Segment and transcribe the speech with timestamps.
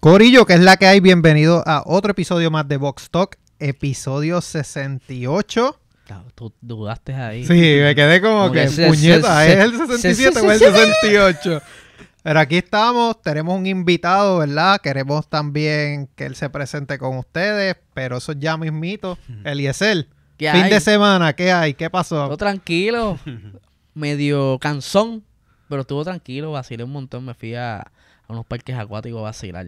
[0.00, 4.40] Corillo, que es la que hay, bienvenido a otro episodio más de Vox Talk, episodio
[4.40, 5.78] 68.
[6.06, 7.44] Claro, Tú dudaste ahí.
[7.46, 10.58] Sí, me quedé como, Como que, que puñeta, ¿es el se- 67 se- o el
[10.58, 11.62] se- 68?
[12.22, 14.80] Pero aquí estamos, tenemos un invitado, ¿verdad?
[14.80, 19.16] Queremos también que él se presente con ustedes, pero eso ya mismito.
[19.44, 20.06] Eliezer,
[20.36, 20.70] ¿Qué fin hay?
[20.70, 21.72] de semana, ¿qué hay?
[21.74, 22.26] ¿Qué pasó?
[22.26, 23.18] Todo tranquilo,
[23.94, 25.24] medio cansón,
[25.68, 27.86] pero estuvo tranquilo, vacilé un montón, me fui a, a
[28.28, 29.66] unos parques acuáticos a vacilar.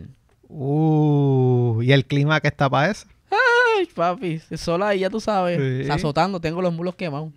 [0.49, 3.07] Uh, ¿y el clima que está para eso?
[3.79, 5.91] Ay, papi, el sol ahí, ya tú sabes, Sí.
[5.91, 7.33] azotando, tengo los mulos quemados.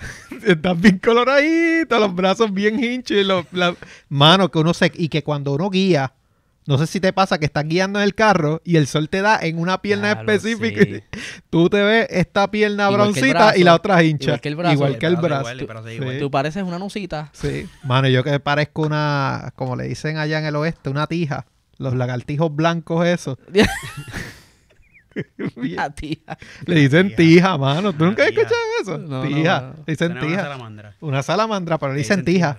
[0.46, 3.74] Estás bien coloradito, los brazos bien hinchos y los, la-
[4.08, 6.12] mano que uno se y que cuando uno guía,
[6.66, 9.22] no sé si te pasa que estás guiando en el carro y el sol te
[9.22, 10.82] da en una pierna específica.
[10.82, 11.00] sí.
[11.50, 14.32] Tú te ves esta pierna Igual broncita y la otra hincha.
[14.32, 14.72] igual que el brazo.
[14.74, 16.20] Igual que el brazo igual, Sí.
[16.20, 17.30] Tú pareces una nusita.
[17.32, 17.66] Sí.
[17.84, 21.46] Mano, yo que parezco una, como le dicen allá en el oeste, una tija.
[21.78, 23.38] Los lagartijos blancos esos.
[26.66, 27.16] Le dicen Tija.
[27.16, 27.92] tija, mano.
[27.92, 28.42] ¿Tú nunca has tija.
[28.42, 28.98] escuchado eso?
[28.98, 29.60] No, tija.
[29.60, 29.74] no.
[29.86, 30.42] Le dicen Tenemos una tija.
[30.42, 30.94] salamandra.
[31.00, 32.58] Una salamandra, pero le dicen tija.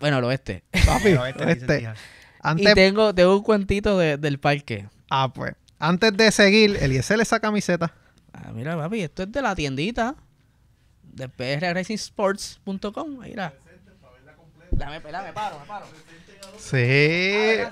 [0.00, 0.62] Bueno, el oeste.
[0.86, 1.78] Papi, Pero este le dicen este.
[1.78, 1.94] tija.
[2.40, 4.88] Antes Y tengo, tengo un cuentito de- del parque.
[5.10, 5.54] Ah, pues.
[5.78, 7.92] Antes de seguir, Eliezer esa camiseta.
[8.32, 10.14] Ah, mira, papi, esto es de la tiendita
[11.02, 13.18] de prracingsports.com.
[13.20, 13.52] Mira.
[14.72, 15.86] Dame, dame, paro, me paro.
[16.58, 16.76] Sí,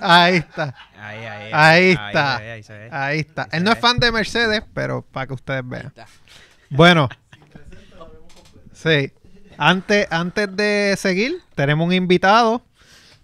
[0.01, 0.73] ahí está.
[0.97, 2.37] Ahí, ahí, Ahí está.
[2.91, 3.47] Ahí, está.
[3.51, 5.93] Él no es fan de Mercedes, pero para que ustedes vean.
[6.69, 7.09] Bueno.
[8.73, 9.11] Sí.
[9.57, 12.63] Antes, antes de seguir, tenemos un invitado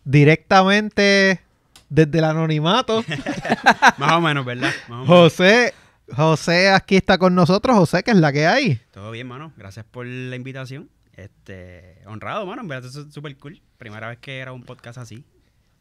[0.03, 1.41] directamente
[1.89, 3.03] desde el anonimato.
[3.97, 4.71] Más o menos, ¿verdad?
[4.87, 5.07] Más o menos.
[5.07, 5.73] José,
[6.15, 7.77] José aquí está con nosotros.
[7.77, 8.81] José, que es la que hay.
[8.91, 9.53] Todo bien, mano.
[9.57, 10.89] Gracias por la invitación.
[11.15, 12.61] Este, honrado, mano.
[12.61, 13.61] En verdad, eso es súper cool.
[13.77, 15.25] Primera vez que era un podcast así.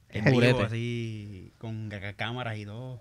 [0.09, 3.01] En vivo, así, con cámaras y todo.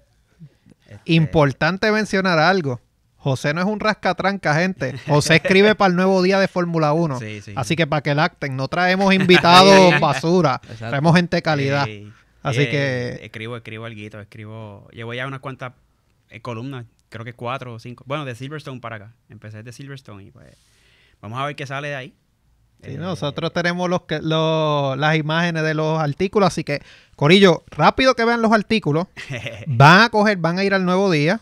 [0.87, 2.79] Este, Importante mencionar algo.
[3.17, 4.97] José no es un rascatranca, gente.
[5.07, 7.19] José escribe para el nuevo día de Fórmula 1.
[7.19, 7.53] Sí, sí.
[7.55, 10.87] Así que para que lacten, no traemos invitados basura, Exacto.
[10.89, 11.85] traemos gente de calidad.
[11.85, 12.11] Sí.
[12.43, 14.87] Así Eh, que- Escribo, escribo algo, escribo...
[14.93, 15.73] Llevo ya unas cuantas
[16.29, 18.05] eh, columnas, creo que cuatro o cinco.
[18.07, 19.13] Bueno, de Silverstone para acá.
[19.29, 20.55] Empecé de Silverstone y pues...
[21.21, 22.13] Vamos a ver qué sale de ahí.
[22.83, 26.81] Sí, Eh, nosotros tenemos los que, los- las imágenes de los artículos, así que,
[27.17, 29.07] Corillo, rápido que vean los artículos,
[29.67, 31.41] van a coger, van a ir al nuevo día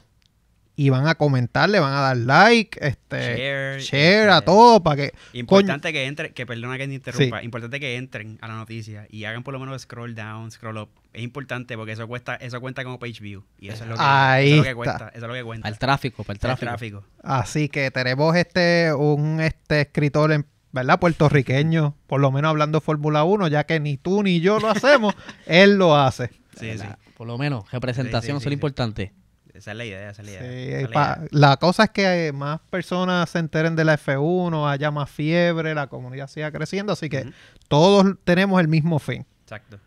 [0.79, 4.81] y van a comentar, le van a dar like, este, Share, share, a este, todo
[4.83, 7.45] para que Importante que entren, que perdona que te interrumpa, Sí.
[7.45, 10.89] importante que entren a la noticia y hagan por lo menos scroll down, scroll up.
[11.13, 13.43] Es importante porque eso cuesta, eso cuenta como page view.
[13.57, 15.07] Y eso es lo que, Ahí eso es lo que cuenta.
[15.15, 15.63] Eso es lo que cuenta.
[15.63, 16.65] Para el tráfico, para el El tráfico.
[16.69, 17.03] tráfico.
[17.23, 20.99] Así que tenemos este un este escritor en ¿verdad?
[20.99, 25.15] puertorriqueño, por lo menos hablando Fórmula 1, ya que ni tú ni yo lo hacemos,
[25.47, 26.29] él lo hace.
[26.59, 26.85] Sí, sí.
[27.17, 29.11] Por lo menos, representación, Sí, sí, eso es importante.
[29.57, 30.77] Esa es la idea, esa es la idea.
[30.79, 31.27] Es la pa- idea.
[31.31, 35.87] la cosa es que más personas se enteren de la F1, haya más fiebre, la
[35.87, 37.31] comunidad siga creciendo, así que
[37.67, 39.25] todos tenemos el mismo fin.
[39.43, 39.79] Exacto.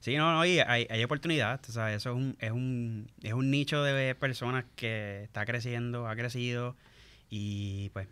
[0.00, 1.60] Sí, no, no, y hay, hay oportunidad.
[1.68, 6.06] O sea, eso es un, es un, es un nicho de personas que está creciendo,
[6.08, 6.76] ha crecido
[7.28, 8.06] y pues,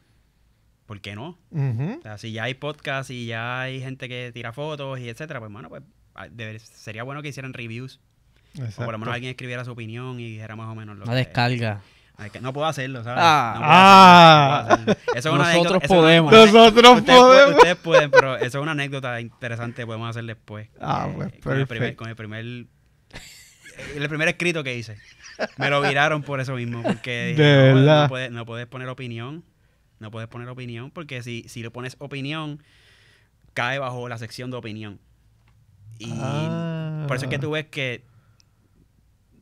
[0.87, 1.39] ¿por qué no?
[1.53, 1.99] Ujú.
[2.01, 5.39] O sea, si ya hay podcast y ya hay gente que tira fotos y etcétera,
[5.39, 5.83] pues bueno, pues
[6.17, 8.01] ah, deber- sería bueno que hicieran reviews.
[8.59, 11.13] O por lo menos alguien escribiera su opinión y dijera más o menos lo Una
[11.13, 11.19] que...
[11.19, 11.81] descarga.
[12.41, 13.23] No puedo hacerlo, ¿sabes?
[13.23, 13.53] Ah.
[13.55, 14.59] No puedo Ah.
[14.61, 15.19] hacerlo, no puedo hacerlo.
[15.19, 16.33] Eso es una Nosotros anécdota- eso es una- podemos.
[16.33, 17.55] Nosotros ustedes, podemos.
[17.57, 20.69] ustedes pueden, pero eso es una anécdota interesante que podemos hacer después.
[20.81, 22.45] Ah, Eh, pues, con, el primer, con el primer
[23.95, 24.97] el primer escrito que hice.
[25.59, 28.03] Me lo viraron por eso mismo, porque dije, De no, verdad.
[28.05, 29.45] No, puedes, no puedes poner opinión,
[29.99, 32.63] no puedes poner opinión, porque si, si le pones opinión,
[33.53, 34.99] cae bajo la sección de opinión.
[35.99, 37.05] Y Ah.
[37.07, 38.05] por eso es que tú ves que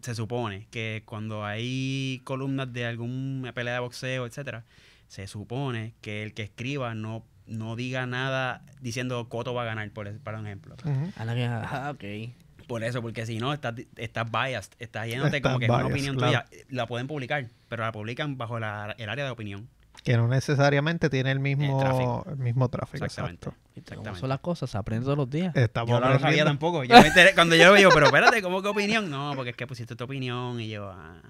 [0.04, 4.64] se supone que cuando hay columnas de alguna pelea de boxeo, etcétera,
[5.08, 9.90] se supone que el que escriba no, no diga nada diciendo Coto va a ganar,
[9.93, 10.76] por, para un ejemplo.
[11.25, 12.67] La que- ah, ok.
[12.67, 16.17] Por eso, porque si no, estás, estás biased, estás yéndote como que es una opinión
[16.17, 16.44] claro.
[16.50, 16.64] tuya.
[16.69, 19.69] La pueden publicar, pero la publican bajo la- el área de opinión.
[20.05, 22.27] Que no necesariamente tiene el mismo, El tráfico.
[22.29, 23.05] el mismo tráfico.
[23.06, 23.49] Exactamente.
[23.49, 23.61] Exacto.
[23.75, 24.21] ¿Viste cómo Exactamente.
[24.21, 24.71] son las cosas?
[24.71, 25.56] Se aprende todos los días.
[25.56, 26.85] Estamos Yo no lo sabía tampoco.
[26.85, 29.11] Yo me enteré- cuando yo lo veo, pero espérate, ¿cómo que opinión?
[29.11, 30.91] No, porque es que pusiste tu opinión y yo...
[30.95, 31.23] ah,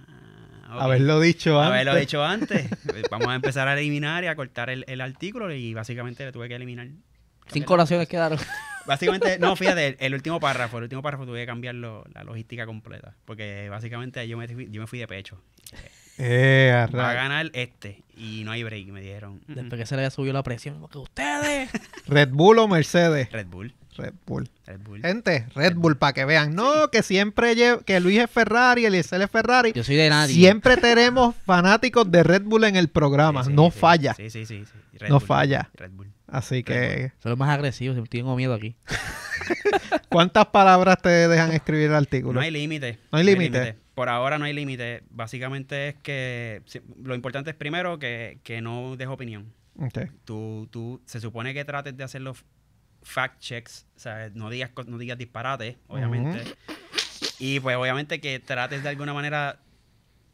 [0.74, 0.82] ok.
[0.82, 1.72] Haberlo dicho antes.
[1.72, 2.68] Haberlo hecho antes.
[3.10, 6.48] Vamos a empezar a eliminar y a cortar el, el artículo y básicamente le tuve
[6.48, 6.88] que eliminar.
[7.46, 8.38] Cinco oraciones quedaron.
[8.86, 12.66] Básicamente, no, fíjate, el, el último párrafo, el último párrafo tuve que cambiarlo, la logística
[12.66, 13.14] completa.
[13.24, 15.40] Porque básicamente yo me, fui- yo me fui de pecho.
[16.18, 18.02] Eh, Va a ganar este.
[18.16, 19.40] Y no hay break, me dijeron.
[19.48, 20.80] "Mm, Después que se le había subido la presión.
[20.80, 21.68] Porque ustedes.
[22.06, 23.30] Red Bull o Mercedes.
[23.32, 23.74] Red Bull.
[23.96, 24.48] Red Bull.
[24.66, 25.00] Red Bull.
[25.02, 26.54] Gente, Red Bull, para que vean.
[26.54, 29.72] No, que siempre lle- que Luis es Ferrari, Eliezer es Ferrari.
[29.72, 30.34] Yo soy de nadie.
[30.34, 33.44] Siempre tenemos fanáticos de Red Bull en el programa.
[33.44, 33.78] Sí, sí, no sí.
[33.78, 34.14] falla.
[34.14, 34.64] Sí, sí, sí.
[34.64, 34.98] sí.
[34.98, 35.26] Red No Bull.
[35.28, 35.70] falla.
[35.74, 36.08] Red Bull.
[36.26, 37.96] Así que, Son los más agresivos.
[38.08, 38.74] Tengo miedo aquí.
[40.08, 42.34] ¿cuántas palabras te dejan escribir el artículo?
[42.34, 42.98] No hay límite.
[43.12, 43.76] No hay límite.
[43.94, 45.02] Por ahora no hay límite.
[45.10, 49.52] Básicamente es que si- lo importante es primero que, que no des opinión.
[49.78, 49.98] Ok.
[50.24, 52.44] Tú, tú, se supone que trates de hacer los
[53.02, 56.42] fact checks, o sea, no digas, co- no digas disparates, obviamente.
[57.38, 59.60] Y pues obviamente que trates de alguna manera...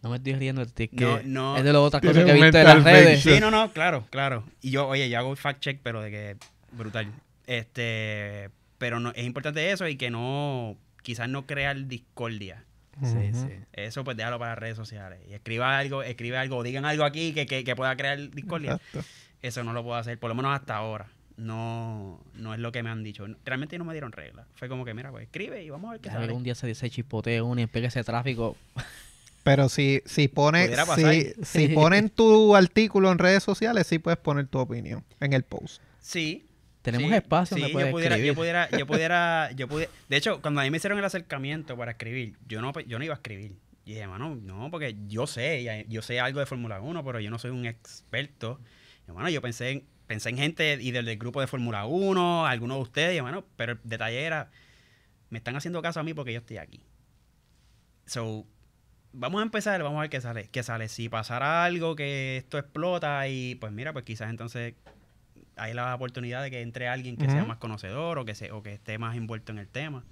[0.03, 0.85] No me estoy riendo de ti.
[0.85, 1.56] es que No, no.
[1.59, 3.23] Es de las otras cosas que he visto en las redes.
[3.23, 4.45] Sí, no, no, claro, claro.
[4.63, 6.37] Y yo, oye, yo hago fact check, pero de que
[6.73, 7.13] brutal.
[7.47, 8.49] Este,
[8.79, 12.65] pero no, es importante eso y que no, quizás no crear discordia.
[13.02, 13.49] Sí, sí.
[13.73, 15.20] Eso pues déjalo para las redes sociales.
[15.29, 18.73] Y escriba algo, escribe algo, digan algo aquí que, que, que pueda crear discordia.
[18.73, 19.05] Exacto.
[19.43, 21.08] Eso no lo puedo hacer, por lo menos hasta ahora.
[21.37, 23.26] No, no es lo que me han dicho.
[23.44, 24.47] Realmente no me dieron reglas.
[24.55, 26.32] Fue como que, mira, pues escribe y vamos a ver qué sale.
[26.32, 28.56] un día se, se chispotee uno y empegue ese tráfico.
[29.43, 34.46] Pero si, si pones, si, si ponen tu artículo en redes sociales, sí puedes poner
[34.49, 35.81] tu opinión en el post.
[36.00, 36.46] Sí.
[36.82, 38.32] Tenemos sí, espacio sí, donde yo pudiera, escribir.
[38.32, 41.77] yo pudiera, yo pudiera, yo pudiera, de hecho, cuando a mí me hicieron el acercamiento
[41.77, 43.56] para escribir, yo no, yo no iba a escribir.
[43.85, 47.31] Y dije, mano, no, porque yo sé, yo sé algo de Fórmula 1, pero yo
[47.31, 48.61] no soy un experto.
[49.09, 52.79] Y, yo pensé en, pensé en gente y del, del grupo de Fórmula 1, algunos
[52.79, 54.50] de ustedes, y bueno, pero el detalle era,
[55.29, 56.85] me están haciendo caso a mí porque yo estoy aquí.
[58.06, 58.47] So,
[59.12, 60.49] vamos a empezar, vamos a ver qué sale.
[60.50, 60.88] Qué sale.
[60.88, 64.75] Si pasara algo que esto explota y pues mira, pues quizás entonces
[65.61, 67.49] hay la oportunidad de que entre alguien que sea Ujú.
[67.49, 70.05] más conocedor o que se, o que esté más envuelto en el tema.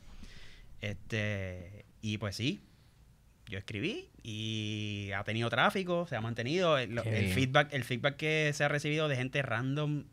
[0.81, 2.61] Este, y pues sí,
[3.47, 6.77] yo escribí y ha tenido tráfico, se ha mantenido.
[6.77, 10.05] El, el feedback, el feedback que se ha recibido de gente random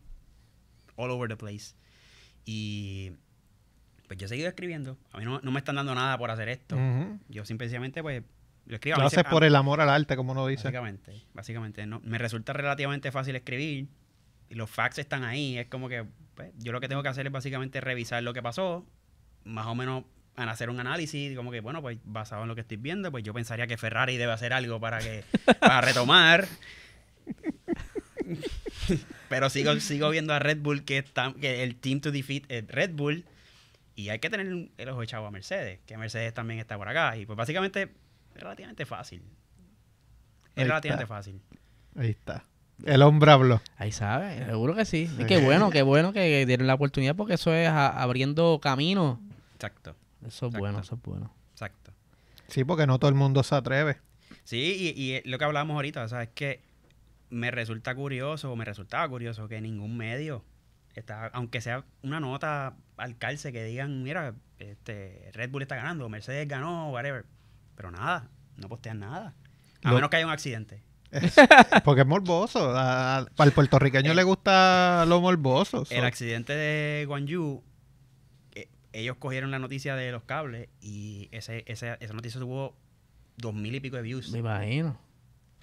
[0.96, 1.76] all over the place.
[2.46, 3.12] Y
[4.08, 4.98] pues yo he seguido escribiendo.
[5.12, 6.76] A mí no, no me están dando nada por hacer esto.
[6.76, 7.20] Ujú.
[7.28, 8.24] Yo simplemente pues
[8.68, 8.98] lo escribo.
[8.98, 10.64] Lo haces por el amor al arte, como uno dice.
[10.64, 11.86] Básicamente, básicamente.
[11.86, 13.88] No, me resulta relativamente fácil escribir
[14.50, 15.58] y los facts están ahí.
[15.58, 16.06] Es como que
[16.36, 18.86] pues, yo lo que tengo que hacer es básicamente revisar lo que pasó,
[19.44, 20.04] más o menos
[20.36, 23.24] an- hacer un análisis, como que, bueno, pues basado en lo que estoy viendo, pues
[23.24, 25.24] yo pensaría que Ferrari debe hacer algo para que
[25.60, 26.48] para retomar.
[29.30, 32.68] Pero sigo, sigo viendo a Red Bull que está que el team to defeat es
[32.68, 33.26] Red Bull
[33.96, 34.48] y hay que tener
[34.78, 37.16] el ojo echado a Mercedes, que Mercedes también está por acá.
[37.18, 37.84] Y pues básicamente
[38.36, 39.22] es relativamente fácil.
[40.56, 41.16] Es Ahí relativamente está.
[41.16, 41.42] fácil.
[41.98, 42.46] Ahí está.
[42.84, 43.62] El hombre habló.
[43.78, 45.08] Ahí sabe, seguro que sí.
[45.08, 45.24] Sí.
[45.24, 49.22] Y qué bueno, qué bueno que dieron la oportunidad porque eso es a- abriendo camino.
[49.54, 49.92] Exacto,
[50.22, 50.60] Eso es Exacto.
[50.60, 51.34] bueno, eso es bueno.
[51.52, 51.92] exacto.
[52.48, 53.98] Sí, porque no todo el mundo se atreve.
[54.44, 56.62] Sí, y, y lo que hablábamos ahorita, o sea, es que
[57.30, 60.44] me resulta curioso, o me resultaba curioso que ningún medio,
[60.96, 66.08] está, aunque sea una nota al calce que digan, mira, este, Red Bull está ganando,
[66.10, 67.26] Mercedes ganó, whatever.
[67.76, 69.34] Pero nada, no postean nada.
[69.84, 70.84] A Lo- menos que haya un accidente.
[71.22, 71.36] Es-
[71.84, 72.72] porque es morboso.
[72.76, 75.86] A- al puertorriqueño le gusta lo morboso.
[75.86, 77.64] so- El accidente de Guangzhou,
[78.56, 82.76] eh, ellos cogieron la noticia de los cables y ese, ese- esa noticia tuvo
[83.38, 84.32] dos mil y pico de views.
[84.32, 84.98] Me imagino.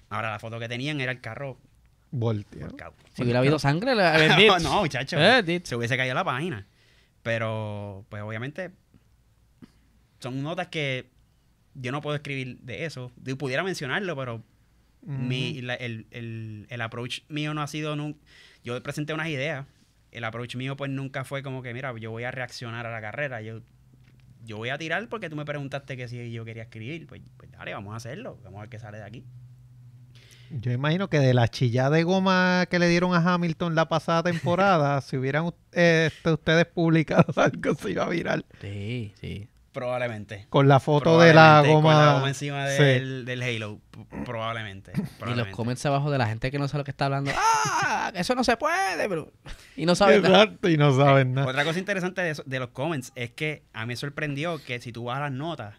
[0.09, 1.57] Ahora, la foto que tenían era el carro
[2.11, 2.67] volteado.
[2.69, 2.93] volcado.
[3.13, 5.17] Si hubiera habido sangre, la, el no, no, muchacho.
[5.19, 6.67] Eh, se hubiese caído la página.
[7.23, 8.71] Pero, pues obviamente,
[10.19, 11.09] son notas que
[11.73, 13.11] yo no puedo escribir de eso.
[13.23, 14.43] Yo pudiera mencionarlo, pero
[15.05, 17.95] mi, la- el, el, el approach mío no ha sido...
[17.95, 18.17] nun-
[18.63, 19.65] yo presenté unas ideas.
[20.11, 23.01] El approach mío, pues, nunca fue como que, mira, yo voy a reaccionar a la
[23.01, 23.41] carrera.
[23.41, 23.61] Yo,
[24.45, 27.07] yo voy a tirar porque tú me preguntaste que si yo quería escribir.
[27.07, 28.39] Pues, pues dale, vamos a hacerlo.
[28.43, 29.23] Vamos a ver qué sale de aquí.
[30.49, 34.21] Yo imagino que de la chillada de goma que le dieron a Hamilton la pasada
[34.31, 38.45] temporada, si hubieran eh, este, ustedes publicado algo, se iba a viral.
[38.61, 39.47] Sí, sí.
[39.73, 40.45] Probablemente.
[40.49, 41.93] Con la foto de la goma.
[41.95, 42.83] Con la goma encima Sí.
[42.83, 43.79] del, del Halo.
[44.23, 44.93] Probablemente.
[45.27, 47.31] Y los comments abajo de la gente que no sabe lo que está hablando.
[47.35, 48.11] ¡Ah!
[48.15, 49.31] Eso no se puede, bro.
[49.75, 50.53] Y no saben nada.
[50.63, 51.47] Y no saben nada.
[51.47, 54.79] Otra cosa interesante de, eso- de los comments es que a mí me sorprendió que
[54.79, 55.75] si tú vas a las notas,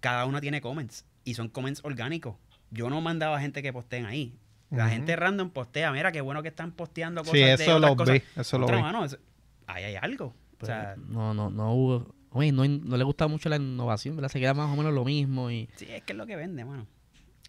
[0.00, 2.36] cada una tiene comments y son comments orgánicos.
[2.70, 4.36] Yo no mandaba gente que posteen ahí.
[4.70, 7.90] La gente random postea, mira qué bueno que están posteando cosas Sí, de eso otras
[7.90, 8.14] lo cosas.
[8.14, 8.72] vi, eso lo vi.
[8.72, 9.18] mano, eso-
[9.66, 10.26] ahí hay algo.
[10.26, 12.14] O Pues, sea, no, no, no hubo.
[12.34, 14.28] Oye, no, no le gusta mucho la innovación, ¿verdad?
[14.28, 15.68] Se queda más o menos lo mismo y.
[15.76, 16.86] sí, es que es lo que vende, mano.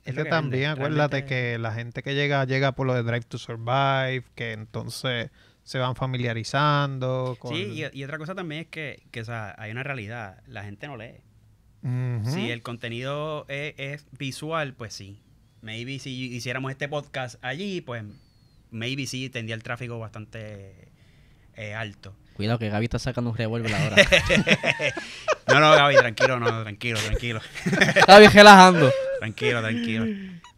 [0.06, 3.24] Es que también acuérdate Realmente- que la gente que llega, llega por lo de Drive
[3.24, 5.32] to Survive, que entonces
[5.64, 7.36] se van familiarizando.
[7.40, 7.56] Con...
[7.56, 10.44] Sí, y, y otra cosa también es que, que, o sea, hay una realidad.
[10.48, 11.22] La gente no lee.
[12.26, 15.22] Si el contenido es, es visual, pues sí.
[15.62, 18.04] Maybe si hiciéramos este podcast allí, pues
[18.72, 20.90] maybe sí tendría el tráfico bastante
[21.56, 22.16] eh, alto.
[22.36, 23.96] Cuidado que Gaby está sacando un revólver ahora.
[25.48, 27.40] No, no, Gaby, tranquilo, no, tranquilo, tranquilo.
[28.08, 28.92] Gaby relajando.
[29.20, 30.06] Tranquilo, tranquilo.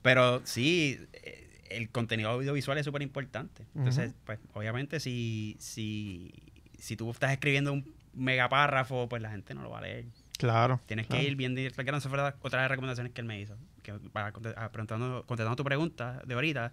[0.01, 3.65] Pero sí, eh, el contenido audiovisual es súper importante.
[3.75, 6.34] Entonces, pues, obviamente, si, si,
[6.79, 10.05] si tú estás escribiendo un megapárrafo, pues la gente no lo va a leer.
[10.38, 10.79] Claro.
[10.86, 11.22] Tienes claro.
[11.22, 11.84] que ir bien directo.
[11.84, 13.57] Que fueron otras de las recomendaciones que él me hizo.
[13.84, 16.72] Que para conte- ah, contestando tu pregunta de ahorita,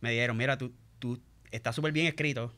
[0.00, 2.54] me dijeron, mira, tú, tú estás súper bien escrito,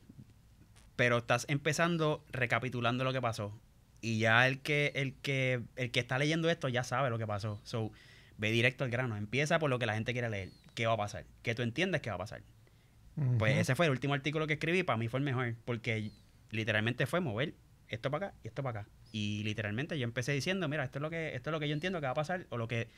[0.99, 3.57] pero estás empezando recapitulando lo que pasó.
[4.01, 7.25] Y ya el que, el que, el que está leyendo esto ya sabe lo que
[7.25, 7.61] pasó.
[7.63, 7.89] So,
[8.37, 9.15] ve directo al grano.
[9.15, 10.49] Empieza por lo que la gente quiere leer.
[10.75, 11.23] ¿Qué va a pasar?
[11.41, 12.41] Que tú entiendas qué va a pasar.
[13.37, 14.83] Pues ese fue el último artículo que escribí.
[14.83, 15.55] Para mí fue el mejor.
[15.63, 16.11] Porque
[16.51, 17.53] literalmente fue mover
[17.87, 18.89] esto para acá y esto para acá.
[19.13, 21.73] Y literalmente yo empecé diciendo, mira, esto es lo que, esto es lo que yo
[21.75, 22.89] entiendo que va a pasar o lo que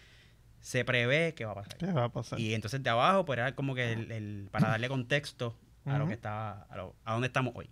[0.59, 1.77] se prevé que va a pasar.
[1.77, 2.39] ¿Qué va a pasar?
[2.39, 5.55] Y entonces de abajo, pues era como que el, el- para darle contexto
[5.85, 7.67] a lo que está, a, lo- a dónde estamos hoy,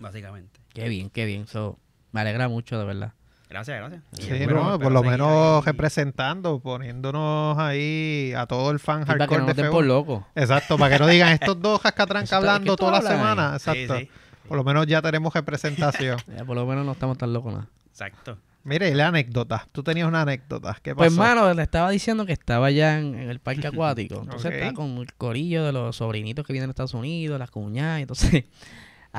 [0.00, 0.60] Básicamente.
[0.72, 1.46] Qué bien, qué bien.
[1.46, 1.78] So,
[2.12, 3.12] me alegra mucho, de verdad.
[3.48, 4.02] Gracias, gracias.
[4.12, 5.62] Sí, no, por lo menos ahí.
[5.66, 9.66] representando, poniéndonos ahí a todo el fan Sí, para que hardcore no de nos den
[9.66, 9.70] F1.
[9.70, 10.26] por loco.
[10.34, 13.58] Exacto, para que no digan estos dos cascatrancas Esto- hablando ¿qué tú toda la semana.
[13.60, 13.98] Sí, Exacto.
[14.00, 14.10] sí,
[14.48, 16.18] Por lo menos ya tenemos representación.
[16.36, 17.68] Ya, por lo menos no estamos tan locos nada.
[17.88, 18.36] exacto.
[18.64, 19.68] Mire, y la anécdota.
[19.70, 20.76] Tú tenías una anécdota.
[20.82, 20.96] ¿Qué pasó?
[21.08, 24.22] Pues, hermano, le estaba diciendo que estaba allá en, en el parque acuático.
[24.22, 24.52] Entonces Ok.
[24.54, 28.00] estaba con el corillo de los sobrinitos que vienen de Estados Unidos, las cuñadas.
[28.00, 28.44] Entonces,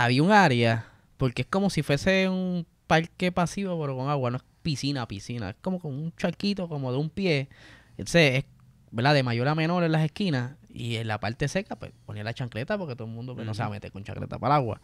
[0.03, 0.85] había un área,
[1.17, 4.29] porque es como si fuese un parque pasivo, pero con agua.
[4.31, 5.49] No es piscina, piscina.
[5.51, 7.49] Es como con un charquito, como de un pie.
[7.97, 8.45] Entonces, es,
[8.91, 9.13] ¿verdad?
[9.13, 10.53] De mayor a menor en las esquinas.
[10.69, 13.53] Y en la parte seca, pues ponía la chancleta, porque todo el mundo pues, no
[13.55, 13.73] se va a Ujú.
[13.75, 14.81] meter con chancleta para el agua.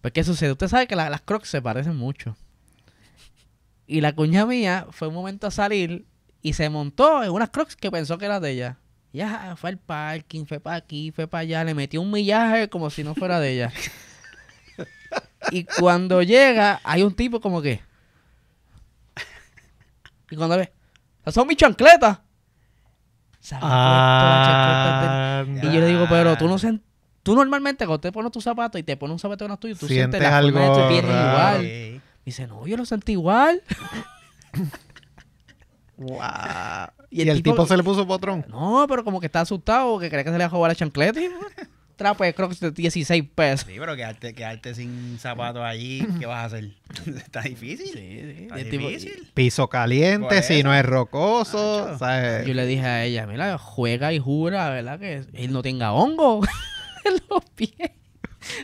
[0.00, 0.52] Pues, ¿qué sucede?
[0.52, 2.36] Usted sabe que la- las crocs se parecen mucho.
[3.86, 6.06] Y la cuña mía fue un momento a salir
[6.42, 8.78] y se montó en unas crocs que pensó que era de ella.
[9.12, 12.88] Ya fue al parking, fue para aquí, fue para allá, le metió un millaje como
[12.90, 13.72] si no fuera de ella.
[15.50, 17.80] y cuando llega, hay un tipo como que.
[20.30, 20.72] Y cuando ve,
[21.22, 22.18] "Esas son mis chancletas.
[23.40, 25.64] Se había puesto las chancletas de- Anda.
[25.64, 26.82] Y yo le digo, pero tú no sen-
[27.22, 29.78] Tú normalmente cuando te pones tus zapatos y te pones un zapato en los tuyos,
[29.78, 31.28] tú sientes, Sientes la forma de algo tu pie raro.
[31.28, 31.60] igual.
[31.62, 32.00] Sí.
[32.24, 33.62] Dice, no, yo lo sentí igual.
[35.96, 36.88] Guau.
[37.10, 37.66] Y Y el el, tipo- tipo...
[37.66, 38.46] se le puso potrón.
[38.48, 40.74] No, pero como que está asustado, que cree que se le va a jugar la
[40.74, 41.20] chancleta.
[42.00, 43.66] Y, trapo de crocs de 16 pesos.
[43.68, 46.70] Sí, pero quedarte, quedarte sin zapatos allí, ¿qué vas a hacer?
[47.06, 47.86] Está difícil.
[47.86, 48.42] Sí, sí.
[48.44, 49.28] Está El tipo- difícil.
[49.34, 51.84] Piso caliente, si no es rocoso.
[51.86, 51.98] Macho.
[51.98, 52.46] ¿sabes?
[52.46, 54.98] Yo le dije a ella, mira, juega y jura, ¿verdad?
[54.98, 56.40] Que él no tenga hongo
[57.04, 57.90] en los pies.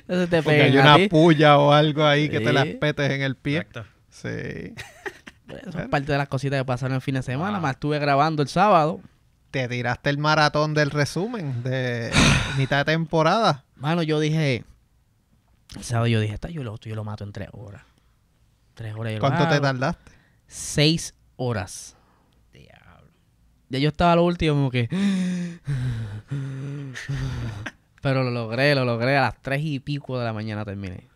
[0.01, 1.09] Entonces te Porque hay una ti.
[1.09, 2.53] puya o algo ahí que te Sí.
[2.53, 3.59] las petes en el pie.
[3.59, 3.85] Exacto.
[4.09, 4.29] Sí.
[4.29, 7.53] Eso es parte de las cositas que pasaron el fin de semana.
[7.59, 7.61] Wow.
[7.61, 9.01] Más estuve grabando el sábado.
[9.57, 12.13] Te tiraste el maratón del resumen de
[12.59, 13.65] mitad de temporada.
[13.77, 14.67] Mano, yo dije,
[15.75, 17.83] el sábado yo dije, está yo lo, yo lo mato en tres horas.
[18.75, 20.13] Tres horas yo lo ¿Cuánto te tardaste?
[20.47, 21.97] Seis horas.
[22.53, 23.11] Diablo.
[23.71, 24.91] Ya yo estaba lo último como que...
[28.03, 29.17] Pero lo logré, lo logré.
[29.17, 31.09] A las tres y pico de la mañana terminé.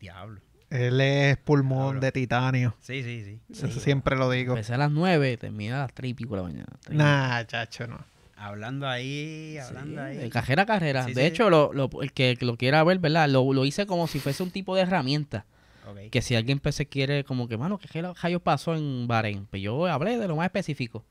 [0.00, 0.40] Diablo.
[0.74, 2.00] Él es pulmón Cabrón.
[2.00, 2.74] de titanio.
[2.80, 3.40] Sí, sí, sí.
[3.66, 4.52] Eso siempre lo digo.
[4.54, 6.66] Empecé a las nueve y terminé a las tres y pico de la mañana.
[6.90, 7.98] Nah, chacho, no.
[8.36, 10.16] Hablando ahí, hablando Sí, ahí.
[10.18, 11.04] de cajera a carrera.
[11.04, 11.26] Sí, de sí.
[11.28, 13.28] hecho, lo, lo- el que, lo quiera ver, ¿verdad?
[13.28, 15.46] Lo, lo hice como si fuese un tipo de herramienta.
[15.88, 16.10] Ok.
[16.10, 19.46] Que si alguien pues, se quiere, como que, mano, ¿qué rayos pasó en Bahrein?
[19.46, 21.04] Pues yo hablé de lo más específico.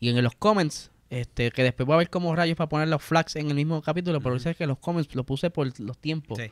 [0.00, 3.02] Y en los comments, este, que después voy a ver cómo rayos para poner los
[3.02, 6.38] flags en el mismo capítulo, pero dice que los comments lo puse por los tiempos.
[6.38, 6.50] Sí,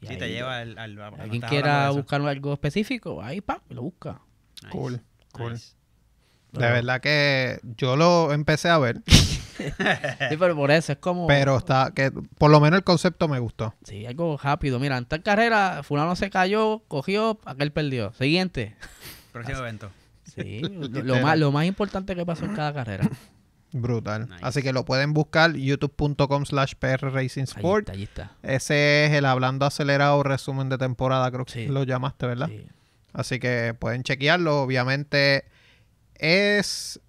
[0.00, 0.78] Y sí ahí, te lleva al...
[0.78, 4.20] al, a- cuando Alguien quiera buscar algo específico, ahí, pa, lo busca.
[4.62, 5.00] Nice, Cool,
[5.32, 5.52] cool.
[5.52, 5.72] nice.
[6.52, 9.02] De verdad que yo lo empecé a ver,
[9.58, 11.26] Sí, pero por eso es como...
[11.26, 13.74] pero está que por lo menos el concepto me gustó.
[13.82, 14.78] Sí, algo rápido.
[14.78, 18.12] Mira, en tal carrera, fulano se cayó, cogió, aquel perdió.
[18.14, 18.76] Siguiente.
[19.32, 19.90] Próximo evento.
[20.24, 23.10] Sí, lo, más, lo más importante que pasó en cada carrera.
[23.72, 24.28] Brutal.
[24.28, 24.40] Nice.
[24.42, 27.88] Así que lo pueden buscar youtube.com slash PR Racing Ahí Sport.
[27.88, 28.32] está, ahí está.
[28.42, 31.66] Ese es el hablando acelerado resumen de temporada, creo que Sí.
[31.66, 32.48] lo llamaste, ¿verdad?
[32.48, 32.66] Sí.
[33.12, 34.62] Así que pueden chequearlo.
[34.62, 35.44] Obviamente
[36.14, 37.00] es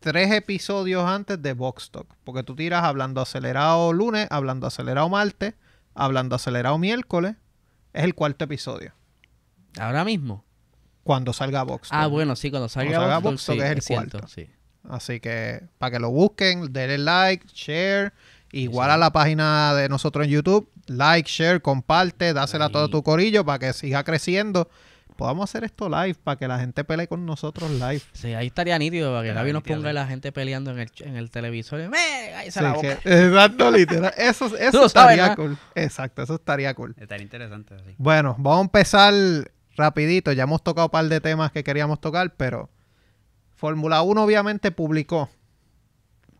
[0.00, 2.06] tres episodios antes de Box Talk.
[2.24, 5.54] Porque tú tiras hablando acelerado lunes, hablando acelerado martes,
[5.94, 7.36] hablando acelerado miércoles.
[7.92, 8.92] Es el cuarto episodio.
[9.78, 10.44] Ahora mismo.
[11.02, 12.00] Cuando salga Box Talk.
[12.02, 14.28] Ah, bueno, sí, cuando salga, salga Box Talk, Box Talk sí, es el cuarto.
[14.28, 14.48] sí.
[14.90, 18.12] Así que para que lo busquen, denle like, share.
[18.52, 18.94] Igual Sí.
[18.94, 20.70] a la página de nosotros en YouTube.
[20.88, 22.90] like, share, comparte, dásela a todo Ahí.
[22.92, 24.68] tu corillo para que siga creciendo.
[25.16, 28.02] Podamos hacer esto live para que la gente pelee con nosotros live.
[28.12, 31.16] Sí, ahí estaría nítido para que Gaby nos ponga la gente peleando en el, en
[31.16, 31.80] el televisor.
[31.88, 32.30] ¡Me!
[32.32, 32.96] cállese Sí, la boca!
[32.98, 34.12] que- exacto, literal.
[34.16, 35.34] Eso, eso sabes, estaría ¿no?
[35.36, 35.58] cool.
[35.74, 36.94] Exacto, eso estaría cool.
[37.00, 37.94] Estaría interesante así.
[37.98, 39.14] Bueno, vamos a empezar
[39.76, 40.32] rapidito.
[40.32, 42.70] Ya hemos tocado un par de temas que queríamos tocar, pero
[43.56, 45.28] Fórmula 1 obviamente publicó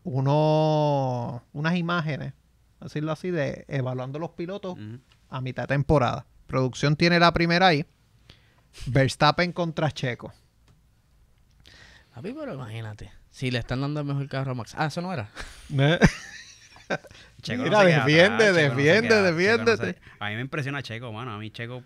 [0.03, 2.33] uno, unas imágenes,
[2.79, 4.77] decirlo así, de evaluando los pilotos
[5.29, 6.25] a mitad de temporada.
[6.45, 7.85] Producción tiene la primera ahí.
[8.85, 10.31] Verstappen contra Checo.
[12.13, 13.11] Papi, pero imagínate.
[13.29, 14.73] Si le están dando el mejor carro a Max.
[14.77, 15.29] Ah, eso no era.
[17.41, 19.71] Checo Mira, se queda defiende, atrás, Checo no se defiende, queda- defiéndete.
[19.77, 21.33] Checo no se- A mí me impresiona Checo, mano.
[21.33, 21.83] A mí Checo,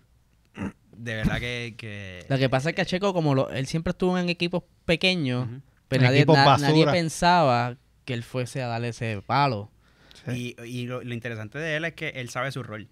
[0.96, 1.74] de verdad que...
[1.76, 4.62] que Lo que pasa es que a Checo, como lo- él siempre estuvo en equipos
[4.84, 5.48] pequeños,
[5.88, 6.68] pero En nadie, equipos na- basura.
[6.70, 9.70] nadie pensaba que él fuese a darle ese palo.
[10.26, 10.54] Sí.
[10.58, 12.88] Y, y lo, lo interesante de él es que él sabe su rol.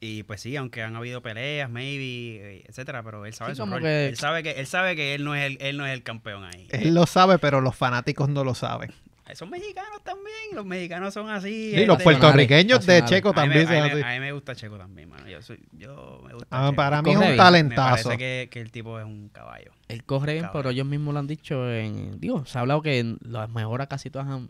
[0.00, 3.66] Y pues sí, aunque han habido peleas, maybe, eh, etcétera, pero él sabe Sí, su
[3.66, 3.82] rol.
[3.82, 6.02] que- Él sabe que él sabe que él no es el, él no es el
[6.04, 6.68] campeón ahí.
[6.70, 8.92] Él lo sabe, pero los fanáticos no lo saben.
[9.34, 11.72] Son mexicanos también, los mexicanos son así.
[11.74, 13.04] Y los este, puertorriqueños de.
[13.04, 14.02] Checo a mí, me, también a, mí son me, así.
[14.02, 15.28] a mí me gusta Checo también, mano.
[15.28, 16.76] Yo, soy, yo me gusta Ah, Checo.
[16.76, 17.32] para mí es un bien.
[17.32, 18.08] Me talentazo.
[18.08, 19.72] parece que, que el tipo es un caballo.
[19.88, 22.20] Él corre bien, pero ellos mismos lo han dicho en...
[22.20, 24.48] Digo, se ha hablado que en las mejoras casi todas han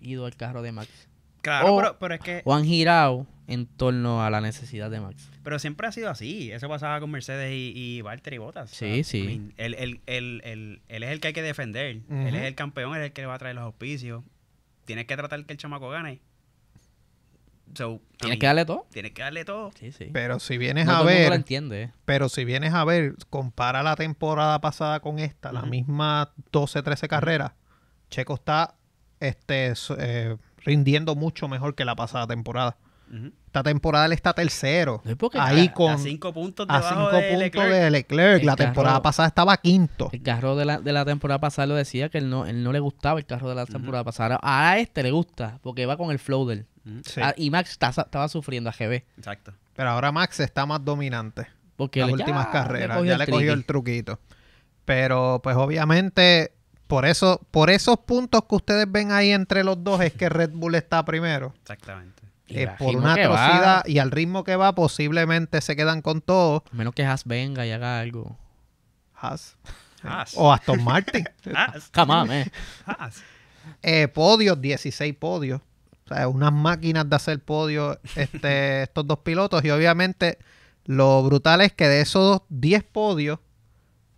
[0.00, 0.88] ido al carro de Max.
[1.42, 5.00] Claro, O- pero, pero es que O han girado en torno a la necesidad de
[5.00, 5.28] Max.
[5.42, 6.52] pero siempre ha sido así.
[6.52, 8.70] Eso pasaba con Mercedes y, y Valtteri Bottas.
[8.70, 9.18] Sí, sí.
[9.18, 12.00] I mean, él, él- él- él- él es el que hay que defender.
[12.10, 14.22] Él es el campeón, él es el que le va a traer los auspicios.
[14.84, 16.20] Tienes que tratar que el chamaco gane.
[17.74, 18.86] So, Tienes que darle todo.
[18.92, 19.70] Tienes que darle todo.
[19.78, 20.10] Sí, sí.
[20.12, 21.82] Pero si vienes no a todo el mundo lo ver, entiende.
[21.84, 21.92] ¿eh?
[22.04, 25.70] pero si vienes a ver, compara la temporada pasada con esta, la Ujú.
[25.70, 27.52] misma 12, 13 carreras,
[28.10, 28.74] Checo está
[29.20, 32.76] este, eh, rindiendo mucho mejor que la pasada temporada.
[33.46, 35.00] Esta temporada él está tercero.
[35.04, 37.70] No es porque Ahí ca- con A cinco puntos a cinco de puntos Leclerc.
[37.72, 38.40] de Leclerc.
[38.42, 40.10] El La temporada pasada estaba quinto.
[40.12, 42.70] El carro de la, de la temporada pasada lo decía que él no, él no
[42.70, 44.38] le gustaba el carro de la temporada pasada.
[44.42, 46.66] A este le gusta porque va con el flow del.
[47.04, 47.20] Sí.
[47.20, 49.02] Ah, y Max está- estaba sufriendo a GB.
[49.18, 49.54] Exacto.
[49.74, 51.48] Pero ahora Max está más dominante.
[51.74, 52.96] Porque las últimas ya carreras.
[52.96, 54.20] cogió ya el le cogió el truquito.
[54.84, 56.52] Pero pues obviamente
[56.90, 60.50] por eso, por esos puntos que ustedes ven ahí entre los dos es que Red
[60.50, 61.54] Bull está primero.
[61.60, 62.24] Exactamente.
[62.48, 66.64] Eh, por una va, atrocidad y al ritmo que va posiblemente se quedan con todo.
[66.68, 68.36] a menos que Haas venga y haga algo.
[69.14, 69.56] Haas.
[70.02, 70.32] Haas.
[70.36, 71.28] O Aston Martin.
[71.54, 71.90] Haas.
[71.94, 72.52] Come on, man.
[72.84, 73.22] Haas.
[73.82, 75.60] Eh, podios, 16 podios.
[76.06, 79.64] O sea, unas máquinas de hacer podios este, estos dos pilotos.
[79.64, 80.38] Y obviamente
[80.86, 83.38] lo brutal es que de esos 10 podios,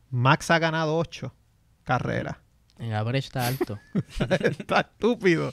[0.09, 1.35] Max ha ganado 8
[1.85, 2.42] carreras.
[2.83, 3.79] En average está alto.
[4.41, 5.53] Está estúpido.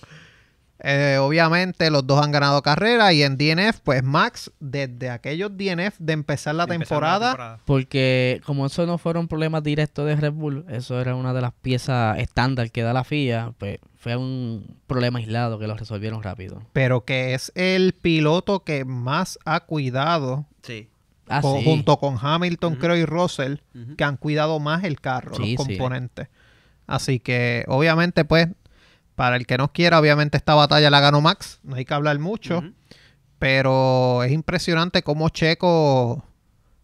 [0.82, 5.98] Eh, obviamente los dos han ganado carreras y en DNF, pues Max, desde aquellos DNF
[6.00, 11.02] de empezar la temporada, Porque como eso no fueron problemas directos de Red Bull, eso
[11.02, 15.60] era una de las piezas estándar que da la FIA, pues fue un problema aislado
[15.60, 16.64] que lo resolvieron rápido.
[16.72, 20.90] pero que es el piloto que más ha cuidado, Sí.
[21.28, 21.62] Ah, sí.
[21.66, 22.82] junto con Hamilton, Ujú.
[22.82, 23.56] creo, y Russell,
[23.98, 25.78] que han cuidado más el carro, Sí, los sí.
[26.90, 28.48] Así que, obviamente, pues,
[29.14, 32.18] para el que no quiera, obviamente esta batalla la ganó Max, no hay que hablar
[32.18, 32.64] mucho.
[33.38, 36.26] Pero es impresionante cómo Checo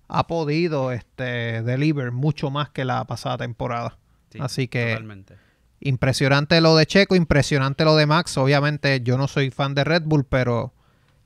[0.08, 3.98] ha podido este deliver mucho más que la pasada temporada.
[4.30, 5.38] Sí, Así que Totalmente.
[5.80, 8.38] impresionante lo de Checo, impresionante lo de Max.
[8.38, 10.72] Obviamente yo no soy fan de Red Bull, pero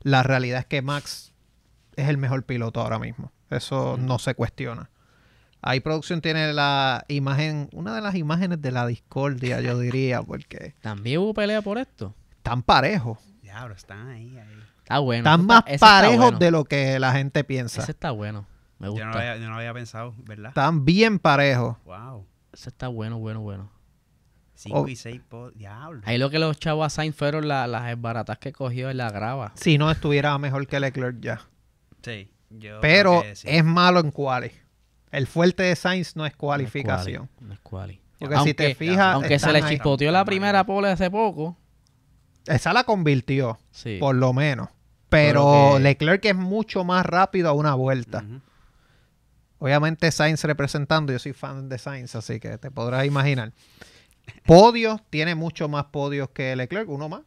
[0.04, 1.34] la realidad es que Max
[1.98, 3.34] es el mejor piloto ahora mismo.
[3.50, 4.90] Eso no se cuestiona.
[5.62, 10.76] Ahí producción tiene la imagen, una de las imágenes de la discordia, yo diría, porque
[10.82, 12.14] También hubo pelea por esto.
[12.38, 13.18] están parejos.
[13.42, 14.48] Diablo, están ahí, ahí.
[14.80, 15.20] Está bueno.
[15.20, 16.40] Están más está- ese está parejos bueno.
[16.40, 17.82] de lo que la gente piensa.
[17.82, 18.46] Ese está bueno.
[18.80, 19.06] Me Yo gusta.
[19.08, 20.50] no, lo había, yo no lo había pensado, ¿verdad?
[20.50, 21.76] Están bien parejos.
[21.84, 22.26] Wow.
[22.54, 23.70] Ese está bueno, bueno, bueno.
[24.56, 24.88] Cinco Oh.
[24.88, 26.02] y seis po- Diablo.
[26.06, 29.10] Ahí lo que los chavos a Sainz fueron la- las baratas que cogió en la
[29.12, 29.52] grava.
[29.56, 31.42] Si no estuviera mejor que Leclerc ya.
[32.02, 32.32] Sí.
[32.50, 33.48] Yo Pero creo que sí.
[33.50, 34.52] es malo en quali.
[35.12, 37.30] El fuerte de Sainz no es cualificación.
[37.40, 38.00] No es quali.
[38.20, 41.58] Porque Aunque- si te fijas, Aunque se le chispoteó la primera pole hace poco.
[42.46, 43.98] esa la convirtió, Sí.
[44.00, 44.70] por lo menos.
[45.10, 48.24] Pero que- Leclerc es mucho más rápido a una vuelta.
[49.60, 53.52] Obviamente Sainz representando, yo soy fan de Sainz, así que te podrás imaginar.
[54.46, 57.22] Podios, tiene mucho más podios que Leclerc, uno más.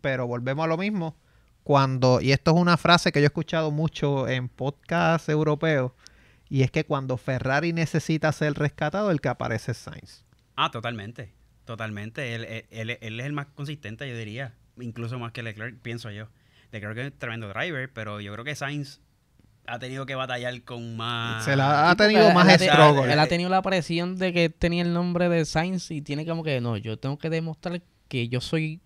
[0.00, 1.16] Pero volvemos a lo mismo.
[1.62, 5.92] Cuando, y esto es una frase que yo he escuchado mucho en podcasts europeos,
[6.52, 10.24] y es que cuando Ferrari necesita ser rescatado, el que aparece es Sainz.
[10.56, 11.32] Ah, totalmente.
[11.64, 12.34] Totalmente.
[12.34, 14.54] Él, él- él- él es el más consistente, yo diría.
[14.80, 16.28] Incluso más que Leclerc, pienso yo.
[16.72, 19.00] Leclerc es tremendo driver, pero yo creo que Sainz
[19.66, 21.44] ha tenido que batallar con más...
[21.44, 23.12] Se la ha tenido más él ha tenido- struggle.
[23.12, 26.42] Él ha tenido la presión de que tenía el nombre de Sainz y tiene como
[26.42, 28.80] que, no, yo tengo que demostrar que yo soy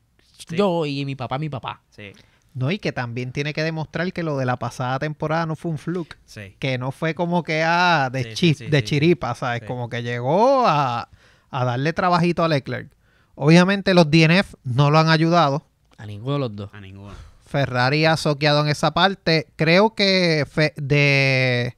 [0.46, 0.54] Sí.
[0.56, 1.82] yo y mi papá mi papá.
[1.90, 2.12] Sí,
[2.58, 5.70] No, y que también tiene que demostrar que lo de la pasada temporada no fue
[5.70, 6.16] un fluke.
[6.24, 6.56] sí.
[6.58, 8.84] Que no fue como que ah, de, Sí, chi- sí, sí, de sí.
[8.86, 9.60] chiripa, ¿sabes?
[9.60, 9.66] Sí.
[9.66, 11.10] Como que llegó a,
[11.50, 12.90] a darle trabajito a Leclerc.
[13.34, 15.66] Obviamente los DNF no lo han ayudado.
[15.98, 16.70] A ninguno de los dos.
[16.72, 17.12] A ninguno.
[17.44, 19.48] Ferrari ha soqueado en esa parte.
[19.56, 21.76] Creo que fe- de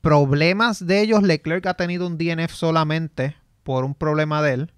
[0.00, 4.70] problemas de ellos, Leclerc ha tenido un DNF solamente por un problema de él.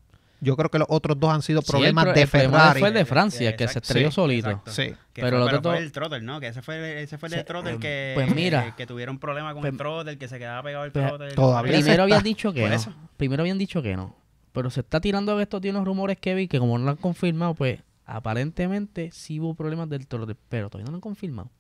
[0.47, 2.59] Yo creo que los otros dos han sido Sí, el problemas pro- de el problema
[2.59, 2.79] Ferrari.
[2.81, 4.49] fue el de Francia, que se estrelló Sí, solito.
[4.51, 4.71] exacto.
[4.71, 4.95] Sí.
[5.13, 6.39] Que Pero fue, los pero fue el Trotter, ¿no?
[6.41, 8.65] Que ese fue, ese fue el Sí, del Trotter eh, que, pues mira.
[8.67, 11.35] que, que tuvieron problemas con Pues- el Trotter, que se quedaba pegado al Pues, Trotter.
[11.35, 12.77] todavía se Primero habían dicho que no.
[13.17, 14.15] Primero habían dicho que no.
[14.53, 16.91] Pero se está tirando de estos tiene unos rumores que vi que como no lo
[16.93, 21.51] han confirmado, pues aparentemente sí hubo problemas del Trotter, pero todavía no lo han confirmado.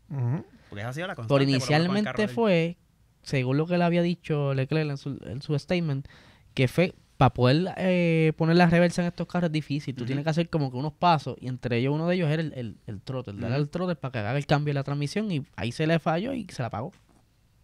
[0.68, 1.28] Porque esa ha sido la constante.
[1.28, 2.76] Pero lo el inicialmente fue,
[3.22, 6.06] según lo que le había dicho Leclerc en su, en su statement,
[6.54, 9.94] que fue para poder eh, poner la reversa en estos carros es difícil.
[9.94, 12.42] Tú tienes que hacer como que unos pasos y entre ellos uno de ellos era
[12.42, 13.32] el, el, el throttle.
[13.34, 13.54] Darle Ujú.
[13.56, 16.32] al throttle para que haga el cambio de la transmisión y ahí se le falló
[16.34, 16.92] y se la apagó.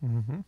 [0.01, 0.45] Ujú.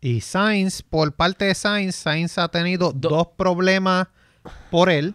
[0.00, 4.08] Y Sainz, por parte de Sainz, Sainz ha tenido Do- dos problemas
[4.70, 5.14] por él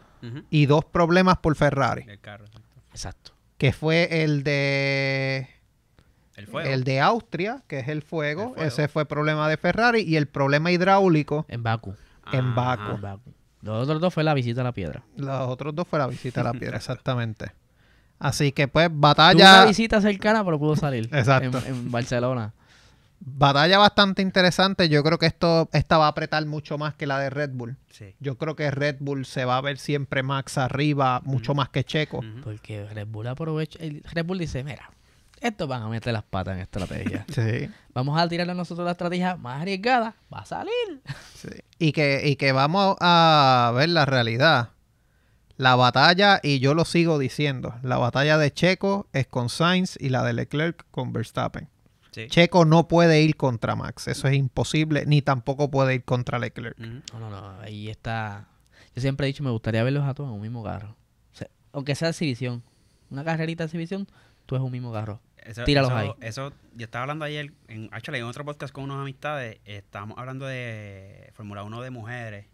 [0.50, 2.04] y dos problemas por Ferrari.
[2.04, 2.70] Del carro, exacto.
[2.92, 3.32] Exacto.
[3.58, 5.48] Que fue el de
[6.36, 6.70] El fuego.
[6.70, 8.42] el de Austria, que es el fuego.
[8.44, 8.68] El fuego.
[8.68, 10.02] Ese fue problema de Ferrari.
[10.02, 11.94] Y el problema hidráulico, En Baku.
[12.34, 12.56] En.
[12.56, 12.96] Baku.
[12.96, 13.34] En Baku.
[13.62, 15.04] Los otros dos fue la visita a la piedra.
[15.18, 17.52] los otros dos fue la visita a la piedra, exactamente.
[18.18, 21.10] Así que pues Tuvo batalla, una visita cercana, pero pudo salir.
[21.14, 21.58] Exacto.
[21.60, 22.54] En, en Barcelona.
[23.20, 24.88] batalla bastante interesante.
[24.90, 27.78] Yo creo que esto esta va a apretar mucho más que la de Red Bull.
[27.90, 28.16] Sí.
[28.20, 31.84] Yo creo que Red Bull se va a ver siempre Max arriba, mucho más que
[31.84, 32.22] Checo.
[32.44, 33.80] Porque Red Bull aprovecha.
[33.82, 34.90] el Red Bull dice: Mira,
[35.42, 37.26] estos van a meter las patas en estrategia.
[37.34, 40.16] Sí, Vamos a tirarle a nosotros la estrategia más arriesgada.
[40.34, 41.02] Va a salir.
[41.36, 41.50] sí.
[41.78, 44.70] Y que, y que vamos a ver la realidad.
[45.58, 50.08] La batalla, y yo lo sigo diciendo, la batalla de Checo es con Sainz y
[50.10, 51.68] la de Leclerc con Verstappen.
[52.12, 52.28] Sí.
[52.28, 56.78] Checo no puede ir contra Max, eso es imposible, ni tampoco puede ir contra Leclerc.
[56.78, 57.60] No, no, no.
[57.62, 58.48] Ahí está.
[58.96, 60.96] Yo siempre he dicho: Me gustaría verlos a todos en un mismo carro.
[61.34, 62.64] O sea, aunque sea exhibición.
[63.10, 64.08] Una carrerita de exhibición,
[64.46, 65.20] tú es un mismo carro.
[65.44, 66.12] Eso, Tíralos eso, ahí.
[66.22, 70.46] Eso, yo estaba hablando ayer, en, actually, en otro podcast con unos amistades, estábamos hablando
[70.46, 72.46] de Fórmula 1 de mujeres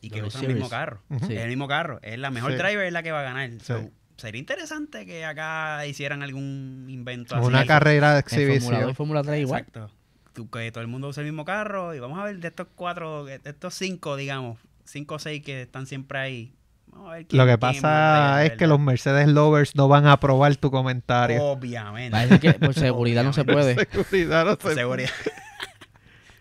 [0.00, 1.02] y que usan el mismo carro.
[1.26, 1.34] Sí.
[1.34, 1.98] Es el mismo carro.
[2.02, 2.58] Es la mejor Sí.
[2.58, 3.50] driver es la que va a ganar.
[3.50, 3.58] Sí.
[3.60, 7.46] So, sería interesante que acá hicieran algún invento así.
[7.46, 8.94] Una carrera de En Fórmula 2 y exhibición.
[8.94, 9.60] Fórmula 3 igual.
[9.60, 9.90] Exacto.
[10.34, 12.68] Tú, que todo el mundo usa el mismo carro y vamos a ver de estos
[12.76, 16.52] cuatro, de estos cinco, digamos, cinco o seis que están siempre ahí.
[16.90, 20.12] Vamos a ver quién- Lo que pasa es que los Mercedes lovers no van a
[20.12, 21.42] aprobar tu comentario.
[21.42, 22.12] Obviamente.
[22.12, 23.74] Va a decir que por seguridad no se puede.
[23.90, 25.10] Seguridad no Por se- seguridad.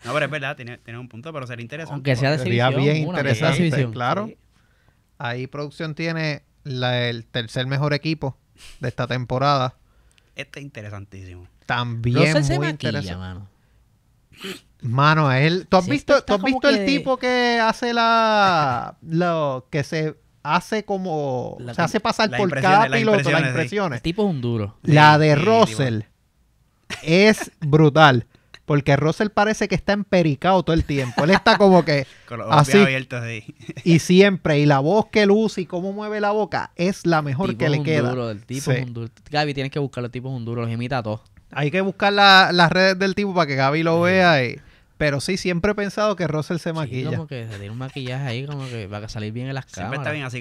[0.05, 1.93] no, pero es verdad, tiene, tiene un punto, pero sería interesante.
[1.93, 4.27] Aunque sea de Sería bien una, sea interesante, claro.
[4.27, 4.37] Sí.
[5.19, 8.37] Ahí producción tiene la- el tercer mejor equipo
[8.79, 9.75] de esta temporada.
[10.35, 11.47] Este es interesantísimo.
[11.65, 13.17] También Russell se muy interesante.
[13.17, 13.49] mano.
[14.81, 19.83] Mano, él, ¿tú has visto, tú has visto el tipo que hace la, lo que
[19.83, 20.15] se
[20.55, 23.97] hace como, La se hace pasar por cada piloto, las impresiones.
[23.97, 24.77] El tipo es un duro.
[24.83, 26.01] La de sí, Russell
[27.03, 28.25] es brutal.
[28.65, 31.23] Porque Russell parece que está empericado todo el tiempo.
[31.23, 32.77] Él está como que Con los Así.
[32.77, 33.55] abiertos ahí.
[33.85, 37.47] y siempre y la voz que luce y cómo mueve la boca es la mejor
[37.49, 38.09] tipo que es le un queda.
[38.09, 38.77] duro, el tipo Sí.
[38.77, 39.09] es un duro.
[39.31, 41.21] Gaby, tienes que buscarlo, el tipo es un duro, los imita a todos.
[41.51, 44.43] Hay que buscar la- las redes del tipo para que Gaby lo vea.
[44.43, 44.57] y-
[44.97, 47.11] pero sí, siempre he pensado que Russell se Sí, maquilla.
[47.11, 49.65] como que se tiene un maquillaje ahí, como que va a salir bien en las
[49.65, 49.99] Siempre cámaras.
[50.01, 50.37] está bien así,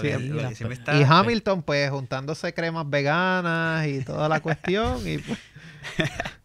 [0.00, 0.12] Sí,
[0.48, 5.06] sí, siempre está- y Hamilton, pues, juntándose cremas veganas y toda la cuestión.
[5.06, 5.38] y, pues,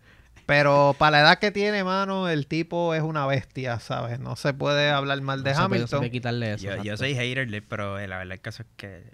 [0.46, 4.20] Pero para la edad que tiene, mano, el tipo es una bestia, ¿sabes?
[4.20, 6.00] No se puede hablar mal de No se puede- no se Hamilton.
[6.00, 6.66] puede quitarle eso.
[6.76, 9.14] Yo, yo soy hater, pero eh, la verdad el caso es que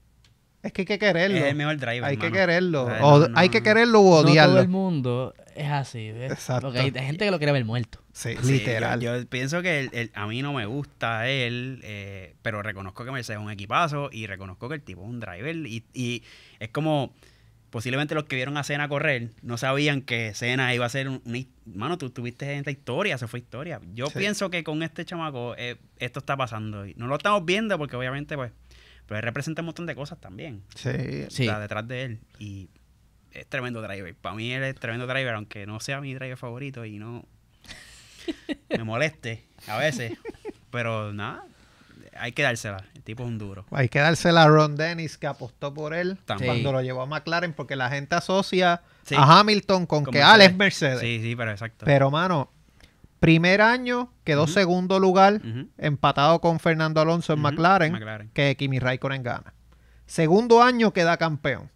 [0.61, 1.37] Es que hay que quererlo.
[1.37, 2.03] es el mejor driver.
[2.03, 2.83] hay que quererlo.
[2.83, 4.59] O sea, O no, no, hay que quererlo o No todo odiarlo.
[4.59, 6.31] el mundo es así, ¿ves?
[6.33, 6.67] Exacto.
[6.67, 7.99] Porque hay, hay gente que lo quiere ver muerto.
[8.11, 8.99] Sí, Sí, literal.
[8.99, 13.05] Yo, yo pienso que el- el- a mí no me gusta él, eh, pero reconozco
[13.05, 15.55] que Mercedes es un equipazo y reconozco que el tipo es un driver.
[15.55, 16.23] Y, y
[16.59, 17.13] es como,
[17.69, 21.21] posiblemente los que vieron a Cena correr no sabían que Cena iba a ser un...
[21.33, 23.79] his- mano, tú tuviste en esta historia, eso fue historia.
[23.93, 24.19] Yo Sí.
[24.19, 26.85] pienso que con este chamaco eh, esto está pasando.
[26.85, 28.51] Y no lo estamos viendo porque obviamente pues...
[29.09, 30.63] Pero él representa un montón de cosas también.
[30.75, 30.91] Sí.
[31.29, 31.47] Sí.
[31.47, 32.19] o sea, detrás de él.
[32.37, 32.69] Y
[33.31, 34.15] es tremendo driver.
[34.15, 37.25] Para mí él es tremendo driver, aunque no sea mi driver favorito y no
[38.69, 40.13] me moleste a veces.
[40.71, 41.43] Pero nada,
[42.17, 42.85] hay que dársela.
[42.95, 43.65] El tipo es un duro.
[43.71, 46.51] Hay que dársela a Ron Dennis que apostó por él También.
[46.53, 49.15] cuando lo llevó a McLaren porque la gente asocia Sí.
[49.17, 50.99] a Hamilton con, Con que ah, él es Mercedes.
[50.99, 51.83] Sí, sí, pero exacto.
[51.85, 52.51] Pero, mano,
[53.19, 55.41] primer año quedó segundo lugar,
[55.77, 57.39] empatado con Fernando Alonso en.
[57.39, 58.29] McLaren, McLaren.
[58.33, 59.53] que Kimi Raikkonen gana.
[60.05, 61.69] Segundo año queda campeón.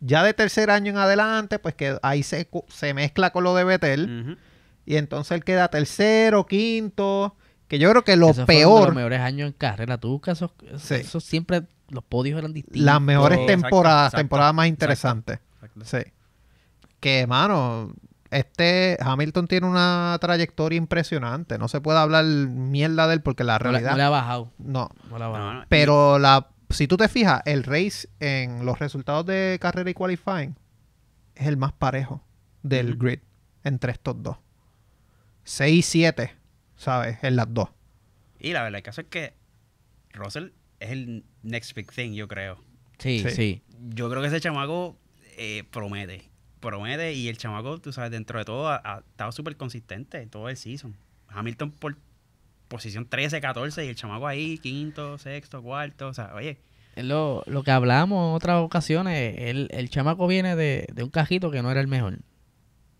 [0.00, 3.64] Ya de tercer año en adelante, pues que ahí se, se mezcla con lo de
[3.64, 4.38] Betel.
[4.86, 7.36] Y entonces él queda tercero, quinto.
[7.68, 9.96] Que yo creo que lo Esos fueron de peor, los mejores años en carrera.
[9.98, 10.94] Tú buscas esos, esos, Sí.
[10.96, 12.82] esos siempre, los podios eran distintos.
[12.82, 15.38] las mejores Exacto, temporadas, temporadas más interesantes.
[15.84, 15.98] Sí.
[17.00, 17.92] Que, mano,
[18.30, 21.58] este Hamilton tiene una trayectoria impresionante.
[21.58, 23.90] No se puede hablar mierda de él porque la No, le- realidad.
[23.92, 24.52] no le ha bajado.
[24.58, 24.90] No.
[25.10, 25.52] No le ha bajado.
[25.52, 29.88] No, no, Pero la, si tú te fijas, el race en los resultados de carrera
[29.90, 30.56] y qualifying
[31.34, 32.24] es el más parejo
[32.62, 33.20] del grid
[33.62, 34.36] entre estos dos.
[35.44, 36.34] 6 y 7,
[36.76, 37.18] ¿sabes?
[37.22, 37.68] En las dos.
[38.38, 39.34] Y la verdad, el caso es que
[40.12, 40.48] Russell
[40.80, 42.58] es el next big thing, yo creo.
[42.98, 43.30] Sí, Sí.
[43.30, 43.62] sí.
[43.90, 44.96] Yo creo que ese chamaco
[45.36, 46.30] eh, promete.
[46.64, 50.48] Promete y el chamaco, tú sabes, dentro de todo ha, ha estado súper consistente todo
[50.48, 50.96] el season.
[51.28, 51.96] Hamilton por
[52.68, 56.08] posición 13, 14 y el chamaco ahí, quinto, sexto, cuarto.
[56.08, 56.58] O sea, oye,
[56.96, 61.50] lo, lo que hablábamos en otras ocasiones, el, el chamaco viene de, de un cajito
[61.50, 62.18] que no era el mejor.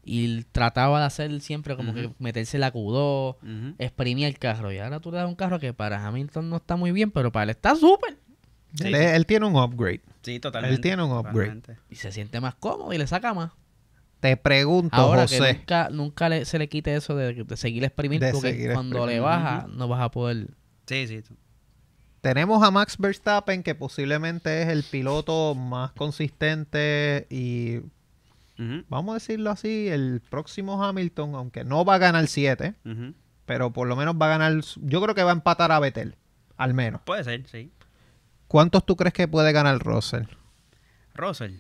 [0.07, 3.75] Y trataba de hacer siempre como que meterse la Q2, ujú.
[3.79, 4.71] exprimía el carro.
[4.71, 7.33] Y ahora tú le das un carro que para Hamilton no está muy bien, pero
[7.33, 8.19] para él está súper.
[8.75, 9.01] Sí, él, sí.
[9.01, 10.03] él tiene un upgrade.
[10.25, 10.75] Sí, totalmente.
[10.75, 11.33] Él tiene un upgrade.
[11.33, 11.77] totalmente.
[11.91, 13.53] Y se siente más cómodo y le saca más.
[14.21, 15.55] Te pregunto, Ahora que José.
[15.55, 19.07] nunca, nunca le- se le quite eso de, de seguir exprimir, De porque seguir cuando
[19.07, 20.49] le baja no vas a poder...
[20.87, 21.23] Sí, sí.
[22.23, 27.81] Tenemos a Max Verstappen, que posiblemente es el piloto más consistente y,
[28.89, 33.13] vamos a decirlo así, el próximo Hamilton, aunque no va a ganar 7, ujú.
[33.45, 36.17] pero por lo menos va a ganar, yo creo que va a empatar a Vettel,
[36.57, 37.03] al menos.
[37.03, 37.71] Puede ser, sí.
[38.49, 40.25] ¿Cuántos tú crees que puede ganar Russell?
[41.15, 41.55] Russell.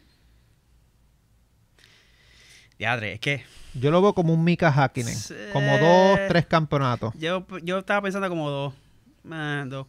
[2.79, 3.42] Diadre, es que
[3.75, 5.35] Yo lo veo como un Mika Hakkinen, Sí.
[5.53, 7.14] como dos, tres campeonatos.
[7.18, 8.75] yo, yo estaba pensando como dos.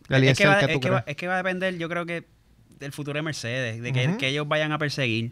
[0.09, 1.11] Es que, va, ¿qué es, tú que va, crees?
[1.13, 2.25] es que va a depender, yo creo que
[2.79, 5.31] del futuro de Mercedes, de que, ellos vayan a perseguir.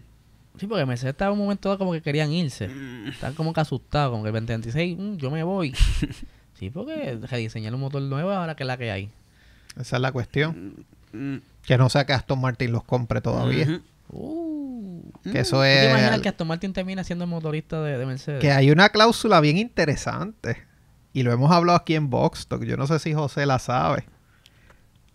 [0.58, 2.68] Sí, porque Mercedes estaba en un momento dado como que querían irse.
[2.68, 5.74] Mm, Están como que asustados, como que el 2026, mm, yo me voy.
[6.60, 9.10] sí, porque rediseñar un motor nuevo ahora que es la que hay.
[9.80, 10.86] Esa es la cuestión.
[11.14, 13.82] mm, Que no sea que Aston Martin los compre todavía.
[14.10, 16.22] Uh, Que eso ¿Tú te imaginas es...
[16.22, 18.42] que Aston Martin termina siendo el motorista de, de Mercedes?
[18.42, 20.58] Que hay una cláusula bien interesante.
[21.14, 22.64] Y lo hemos hablado aquí en Box Talk.
[22.64, 24.06] Yo no sé si José la sabe.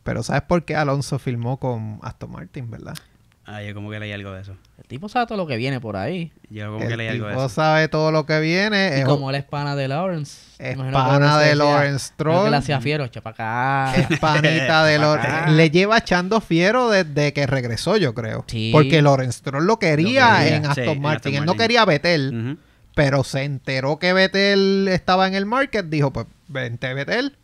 [0.05, 2.97] Pero ¿sabes por qué Alonso filmó con Aston Martin, verdad?
[3.51, 4.53] Ah, yo como que leí algo de eso.
[4.77, 6.31] El tipo sabe todo lo que viene por ahí.
[6.51, 7.55] Yo como que El leí algo de tipo eso.
[7.55, 8.93] sabe todo lo que viene.
[8.97, 10.39] Y Es, como él es pana de Lawrence.
[10.59, 12.51] es imagino que pana Lawrence de Lawrence "Creo que Stroll.
[12.51, 14.01] le hacía fiero, echa para acá.
[14.13, 15.51] Es panita de Lawrence.
[15.53, 18.45] Le lleva echando fiero desde que regresó, yo creo.
[18.49, 18.71] Sí.
[18.71, 21.33] Porque Lawrence Stroll lo quería, Lo quería, en sí, Aston en Martin.
[21.35, 21.85] Aston Él no quería.
[21.85, 22.59] Ujú.
[22.95, 25.87] Pero se enteró que Vettel estaba en el market.
[25.87, 27.37] Dijo, pues vente Vettel.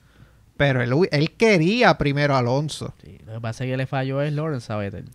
[0.57, 2.93] Pero él, él quería primero a Alonso.
[3.03, 5.07] Sí, lo que pasa es que le falló es Lawrence a Vettel.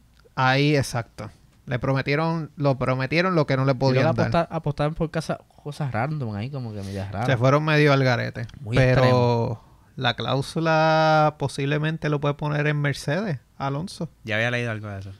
[0.41, 1.30] Ahí, exacto.
[1.65, 4.28] Le prometieron, lo prometieron lo que no le podían dar.
[4.28, 7.28] apostar, apostaban por casa, cosas random ahí, como que medias raras.
[7.28, 8.47] Se fueron medio al garete.
[8.62, 9.63] Muy Pero extremo.
[9.97, 14.10] la cláusula posiblemente lo puede poner en Mercedes, Alonso.
[14.23, 15.12] Ya había leído algo de eso.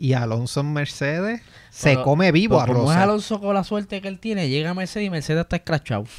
[0.00, 2.96] Y Alonso en Mercedes se Pero- come vivo a como es.
[2.98, 6.04] Alonso con la suerte que él tiene, llega a Mercedes y Mercedes está escrachado.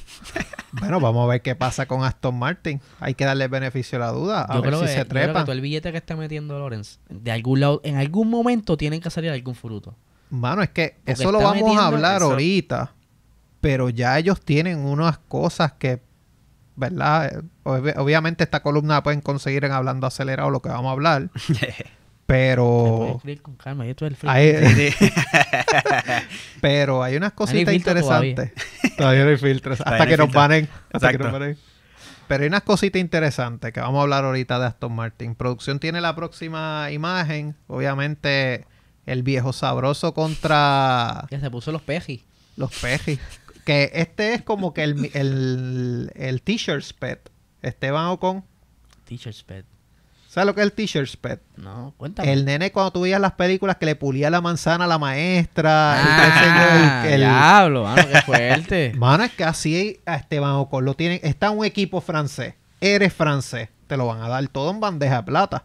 [0.72, 2.80] Bueno, vamos a ver qué pasa con Aston Martin.
[3.00, 4.44] Hay que darle beneficio a la duda.
[4.48, 5.44] A Yo ver creo, si que, se yo creo que trepa.
[5.44, 9.10] todo el billete que está metiendo Lawrence, de algún lado, en algún momento tienen que
[9.10, 9.96] salir algún fruto.
[10.30, 12.30] Mano, es que Porque eso lo vamos a hablar eso.
[12.30, 12.94] ahorita.
[13.62, 16.04] Pero ya ellos tienen unas cosas que,
[16.76, 17.34] ¿verdad?
[17.34, 20.92] Eh, ob- obviamente esta columna la pueden conseguir en Hablando Acelerado, lo que vamos a
[20.92, 21.32] hablar.
[22.30, 23.96] Pero, con calma, el
[24.28, 24.54] hay,
[26.62, 28.52] pero hay unas cositas interesantes.
[28.98, 29.82] Todavía no hay filtros.
[29.82, 30.70] Hasta que nos banen.
[30.94, 31.58] Hasta que nos banen.
[32.28, 35.34] Pero hay unas cositas interesantes que vamos a hablar ahorita de Aston Martin.
[35.34, 37.56] Producción tiene la próxima imagen.
[37.66, 38.68] Obviamente,
[39.08, 42.22] el viejo sabroso contra Ya se puso los pejis.
[42.58, 43.20] los pejis.
[43.66, 47.32] Que este es como que el, el, el t-shirt pet.
[47.64, 48.46] Esteban Ocon.
[49.06, 49.66] Teacher's pet.
[50.30, 51.42] ¿Sabes lo que es el t-shirt pet?
[51.58, 52.32] No, cuéntame.
[52.32, 55.96] El nene cuando tú veías las películas que le pulía la manzana a la maestra.
[55.98, 58.94] Ah, el- el- diablo, mano, qué fuerte.
[58.98, 61.20] Mano, es que así a Esteban Ocon lo tienen.
[61.24, 62.54] Está un equipo francés.
[62.80, 63.70] Eres francés.
[63.88, 65.64] Te lo van a dar todo en bandeja de plata.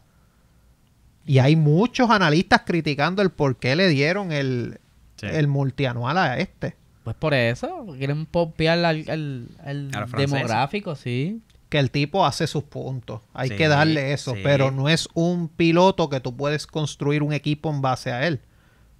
[1.26, 4.80] Y hay muchos analistas criticando el por qué le dieron el,
[5.16, 5.26] Sí.
[5.30, 6.74] el multianual a este.
[7.04, 11.42] Pues por eso, quieren pompear al, al, al demográfico, sí.
[11.74, 13.20] Que el tipo hace sus puntos.
[13.32, 14.40] Hay Sí, que darle eso, sí.
[14.44, 18.38] pero no es un piloto que tú puedes construir un equipo en base a él.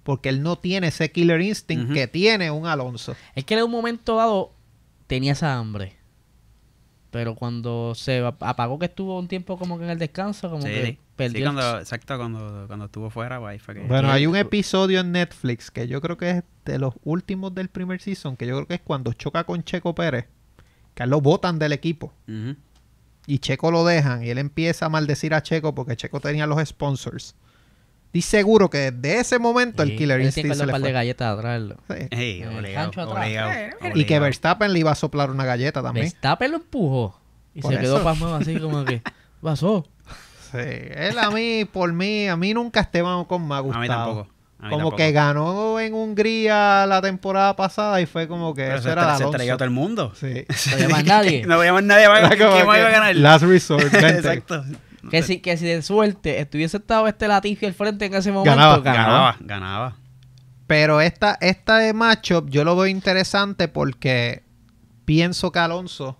[0.03, 3.15] Porque él no tiene ese killer instinct que tiene un Alonso.
[3.33, 4.51] Es que en un momento dado
[5.07, 5.95] tenía esa hambre.
[7.11, 10.63] Pero cuando se ap- apagó que estuvo un tiempo como que en el descanso, como
[10.63, 10.99] Sí, que sí.
[11.15, 13.79] perdió Sí, el- cuando, exacto, cuando, cuando estuvo fuera, pues ahí fue que...
[13.87, 17.69] Bueno, hay un episodio en Netflix que yo creo que es de los últimos del
[17.69, 20.25] primer season, que yo creo que es cuando choca con Checo Pérez,
[20.95, 22.11] que a él lo botan del equipo
[23.27, 26.67] y Checo lo dejan y él empieza a maldecir a Checo porque Checo tenía los
[26.67, 27.35] sponsors.
[28.07, 30.91] Estoy seguro que desde ese momento el killer instinct se le de fue.
[30.93, 31.61] galletas atrás.
[31.61, 32.07] lo- Sí.
[32.11, 33.17] Ey, El obligado, gancho atrás.
[33.25, 33.51] obligado,
[33.93, 34.19] Y que.
[34.19, 36.05] Verstappen le iba a soplar una galleta también.
[36.05, 37.19] Verstappen lo empujó.
[37.53, 39.01] Y Por se quedó pasmado así como que...
[39.01, 39.85] ¿qué pasó?
[40.51, 43.81] Sí, él a mí, por mí, a mí nunca Esteban Ocon me ha A gustado.
[43.81, 44.27] mí tampoco.
[44.69, 48.91] Como que ganó en Hungría la temporada pasada y fue como que Pero eso se,
[48.91, 50.13] era se a todo el mundo.
[50.15, 50.45] Sí.
[50.69, 51.45] No había más nadie.
[51.45, 52.05] no había más nadie
[52.37, 53.15] que más iba a ganar.
[53.15, 53.83] Last resort.
[53.91, 54.07] vente.
[54.09, 54.63] Exacto.
[55.09, 58.55] Que si, que si de suerte estuviese estado este Latifi al frente en ese momento,
[58.55, 58.81] Ganaba.
[58.81, 59.95] Ganaba, ganaba.
[60.67, 64.43] Pero esta, esta de matchup yo lo veo interesante porque
[65.05, 66.17] pienso que Alonso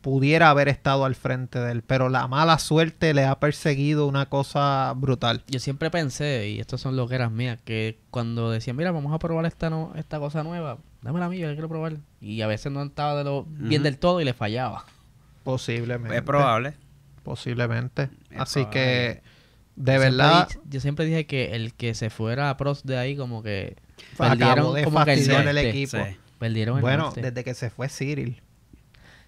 [0.00, 4.26] pudiera haber estado al frente de él, pero la mala suerte le ha perseguido una
[4.26, 5.42] cosa brutal.
[5.48, 9.46] Yo siempre pensé, y estos son loqueras mías, que cuando decían, mira, vamos a probar
[9.46, 11.96] esta no, esta cosa nueva, dame la mía, yo la quiero probar.
[12.20, 14.84] Y a veces no estaba de lo bien del todo y le fallaba.
[15.44, 16.16] Posiblemente.
[16.16, 16.74] Es probable.
[17.22, 18.10] Posiblemente.
[18.30, 18.70] Es Así probable.
[18.80, 19.22] que,
[19.76, 22.98] de Yo verdad, siempre yo siempre dije que el que se fuera a pros de
[22.98, 23.76] ahí, como que
[24.18, 25.96] acabó perdieron de como que el el equipo.
[25.98, 26.16] Sí.
[26.38, 27.20] Perdieron el Bueno, norte.
[27.20, 28.42] desde que se fue Cyril.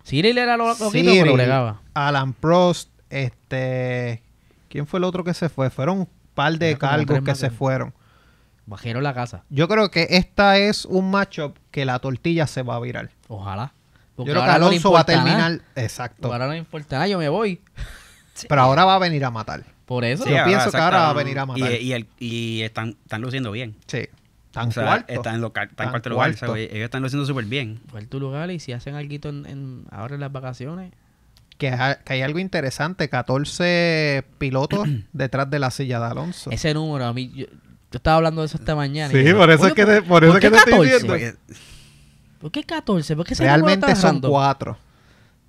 [0.05, 1.81] Cyril era lo loquito, Cyril, pero bregaba.
[1.95, 4.23] Alan Prost, este...
[4.69, 5.69] ¿Quién fue el otro que se fue?
[5.71, 7.93] Fueron un par de cargos que se fueron.
[8.65, 9.45] Bajaron la casa.
[9.51, 13.11] Yo creo que esta es un matchup que la tortilla se va a virar.
[13.29, 13.75] Ojalá.
[13.75, 15.61] Yo Porque creo que no Alonso va a terminar.
[15.77, 16.33] Exacto.
[16.33, 17.61] Ahora no importa nada, yo me voy.
[18.49, 19.65] Pero ahora va a venir a matar.
[19.85, 20.25] Por eso.
[20.25, 21.71] Sí, Yo pienso que ahora va a venir a matar.
[21.73, 23.77] Y, y, el- y están, están luciendo bien.
[23.87, 24.09] Sí.
[24.53, 25.13] Tan O sea, cuarto.
[25.13, 26.31] Están en, local, en Tan cuarto lugar.
[26.31, 26.57] o sea, cuarto.
[26.57, 27.81] ellos están luciendo súper bien.
[28.09, 30.93] Tu lugar y si hacen algo en, en- ahora en las vacaciones.
[31.59, 33.09] Que, ha- que hay algo interesante.
[33.09, 36.51] 14 pilotos detrás de la silla de Alonso.
[36.51, 37.51] Ese número, a mí, yo, yo
[37.93, 39.09] estaba hablando de eso esta mañana.
[39.13, 40.57] y Sí, dije, por eso "Coño, es que te- por eso qué es que te
[40.57, 40.93] estoy 14?
[40.93, 41.13] diciendo.
[41.13, 41.57] Porque-
[42.41, 43.17] ¿Por qué 14?
[43.17, 44.31] ¿Por qué ese Realmente tan son random?
[44.31, 44.79] cuatro.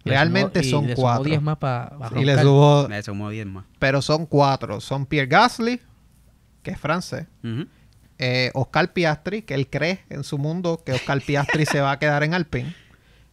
[0.05, 1.23] Y le Realmente sumó- y son le sumó cuatro.
[1.23, 2.87] 10 más para Y le subo...
[2.89, 3.65] me sumó 10 más.
[3.79, 4.79] Pero son cuatro.
[4.81, 5.79] Son Pierre Gasly,
[6.61, 7.25] que es francés.
[7.43, 7.65] Ujú.
[8.19, 11.99] Eh, Oscar Piastri, que él cree en su mundo que Oscar Piastri se va a
[11.99, 12.75] quedar en Alpine.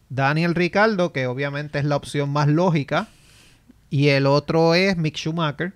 [0.09, 3.07] Daniel Ricardo, que obviamente es la opción más lógica.
[3.89, 5.73] Y el otro es Mick Schumacher,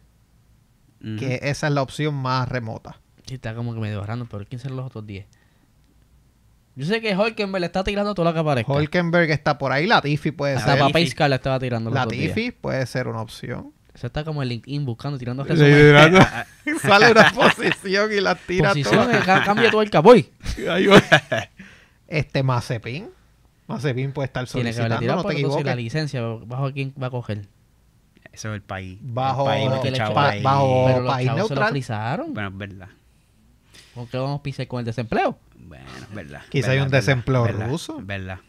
[1.19, 2.99] que esa es la opción más remota.
[3.25, 5.25] Sí, está como que medio random, pero ¿quién serán los otros 10?
[6.77, 8.71] Yo sé que Hulkenberg le está tirando todo lo que aparezca.
[8.73, 10.79] Hulkenberg está por ahí, Latifi puede Hasta ser.
[10.79, 11.89] para Pacecar le estaba tirando.
[11.89, 13.71] Latifi puede ser una opción.
[13.95, 15.77] Eso está como el LinkedIn buscando, tirando Sí, resúmenes.
[15.86, 16.45] tirando- Ah,
[16.81, 19.25] Sale una posición y la tira Posiciones, todas.
[19.25, 20.29] ca- cambia todo el caboy.
[20.69, 21.01] Ahí va.
[22.08, 23.10] Este Mazepin.
[23.67, 26.21] Mazepin puede estar Tiene que haberle solicitando, tirado no te por la licencia.
[26.21, 27.47] ¿Bajo quién va a coger?
[28.34, 28.99] Eso es el país.
[29.01, 30.43] Bajo- El país, chavos pa- ahí.
[30.43, 31.73] bajo- Pero los país chavos se lo neutral.
[32.34, 32.88] Bueno, es verdad.
[33.93, 35.39] ¿Con qué vamos a pisar con el desempleo?
[35.58, 36.41] Bueno, es verdad.
[36.49, 37.97] Quizá verdad, hay un verdad, desempleo verdad, ruso.
[38.03, 38.39] Verdad.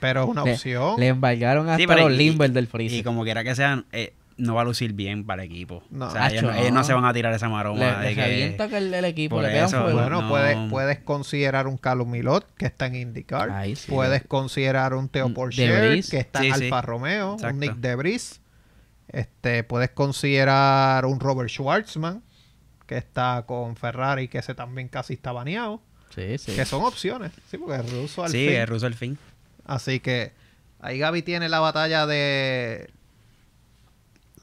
[0.00, 1.00] Pero es una opción.
[1.00, 3.04] Le embargaron hasta Sí, los y- limber del Y freezer.
[3.04, 5.82] como quiera que sean, eh, no va a lucir bien para el equipo.
[5.90, 6.06] No.
[6.06, 8.68] o sea, ellos, no, ellos se van a tirar esa maroma Le, de que...
[8.68, 10.00] que el, el equipo, le pegan eso, fuego.
[10.00, 10.28] Bueno, no.
[10.28, 13.64] puedes, puedes considerar un Calum Milot que está en IndyCar.
[13.76, 13.90] Sí.
[13.90, 16.64] puedes considerar un Theo Porcher que está Sí, en sí.
[16.64, 17.58] Alfa Romeo, un.
[17.60, 18.40] Nick Debris.
[19.08, 22.22] Este, puedes considerar un Robert Schwartzman
[22.86, 25.80] que está con Ferrari, que ese también casi está baneado.
[26.14, 26.52] Sí, sí.
[26.54, 27.32] Que son opciones.
[27.50, 28.56] Sí, porque es ruso al Sí, fin.
[28.56, 29.18] es ruso al fin.
[29.64, 30.32] Así que
[30.80, 32.90] ahí Gaby tiene la batalla de.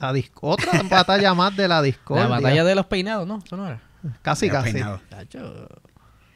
[0.02, 2.24] La Otra batalla más de la discordia.
[2.24, 3.42] La batalla de los peinados, ¿no?
[3.46, 3.80] Eso no era.
[4.22, 4.74] Casi, Ya casi.
[4.74, 5.00] peinado.
[5.10, 5.68] Tacho,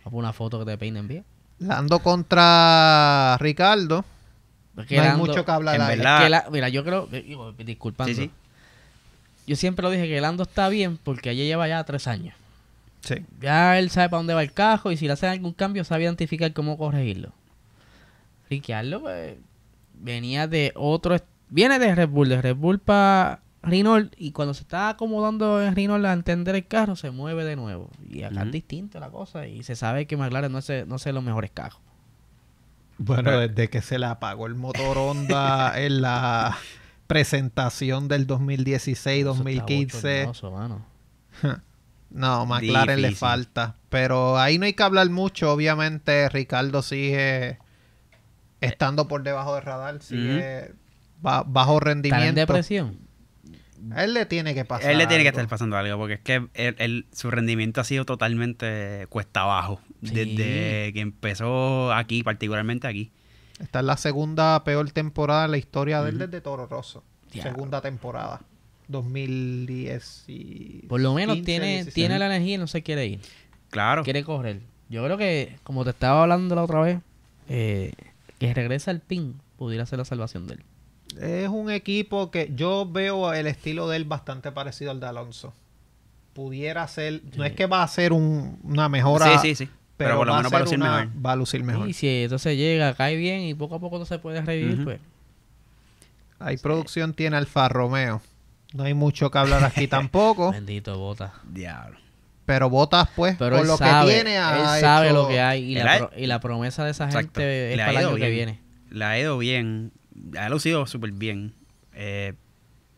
[0.05, 1.25] una foto que te peinen bien.
[1.59, 4.05] Lando contra Ricardo.
[4.77, 7.07] Es que no hay mucho que hablar en verdad- es que la- mira, yo creo,
[7.07, 8.13] digo, disculpando.
[8.13, 8.31] Sí, sí.
[9.47, 12.35] Yo siempre lo dije que Lando está bien porque allí lleva ya tres años.
[13.01, 13.15] Sí.
[13.39, 16.03] Ya él sabe para dónde va el cajo y si le hacen algún cambio sabe
[16.03, 17.31] identificar cómo corregirlo.
[18.49, 19.35] Ricciardo, pues,
[19.93, 21.15] venía de otro...
[21.49, 25.75] Viene de Red Bull, de Red Bull para Renault y cuando se está acomodando en
[25.75, 27.89] Renault a entender el carro se mueve de nuevo.
[28.09, 31.05] Y acá es distinto la cosa y se sabe que McLaren no es, no es
[31.07, 31.79] los mejores carros.
[32.97, 36.57] Bueno, desde que se le apagó el motor Honda en la
[37.07, 40.25] presentación del Eso está 2016-2015.
[40.25, 40.85] bochornoso, mano.
[42.11, 43.75] No, McLaren le falta.
[43.89, 45.51] Pero ahí no hay que hablar mucho.
[45.51, 47.57] Obviamente, Ricardo sigue
[48.61, 50.01] estando por debajo del radar.
[50.01, 50.73] Sigue
[51.21, 52.39] ba- bajo ¿Estará en rendimiento.
[52.39, 52.99] depresión?
[53.91, 54.91] A él le tiene que pasar.
[54.91, 55.39] Él le tiene que algo.
[55.41, 59.81] estar pasando algo, porque es que él- él- su rendimiento ha sido totalmente cuesta abajo.
[60.03, 60.11] Sí.
[60.13, 63.11] Desde que empezó aquí, particularmente aquí.
[63.59, 67.03] Esta es la segunda peor temporada en la historia de él desde Toro Rosso.
[67.31, 68.41] Segunda temporada.
[68.87, 70.85] 2010 y...
[70.87, 71.93] Por lo menos 15, tiene, 16.
[71.93, 73.19] tiene la energía y no se quiere ir.
[73.69, 74.03] Claro.
[74.03, 74.61] Quiere correr.
[74.89, 76.99] Yo creo que, como te estaba hablando la otra vez,
[77.49, 77.93] eh,
[78.39, 80.63] que regresa al pin pudiera ser la salvación de él.
[81.21, 85.53] Es un equipo que yo veo el estilo de él bastante parecido al de Alonso.
[86.33, 89.71] Pudiera ser, no es que va a ser un- una mejora, Sí, sí, sí.
[89.97, 91.25] pero, Pero, por lo va, menos a para ser lucir una- mejor.
[91.25, 91.87] va a lucir mejor.
[91.89, 94.99] Y si entonces llega, cae bien y poco a poco no se puede revivir, pues.
[96.39, 98.21] Ahí producción tiene Alfa Romeo.
[98.73, 101.33] No hay mucho que hablar aquí tampoco, Bendito bota.
[101.49, 101.97] Diablo.
[102.45, 105.39] pero Botas pues Pero por lo sabe, que tiene ha él sabe hecho- lo que
[105.39, 107.39] hay y la, pro- y la promesa de esa Exacto.
[107.39, 108.59] gente es para el año que viene.
[108.91, 109.91] Le ha ido bien.
[110.37, 111.53] Ha lucido súper bien.
[111.93, 112.33] Eh,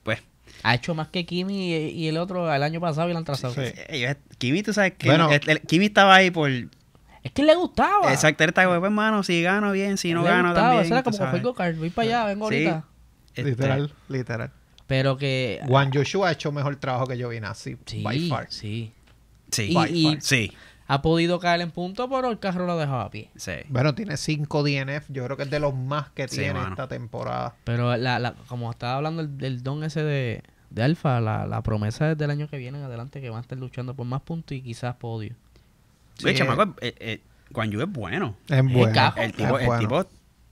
[0.03, 0.19] pues,
[0.63, 3.53] Ha hecho más que Kimi y, y el otro el año pasado y el antrazado.
[3.53, 3.61] Sí.
[3.89, 5.31] ellos- Kimi, tú sabes que Bueno.
[5.31, 6.49] el- el- Kimi estaba ahí por...
[6.49, 8.11] Es que le gustaba.
[8.13, 10.67] Exacto, él estaba, pues, hermano, si gano bien, si no le gano gustaba.
[10.69, 10.85] también.
[10.85, 11.73] Eso era como que fue.
[11.73, 12.55] Voy para allá, vengo Sí.
[12.55, 12.85] ahorita.
[13.35, 14.51] Este, literal, literal.
[14.87, 15.59] Pero que.
[15.67, 18.47] Juan Joshua ha hecho mejor trabajo que Giovinazzi, Sí, by far.
[18.49, 18.93] sí.
[19.51, 20.21] Sí, Y- By y- far.
[20.21, 20.51] sí,
[20.89, 23.29] Ha podido caer en punto, pero el carro lo dejaba a pie.
[23.35, 23.51] sí.
[23.67, 25.09] Bueno, tiene 5 DNF.
[25.09, 26.69] Yo creo que es de los más que Sí, tiene mano.
[26.69, 27.55] esta temporada.
[27.65, 31.61] Pero la, la, como estaba hablando el, del don ese de, de Alfa, la, la
[31.61, 34.21] promesa es del año que viene en adelante que van a estar luchando por más
[34.21, 35.35] puntos y quizás podio.
[36.17, 37.21] Sí, chamaco, eh, eh,
[37.51, 38.35] Guan Yu es bueno.
[38.47, 38.93] Es bueno.
[38.93, 39.19] cajo.
[39.19, 39.79] El tipo, es el bueno.
[39.81, 39.99] tipo,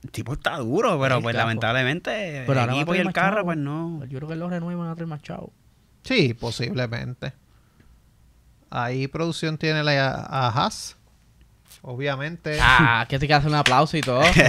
[0.02, 3.46] el tipo está duro, pero El pues lamentablemente Pero el equipo y el carro, chavo.
[3.46, 4.04] pues no.
[4.04, 5.50] Yo creo que los renuevan a traer más chavos.
[6.04, 7.32] Sí, posiblemente.
[8.70, 10.96] Ahí producción tiene la, a Haas.
[11.82, 12.58] Obviamente.
[12.60, 14.20] Ah, que te que hacer un aplauso y todo.
[14.34, 14.40] Sí,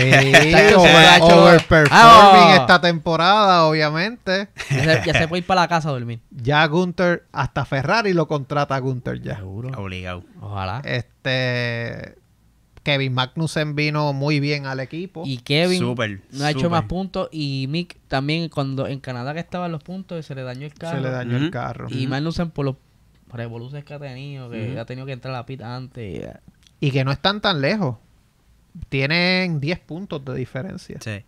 [0.76, 2.58] over- overperforming Ah.
[2.62, 4.50] esta temporada, obviamente.
[4.72, 6.20] ya, se, ya se puede ir para la casa a dormir.
[6.32, 9.36] Ya Gunter, hasta Ferrari lo contrata a Gunter ya.
[9.36, 9.70] Seguro.
[9.80, 10.24] Obligado.
[10.42, 10.82] Ojalá.
[10.84, 12.16] Este
[12.82, 15.24] Kevin Magnussen vino muy bien al equipo.
[15.26, 17.28] Y Kevin Súper, no ha hecho más puntos.
[17.32, 20.98] Y Mick también, cuando en Canadá que estaban los puntos, se le dañó el carro.
[20.98, 21.88] se le dañó el carro.
[21.92, 22.08] Y.
[22.08, 22.76] Magnussen por los
[23.32, 26.28] revoluciones que ha tenido, que ha tenido que entrar a la pit antes.
[26.80, 27.98] Y que no están tan lejos.
[28.90, 30.98] Tienen 10 puntos de diferencia.
[31.02, 31.24] Sí.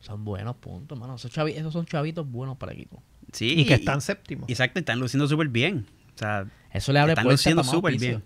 [0.00, 1.14] Son buenos puntos, mano.
[1.16, 3.02] Esos, chavi- esos son chavitos buenos para el equipo.
[3.32, 3.54] Sí.
[3.58, 4.48] Y que están séptimos.
[4.48, 5.86] Exacto, están luciendo súper bien.
[6.14, 8.22] O sea, Eso le abre están luciendo súper bien.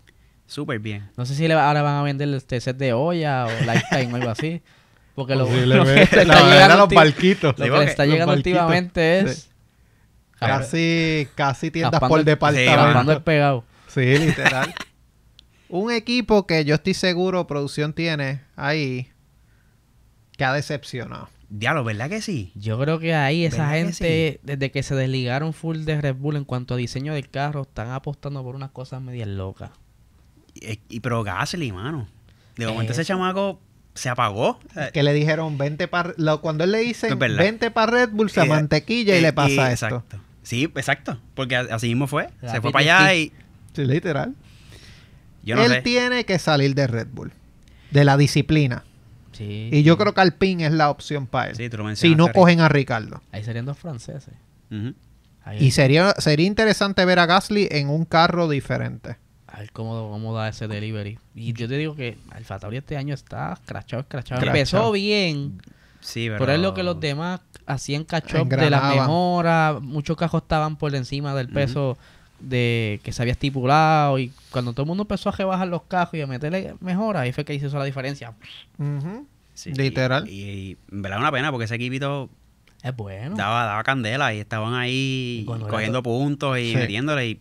[0.47, 1.11] Súper bien.
[1.17, 4.13] No sé si le va- ahora van a vender este set de olla o lifetime
[4.13, 4.63] o algo así.
[5.15, 5.95] Porque lo, lo que Posiblemente.
[5.95, 7.43] le está La verdad, llegando los barquitos.
[7.43, 9.51] lo Sí, que le porque está llegando últimamente es
[10.41, 13.13] Casi, casi tiendas por el- departamento.
[13.13, 13.65] el pegado.
[13.89, 14.75] Sí, literal.
[15.69, 19.09] Un equipo que yo estoy seguro producción tiene ahí
[20.37, 21.29] que ha decepcionado.
[21.51, 22.53] Diablo, ¿verdad que sí?
[22.55, 26.17] Yo creo que ahí esa ¿Verdad que gente, desde que se desligaron full de Red
[26.17, 29.71] Bull en cuanto a diseño del carro, están apostando por unas cosas medias locas.
[30.55, 32.07] Y, y- pero Gasly, mano.
[32.57, 33.61] De momento ese chamaco
[33.95, 34.59] se apagó.
[34.93, 36.15] Que le dijeron, vente para...
[36.41, 39.73] Cuando él le dice, vente para Red Bull, se y- mantequilla y, le pasa y-
[39.73, 39.87] esto.
[39.87, 40.21] Exacto.
[40.49, 41.21] Sí, exacto.
[41.35, 42.31] Porque así mismo fue.
[42.41, 43.33] La se fue para allá y
[43.75, 44.35] Sí, literal.
[45.43, 45.83] yo no él sé.
[45.83, 47.33] tiene que salir de Red Bull.
[47.91, 48.83] De la disciplina.
[49.33, 49.69] Sí.
[49.71, 51.57] Y yo creo que Alpine es la opción para él.
[51.57, 53.21] Sí, tú lo si no cogen a Ricardo.
[53.31, 54.33] Ahí serían dos franceses.
[55.45, 59.17] Ahí- Y sería, sería interesante ver a Gasly en un carro diferente.
[59.47, 61.19] A ver cómo, cómo da ese delivery.
[61.35, 64.01] Y yo te digo que Alfa Tauri este año está escrachado.
[64.01, 64.43] Escrachado.
[64.47, 65.61] Empezó bien,
[66.01, 66.39] Sí, pero...
[66.39, 69.81] pero es lo que los demás hacían catch up de las mejoras.
[69.83, 71.99] Muchos cajos estaban por encima del peso
[72.41, 74.19] de que se había estipulado.
[74.19, 77.33] Y cuando todo el mundo empezó a rebajar los cajos y a meterle mejoras, ahí
[77.33, 78.33] fue que hizo la diferencia.
[79.55, 80.29] Sí, Literal.
[80.29, 82.31] Y, y en verdad una pena porque ese equipito
[82.83, 83.35] Es bueno.
[83.37, 86.77] daba, daba candela y estaban ahí Cuando era cogiendo puntos y Sí.
[86.77, 87.41] metiéndole y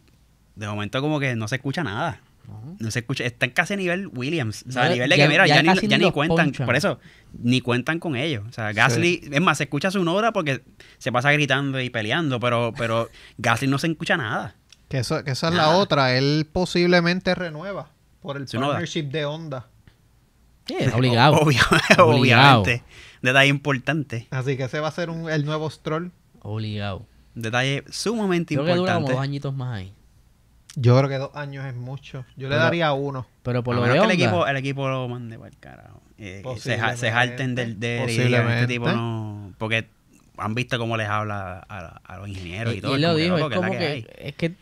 [0.56, 2.20] de momento como que no se escucha nada.
[2.48, 2.92] ¿No?
[2.92, 4.64] Se escucha, están casi a nivel Williams.
[4.68, 6.48] O sea, Ya- a nivel de ya- que, mira, ya ya, ni, ya ni cuentan.
[6.48, 6.66] ponchan.
[6.66, 7.00] Por eso,
[7.40, 8.44] ni cuentan con ellos.
[8.48, 10.64] O sea, Gasly, es más, se escucha su nora porque
[10.98, 14.56] se pasa gritando y peleando, pero, pero Gasly no se escucha nada.
[14.90, 16.18] Que, eso, que esa es la otra.
[16.18, 17.92] Él posiblemente renueva
[18.22, 18.74] por el Su noda.
[18.74, 19.68] partnership de Honda.
[20.66, 21.36] Sí, obligado.
[21.42, 21.62] Obvio-
[22.04, 22.62] Obligado.
[22.62, 22.84] obviamente.
[23.22, 24.28] Detalle importante.
[24.32, 26.12] Así que ese va a ser un- el nuevo Stroll.
[26.42, 27.06] Obligado.
[27.36, 29.12] Detalle sumamente Creo que dura como importante.
[29.14, 29.94] dos añitos más ahí.
[30.80, 32.24] Yo creo que dos años es mucho.
[32.36, 33.26] Yo le Pero- daría uno.
[33.42, 35.58] Pero por a lo menos de que el equipo, el equipo lo mande para el
[35.58, 36.02] carajo.
[36.20, 36.78] Eh, que se,
[37.12, 39.54] jalten del, digan, este tipo no.
[39.58, 39.88] Porque
[40.38, 42.92] han visto cómo les habla a, a los ingenieros y, y, todo.
[42.92, 44.08] y es lo que, es ¿qué es como que que, hay?
[44.20, 44.56] es que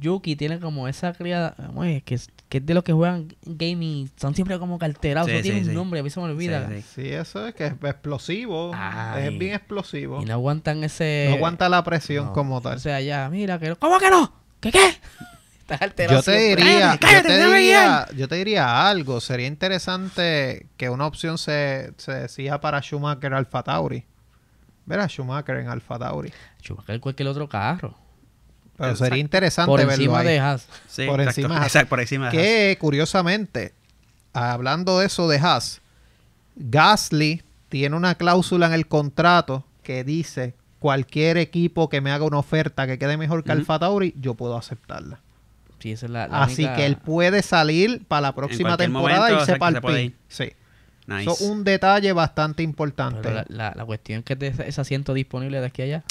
[0.00, 4.10] Yuki tiene como esa criada, oye, que, es, que es de los que juegan gaming,
[4.16, 6.68] son siempre como carterados, Sí, tiene sí, un nombre, a mí se me olvida.
[6.68, 7.02] Sí, sí.
[7.02, 8.72] Sí, eso es que es explosivo.
[8.74, 9.28] Ay.
[9.32, 10.20] Es bien explosivo.
[10.20, 11.26] Y no aguantan ese...
[11.30, 12.32] No aguanta la presión No.
[12.34, 12.76] como tal.
[12.76, 14.30] O sea, ya, mira, que ¿cómo que no?
[14.60, 14.98] ¿Qué qué?
[15.60, 19.20] Estás alterado Yo te diría, Cállate, cállate, yo, te diría yo te diría algo.
[19.20, 24.04] Sería interesante que una opción se, se decía para Schumacher Alfa Tauri.
[24.86, 26.32] Ver a Schumacher en Alfa Tauri.
[26.62, 27.94] Schumacher cualquier otro carro.
[28.78, 29.04] Pero Exacto.
[29.06, 30.26] sería interesante Por verlo encima ahí.
[30.28, 30.66] de Haas.
[30.88, 31.40] Sí, Por exacto.
[31.42, 31.62] encima.
[31.64, 32.46] Exacto, por encima de Haas.
[32.46, 33.74] Que curiosamente,
[34.32, 35.80] hablando de eso de Haas,
[36.56, 42.38] Gasly tiene una cláusula en el contrato que dice cualquier equipo que me haga una
[42.38, 43.52] oferta que quede mejor que.
[43.52, 45.20] Alfa Tauri, yo puedo aceptarla.
[45.78, 49.20] Sí, esa es la, la Así única- que él puede salir para la próxima temporada
[49.30, 50.16] momento, y para se ir.
[50.28, 50.52] Sí.
[51.06, 51.22] Nice.
[51.22, 53.20] Eso es un detalle bastante importante.
[53.22, 55.84] Pero la, la, la cuestión es que de ese, ese asiento disponible de aquí a
[55.86, 56.04] allá.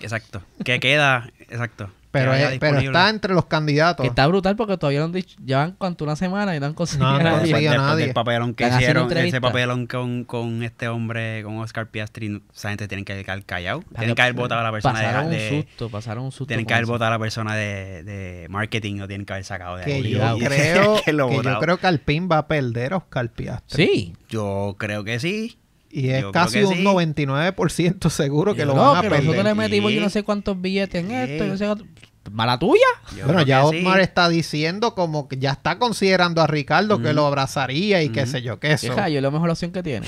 [0.00, 0.42] Exacto.
[0.64, 1.90] Que queda, exacto.
[2.20, 4.02] Pero, es- pero está entre los candidatos.
[4.04, 6.74] Que está brutal porque todavía no han dicho, llevan cuanto una semana y no han
[6.74, 7.52] conseguido No a nadie.
[7.52, 8.04] Después nadie.
[8.06, 12.68] del papelón que Están hicieron, ese papelón con, con este hombre, con Oscar Piastri, esa
[12.70, 13.82] gente tiene que quedar callado.
[13.96, 16.46] Tienen que haber votado a la persona Pasaron de, un susto, pasaron un susto.
[16.46, 19.76] tienen que haber votado a la persona de, de marketing, no tienen que haber sacado
[19.76, 20.10] de que ahí.
[20.10, 23.86] yo creo Que lo que yo creo que Alpine va a perder a Oscar Piastri.
[23.86, 24.14] Sí.
[24.28, 25.58] Yo creo que sí.
[25.88, 26.84] Y es Yo casi un sí.
[26.84, 29.24] 99% seguro que lo no, van a que perder.
[29.24, 31.84] nosotros le metimos yo no sé cuántos billetes en esto, yo no sé cuánto-
[32.32, 32.80] ¿Mala tuya?
[33.16, 33.84] Yo Bueno, ya sí.
[34.00, 38.30] está diciendo como que ya está considerando a Ricardo que lo abrazaría y qué Ujú.
[38.30, 38.94] sé yo qué eso.
[38.94, 40.06] Qué yo es la mejor opción que tiene.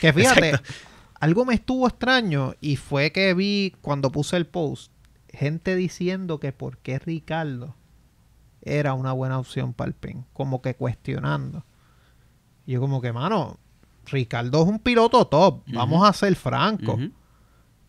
[0.00, 0.72] Que fíjate, Exacto.
[1.20, 4.92] algo me estuvo extraño y fue que vi cuando puse el post
[5.28, 7.76] gente diciendo que por qué Ricardo
[8.62, 11.64] era una buena opción para el PIN, como que cuestionando.
[12.66, 13.58] Y yo como que, mano,
[14.06, 16.98] Ricardo es un piloto top, vamos a ser francos.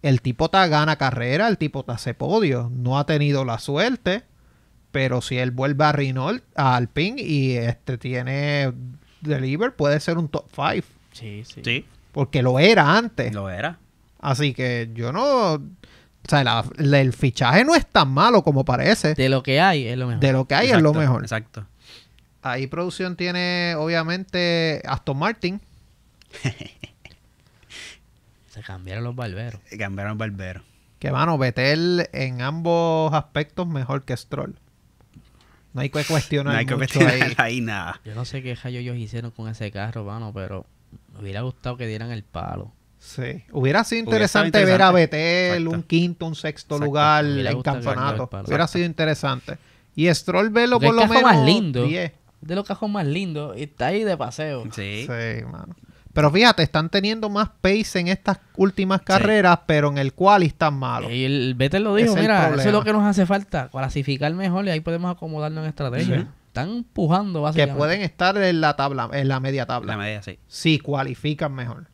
[0.01, 2.71] El tipo te gana carrera, el tipo te hace podio.
[2.73, 4.23] No ha tenido la suerte,
[4.91, 8.71] pero si él vuelve a Renault, a Alpine y este tiene
[9.21, 10.87] deliver, puede ser un top 5.
[11.11, 11.61] Sí, sí.
[11.63, 13.33] Sí, Porque lo era antes.
[13.33, 13.77] lo era.
[14.19, 15.53] Así que yo no.
[15.53, 15.59] O
[16.27, 19.13] sea, la- la- el fichaje no es tan malo como parece.
[19.15, 20.19] De lo que hay es lo mejor.
[20.21, 21.21] De lo que hay es lo mejor.
[21.23, 21.65] Exacto.
[22.43, 25.61] Ahí producción tiene, obviamente, Aston Martin.
[28.51, 29.61] Se cambiaron los barberos.
[29.79, 30.61] Cambiaron Barbero.
[30.99, 34.59] Que, mano, Vettel en ambos aspectos mejor que Stroll.
[35.73, 37.33] No hay que cuestionar No hay que mucho cuestionar ahí.
[37.37, 38.01] ahí nada.
[38.03, 40.65] Yo no sé qué rayos ellos hicieron con ese carro, mano, pero
[41.13, 42.73] me hubiera gustado que dieran el palo.
[42.99, 43.43] Sí.
[43.51, 45.69] Hubiera sido Hubiera interesante, ver a Exacto.
[45.71, 46.85] un quinto, un sexto Exacto.
[46.85, 48.29] lugar en campeonato.
[48.45, 49.57] Hubiera sido interesante.
[49.95, 51.85] Y Stroll verlo Porque por lo menos más lindo.
[51.85, 52.11] 10.
[52.11, 54.65] Es de los cajos más lindos y está ahí de paseo.
[54.73, 55.07] Sí.
[55.07, 55.73] Sí, mano.
[56.13, 60.73] Pero fíjate, están teniendo más pace en estas últimas carreras, pero en el cual están
[60.73, 61.11] malos.
[61.11, 64.33] Y el Vettel lo dijo, es mira, eso es lo que nos hace falta, clasificar
[64.33, 66.21] mejor y ahí podemos acomodarnos en estrategia.
[66.21, 66.27] Sí.
[66.47, 67.77] Están empujando que básicamente.
[67.77, 69.93] pueden estar en la tabla, en la media tabla.
[69.93, 70.37] La medida, sí.
[70.47, 71.87] Si cualifican mejor.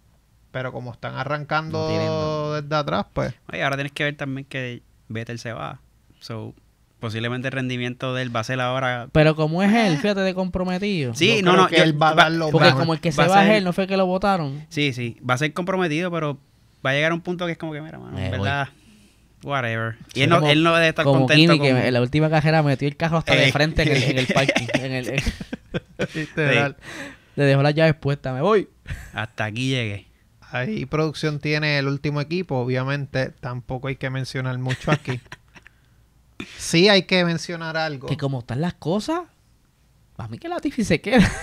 [0.49, 2.53] Pero como están arrancando No tienen, no.
[2.53, 3.35] desde atrás, pues.
[3.51, 5.81] Oye, ahora tienes que ver también que Vettel se va.
[6.19, 6.55] So,
[6.99, 9.07] posiblemente el rendimiento de él va a ser ahora.
[9.11, 11.13] Pero como es él, fíjate de comprometido.
[11.15, 11.69] Sí, no, creo no.
[11.69, 12.79] que yo- él va a dar lo Porque mejor.
[12.81, 14.65] como el que se va va a es ser- él, no fue que lo votaron.
[14.69, 15.17] Sí, sí.
[15.27, 16.37] Va a ser comprometido, pero
[16.85, 18.39] va a llegar a un punto que es como que, mira, mano, Me en voy.
[18.39, 18.69] verdad.
[19.43, 19.95] Whatever.
[20.09, 21.77] Y Sí, él, no, como- él no debe estar Como contento Kimi, con...
[21.77, 23.51] que en la última carrera metió el carro hasta de Eh.
[23.51, 24.65] frente en el, en el parking.
[24.73, 25.23] en el- en-
[26.15, 26.75] Literal.
[27.35, 28.67] le dejó las llaves puestas, me voy.
[29.13, 30.07] Hasta aquí llegué.
[30.49, 32.57] Ahí producción tiene el último equipo.
[32.57, 35.19] Obviamente, tampoco hay que mencionar mucho aquí.
[36.57, 38.07] sí hay que mencionar algo.
[38.07, 39.21] Que como están las cosas,
[40.15, 41.29] para mí que Latifi se queda.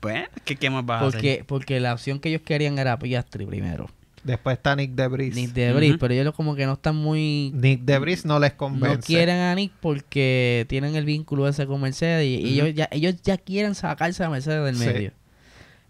[0.00, 1.18] Pues, ¿qué, qué más vas a hacer?
[1.18, 3.88] Porque, porque la opción que ellos querían era Piastri primero.
[4.22, 5.34] Después está Nick Debris.
[5.34, 5.98] Nick Nick, Debris, Ujú.
[5.98, 7.52] pero ellos como que no están muy...
[7.54, 8.96] Debris no les convence.
[8.96, 13.14] No quieren a Nick porque tienen el vínculo ese con Mercedes y, ellos, ya, ellos
[13.22, 14.84] ya quieren sacarse a Mercedes del Sí.
[14.84, 15.12] medio.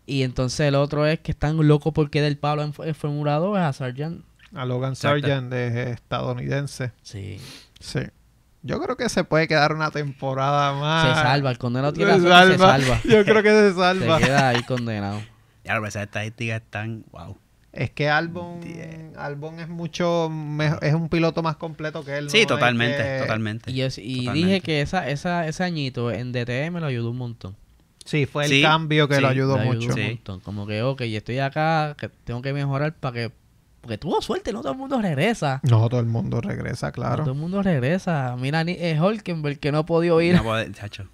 [0.07, 3.59] Y entonces el otro es que están locos porque del palo en, en Fórmula 2
[3.59, 4.25] es a Sargent.
[4.55, 4.95] A Logan.
[4.95, 6.93] Sargent de estadounidense.
[7.03, 7.41] Sí.
[7.81, 7.99] Sí.
[8.67, 11.17] Yo creo que se puede quedar una temporada más.
[11.17, 13.01] Se salva, el condenado Se tiene suerte y se salva.
[13.05, 14.19] Yo creo que se salva.
[14.19, 15.19] Se queda ahí condenado.
[15.65, 17.05] Ya, pero esas estadísticas están...
[17.13, 17.37] Wow.
[17.73, 18.61] Es que Albon,
[19.19, 20.31] Albon es mucho
[20.81, 22.31] es un piloto más completo que él.
[22.31, 22.47] Sí, ¿no?
[22.47, 23.71] totalmente, Es que- totalmente.
[23.71, 24.33] Y, yo- y Totalmente.
[24.33, 27.57] dije que esa, esa, ese añito en DTM lo ayudó un montón.
[28.05, 29.89] Sí, fue el Sí, cambio que sí, lo ayudó Le mucho.
[29.89, 30.03] un Sí.
[30.03, 30.41] montón.
[30.41, 33.33] Como que, ok, estoy acá, que tengo que mejorar para que...
[33.85, 35.61] Porque tuvo suerte, no todo el mundo regresa.
[35.63, 37.23] No, todo el mundo regresa, No claro.
[37.25, 38.35] todo el mundo regresa.
[38.39, 40.35] Mira, ni es Holkenberg que no ha podido ir.
[40.37, 41.07] No puede, chacho.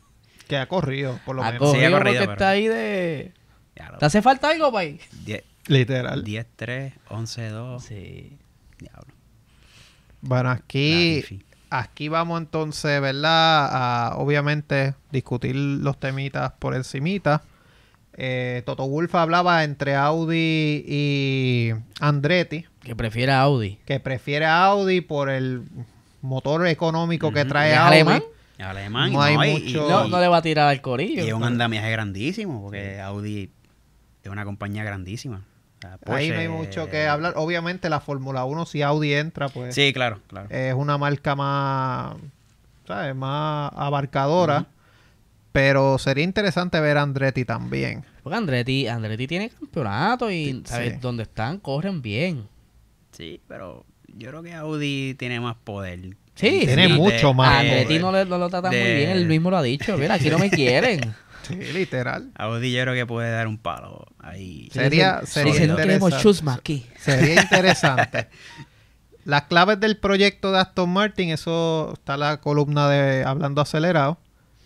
[0.46, 1.72] Que ha corrido, por lo a menos.
[1.72, 3.32] Sí, ha corrido corrido, porque pero- está ahí de...
[3.74, 5.00] Ya, lo- ¿Te hace falta algo, país?
[5.24, 6.24] 10, Literal.
[6.24, 7.80] 10-3, 11-2.
[7.80, 8.38] Sí.
[8.78, 9.12] Diablo.
[10.20, 14.10] Bueno, aquí aquí vamos entonces, ¿verdad?
[14.10, 17.42] A obviamente discutir los temitas por encimita.
[18.14, 23.78] Eh, Toto Wolf hablaba entre Audi y Andretti, Que prefiere Audi.
[23.86, 25.62] que prefiere a Audi por el
[26.20, 27.94] motor económico que trae ¿Es Audi.
[27.94, 28.22] alemán?
[28.58, 29.12] Alemán.
[29.12, 31.24] No hay y- mucho- y- No, no le va a tirar al corillo.
[31.24, 33.50] y es un andamiaje grandísimo, porque Audi
[34.22, 35.44] es una compañía grandísima.
[35.78, 37.32] O sea, Ahí no hay mucho que hablar.
[37.36, 40.48] Obviamente la Fórmula 1, si Audi entra, pues Sí, claro, claro.
[40.50, 42.16] es una marca más,
[42.86, 43.14] ¿sabes?
[43.16, 44.66] Más abarcadora.
[45.52, 48.04] Pero sería interesante ver a Andretti también.
[48.22, 50.94] Porque Andretti, Andretti tiene campeonato y ¿sabes?
[50.94, 50.98] sí.
[51.00, 52.46] donde están corren bien.
[53.12, 53.84] Sí, pero
[54.16, 56.16] yo creo que Audi tiene más poder.
[56.36, 56.92] Sí, Tiene sí.
[56.94, 57.72] mucho más A poder.
[57.72, 59.98] Andretti no, le- no lo tratan muy de- bien, él mismo lo ha dicho.
[59.98, 61.14] Mira, aquí no me quieren.
[61.42, 62.30] Sí, literal.
[62.36, 64.68] Audi yo creo que puede dar un palo ahí.
[64.72, 66.22] Sería- sería no queremos interesante.
[66.22, 66.86] chusma aquí.
[66.98, 68.28] Sería interesante.
[69.24, 74.16] Las claves del proyecto de Aston Martin, eso está la columna de Hablando Acelerado.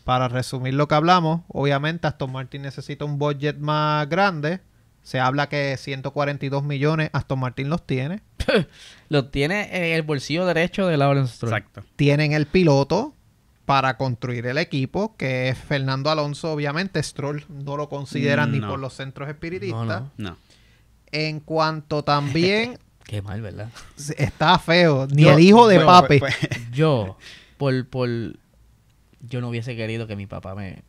[0.05, 4.61] Para resumir lo que hablamos, obviamente Aston Martin necesita un budget más grande.
[5.03, 8.23] Se habla que 142 millones Aston Martin los tiene.
[9.09, 11.53] Lo tiene en el bolsillo derecho de Lawrence Stroll.
[11.55, 11.83] Exacto.
[11.97, 13.15] Tienen el piloto
[13.67, 16.53] para construir el equipo, que es Fernando Alonso.
[16.53, 20.03] Obviamente Stroll no lo consideran ni por los centros espiritistas.
[20.17, 20.31] no.
[20.31, 20.37] No.
[21.13, 23.69] En cuanto también Qué mal, ¿verdad?
[24.19, 26.19] está feo, ni Yo- el hijo de Bueno, papi.
[26.19, 27.17] pues- pues- Yo,
[27.59, 28.09] por, por...
[29.29, 30.83] Yo no hubiese querido que mi papá me...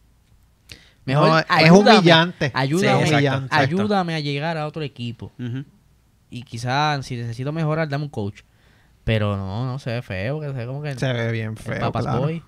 [1.05, 2.51] No, es ayúdame, humillante.
[2.55, 3.45] Ayúdame, Sí, humillante.
[3.45, 3.75] exacto.
[3.77, 5.31] ayúdame a llegar a otro equipo.
[6.31, 8.41] Y quizás si necesito mejorar, dame un coach.
[9.03, 11.79] Pero no, no se ve feo, que se ve como que Se ve bien feo.
[11.79, 12.21] Papa's claro.
[12.21, 12.41] Boy.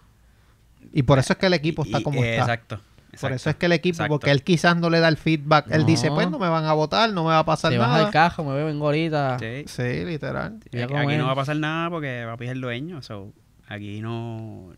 [0.92, 2.42] Y por eso es que el equipo está Y- como eh, está.
[2.54, 2.80] Exacto.
[3.22, 4.10] Por eso es que el equipo, exacto.
[4.12, 5.72] porque él quizás no le da el feedback.
[5.72, 8.06] Él dice, pues no me van a votar, no me va a pasar baja nada.
[8.08, 9.38] el cajo, me beben ahorita.
[9.40, 9.64] Sí.
[9.68, 10.60] Sí, literal.
[10.68, 13.02] Aquí, no va a pasar nada porque va a es el dueño.
[13.02, 13.34] so,
[13.68, 14.74] aquí no,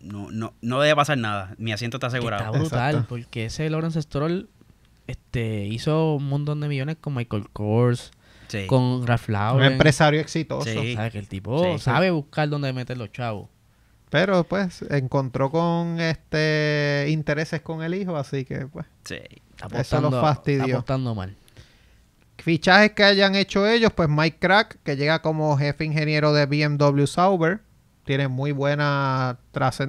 [0.00, 1.54] no, no, no debe pasar nada.
[1.58, 2.52] Mi asiento está Que Está asegurado.
[2.58, 3.08] brutal, Exacto.
[3.08, 4.48] porque ese Lawrence Stroll
[5.06, 8.10] este, hizo un montón de millones con Michael Kors,
[8.48, 8.66] Sí.
[8.66, 9.72] con Ralph Un Lauren.
[9.72, 10.68] empresario exitoso.
[10.70, 10.94] Sí.
[10.94, 11.12] ¿Sabes?
[11.12, 11.78] Que el tipo Sí, sí.
[11.80, 13.48] sabe buscar dónde meter los chavos.
[14.10, 19.14] Pero pues encontró con este intereses con el hijo, así que pues Sí.
[19.14, 20.64] Está Eso lo apostando, fastidió.
[20.64, 21.36] está apostando mal.
[22.38, 27.06] fichajes que hayan hecho ellos, pues Mike Crack, que llega como jefe ingeniero de BMW
[27.06, 27.60] Sauber,
[28.04, 29.38] tiene muy buena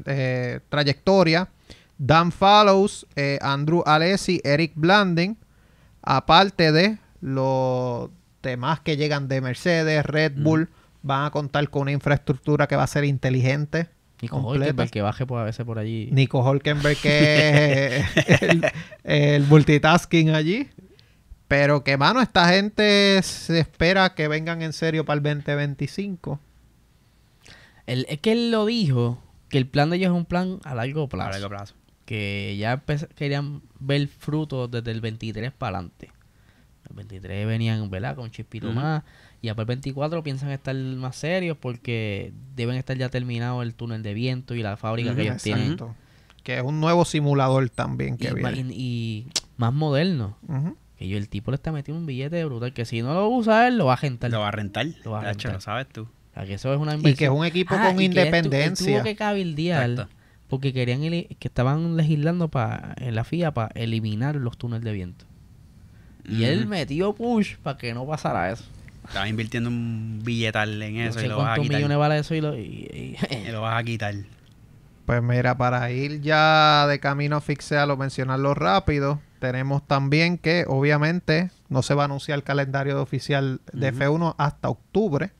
[0.05, 1.49] eh, trayectoria.
[1.97, 5.37] Dan Fallows, eh, Andrew Alessi, Eric Blanding,
[6.01, 8.09] aparte de los
[8.41, 10.69] demás que llegan de Mercedes, Red Bull,
[11.01, 13.89] van a contar con una infraestructura que va a ser inteligente.
[14.21, 14.65] Nico completa.
[14.65, 16.09] Hulkenberg que baje por, a veces por allí.
[16.11, 18.65] Nico Hulkenberg, que es el,
[19.03, 20.69] el multitasking allí.
[21.47, 26.39] Pero que, mano, esta gente se espera que vengan en serio para el 2025.
[27.87, 30.73] Él- es que él lo dijo, que el plan de ellos es un plan a
[30.75, 31.29] largo A plazo.
[31.31, 31.75] largo plazo.
[32.05, 32.81] Que ya
[33.15, 36.11] querían ver frutos desde el 23 para adelante.
[36.89, 38.15] El 23 venían, ¿verdad?
[38.15, 38.75] Con chispito Ujú.
[38.75, 39.03] más.
[39.41, 44.03] Y para el 24 piensan estar más serios porque deben estar ya terminado el túnel
[44.03, 45.73] de viento y la fábrica que ellos tienen.
[45.73, 45.95] Exacto.
[46.43, 48.73] Que es un nuevo simulador también que Y, viene.
[48.73, 49.27] y- y
[49.57, 50.37] más moderno.
[50.97, 52.73] Que yo, el tipo le está metiendo un billete brutal.
[52.73, 54.29] Que si no lo usa él, lo va a gentar.
[54.31, 54.85] Lo va a rentar.
[55.05, 55.53] Lo va a Tacho, rentar.
[55.53, 56.07] lo sabes tú.
[56.33, 58.05] O sea, que eso es una Y que es un equipo Ah, con y que
[58.05, 58.93] él tu- él independencia.
[58.95, 60.13] tuvo que cabildear Exacto.
[60.47, 65.25] porque querían que estaban legislando pa, en la FIA para eliminar los túneles de viento.
[66.27, 68.63] Y él metió push para que no pasara eso.
[69.07, 71.75] Estaba invirtiendo un billetal en No eso sé y lo vas a quitar.
[71.77, 72.57] millones vale eso y lo...
[72.57, 74.15] y- y- Y lo vas a quitar.
[75.05, 81.51] Pues mira, para ir ya de camino a fixearlo, mencionarlo rápido, tenemos también que obviamente
[81.67, 83.97] no se va a anunciar el calendario oficial de Ujú.
[83.97, 85.31] F1 hasta octubre.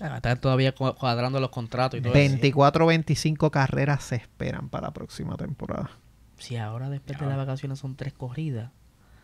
[0.00, 2.18] Ah, Están todavía cua- cuadrando los contratos y todo eso.
[2.18, 5.90] 24 25 carreras se esperan para la próxima temporada.
[6.38, 8.70] Si ahora después de las vacaciones son tres corridas,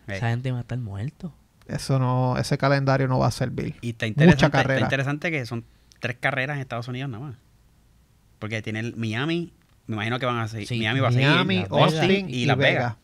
[0.07, 1.35] Eh, esa gente va a estar muerto.
[1.66, 3.74] Eso no, ese calendario no va a servir.
[3.81, 4.74] Y está interesante, Mucha carrera.
[4.74, 5.64] está interesante que son
[5.99, 7.37] tres carreras en Estados Unidos nada más.
[8.39, 9.53] Porque tiene el Miami,
[9.87, 10.68] me imagino que van a seguir.
[10.68, 11.70] Sí, Miami va a Miami, seguir.
[11.70, 12.74] Vegas Austin y y, Las Vegas.
[12.74, 12.97] Vegas.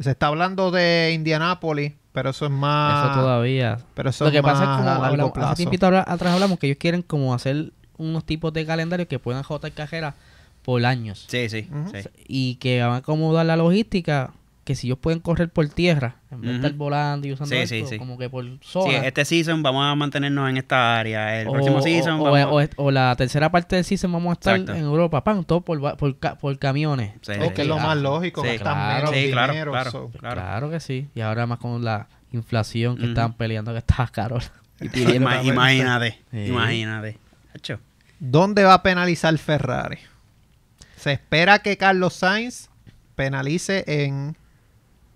[0.00, 3.10] Se está hablando de Indianápolis, pero eso es más.
[3.10, 3.78] eso todavía.
[3.92, 6.58] Pero eso Lo que es pasa es como a largo hablamos- hace tiempito atrás hablamos
[6.58, 10.14] que ellos quieren como hacer unos tipos de calendarios que puedan jotar cajeras
[10.62, 11.26] por años.
[11.28, 12.08] Sí, sí, sí.
[12.26, 14.32] Y que van a acomodar la logística
[14.64, 17.60] que si ellos pueden correr por tierra, en vez de estar volando y usando Sí,
[17.60, 17.98] esto, sí, sí.
[17.98, 19.06] como que por Sí, zona.
[19.06, 21.40] este season vamos a mantenernos en esta área.
[21.40, 24.32] El o, próximo season o- vamos o o la tercera parte del season vamos a
[24.34, 24.74] estar Exacto.
[24.80, 27.12] en Europa, pan, todo por, por, por camiones.
[27.22, 28.94] Sí, que es lo más lógico, sí, gastan claro.
[28.94, 29.90] menos Sí, claro, dinero, claro.
[29.90, 30.08] so.
[30.18, 30.34] Claro.
[30.40, 30.70] Claro.
[30.70, 31.08] que sí.
[31.14, 33.10] Y ahora más con la inflación que Ujú.
[33.10, 34.38] estaban peleando que estaba caro.
[35.14, 36.46] Imagínate, Sí.
[36.46, 37.18] imagínate.
[38.18, 39.98] ¿Dónde va a penalizar Ferrari?
[40.96, 42.70] Se espera que Carlos Sainz
[43.14, 44.36] penalice en...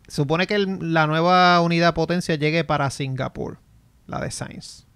[0.09, 3.59] Supone que el- la nueva unidad potencia llegue para Singapur,
[4.07, 4.87] la de Sainz.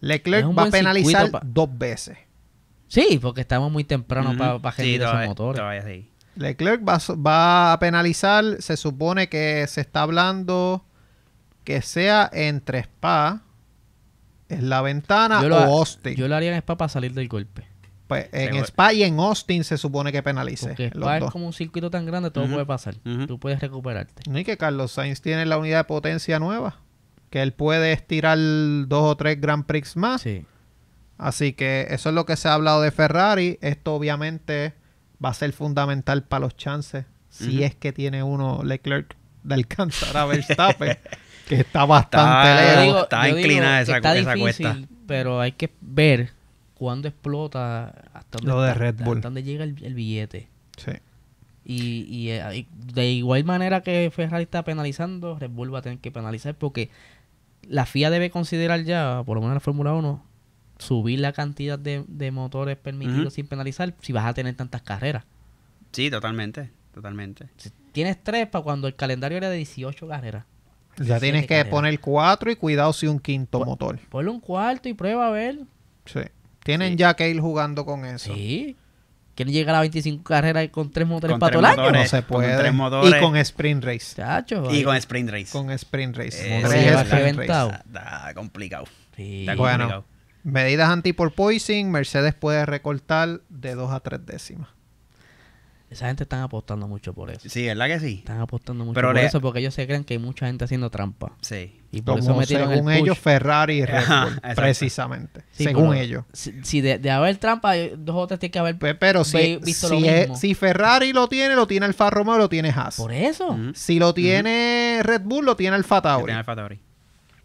[0.00, 2.18] Leclerc Es va a penalizar pa- dos veces.
[2.88, 5.58] Sí, porque estamos muy temprano para Sí, generar esos motores.
[5.60, 6.08] todavía sí.
[6.36, 10.84] Leclerc va, va a penalizar, se supone que se está hablando
[11.64, 13.42] que sea entre Spa,
[14.48, 16.14] en la ventana Yo lo, o Austin.
[16.14, 17.66] yo lo haría en Spa para salir del golpe.
[18.06, 18.64] Pues en Seguro.
[18.66, 20.68] Spa y en Austin se supone que penalice.
[20.68, 21.32] Porque Spa es dos.
[21.32, 22.94] como un circuito tan grande, todo puede pasar.
[23.04, 23.26] Ujú.
[23.26, 24.22] Tú puedes recuperarte.
[24.30, 26.76] No, y que Carlos Sainz tiene la unidad de potencia nueva.
[27.30, 30.22] Que él puede estirar dos o tres Grand Prix más.
[30.22, 30.44] Sí.
[31.18, 33.58] Así que eso es lo que se ha hablado de Ferrari.
[33.60, 34.74] Esto obviamente
[35.24, 37.06] va a ser fundamental para los chances.
[37.28, 40.96] Si es que tiene uno Leclerc de alcanzar a Verstappen.
[41.48, 42.84] que está bastante Está- lejos.
[42.84, 44.88] Digo- está inclinada esa- está esa difícil, cuesta.
[45.06, 46.30] pero hay que ver
[46.78, 49.16] cuándo explota, hasta dónde, Lo de está- Red Bull.
[49.18, 50.48] hasta dónde llega el, el billete.
[50.76, 50.92] Sí.
[51.64, 55.82] Y, y, eh, y de igual manera que Ferrari está penalizando, Red Bull va a
[55.82, 56.90] tener que penalizar porque
[57.68, 60.22] la FIA debe considerar ya, por lo menos la Fórmula 1,
[60.78, 65.24] subir la cantidad de, de motores permitidos sin penalizar si vas a tener tantas carreras.
[65.92, 66.70] Sí, totalmente.
[66.94, 67.48] Totalmente.
[67.56, 70.44] Si tienes tres para cuando el calendario era de 18 carreras.
[70.98, 71.70] Ya tienes que carreras.
[71.70, 73.98] poner cuatro y cuidado si un quinto motor.
[74.08, 75.58] Ponle un cuarto y prueba a ver.
[76.04, 76.20] Sí.
[76.66, 76.96] Tienen Sí.
[76.98, 78.34] ya que ir jugando con eso.
[78.34, 78.76] Sí.
[79.34, 81.82] Quieren llegar a 25 carreras con tres motores Con para tres todo el año.
[81.82, 82.12] motores.
[82.12, 82.56] No se con puede.
[82.58, 83.14] tres motores.
[83.14, 84.16] Y con sprint race.
[84.16, 85.52] Chacho, Y con Sprint Race.
[85.52, 86.38] Con sprint race.
[86.58, 87.70] Eh, Tres sprint reventado.
[87.70, 87.82] race.
[87.86, 88.84] Está, complicado.
[89.16, 89.40] Sí.
[89.40, 89.78] Está Bueno.
[89.84, 90.04] complicado.
[90.42, 91.90] Medidas anti-porpoising.
[91.90, 94.68] Mercedes puede recortar de 2 a 3 décimas.
[95.88, 97.48] Esa gente están apostando mucho por eso.
[97.48, 98.14] Sí, ¿verdad que sí?
[98.18, 100.64] Están apostando mucho Pero por le- eso porque ellos se creen que hay mucha gente
[100.64, 101.32] haciendo trampa.
[101.42, 101.80] Sí.
[101.92, 103.02] Y por eso Como metieron el según push.
[103.02, 104.40] ellos, Ferrari y Red Bull.
[104.56, 105.42] precisamente.
[105.52, 106.24] Sí, según pero ellos.
[106.32, 108.78] Si, si de, de haber trampa, dos o tres tiene que haber.
[108.78, 110.36] Pe- Pero si, lo si, es- mismo.
[110.36, 112.96] si Ferrari lo tiene, lo tiene Alfa Romeo, lo tiene Haas.
[112.96, 113.56] Por eso.
[113.74, 116.24] Si lo tiene Red Bull, lo tiene Alfa Tauri.
[116.24, 116.80] tiene Alfa Tauri.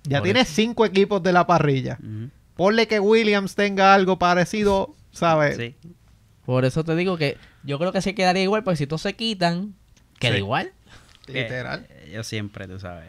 [0.04, 2.00] Ya Por tiene cinco equipos de la parrilla.
[2.56, 5.58] Ponle que Williams tenga algo parecido, ¿sabes?
[5.58, 5.76] Sí.
[6.44, 9.14] Por eso te digo que yo creo que se quedaría igual, porque si todos se
[9.14, 9.74] quitan,
[10.20, 10.38] queda Sí.
[10.40, 10.72] igual.
[11.28, 11.86] Literal.
[11.90, 13.08] Eh, ellos siempre, tú sabes.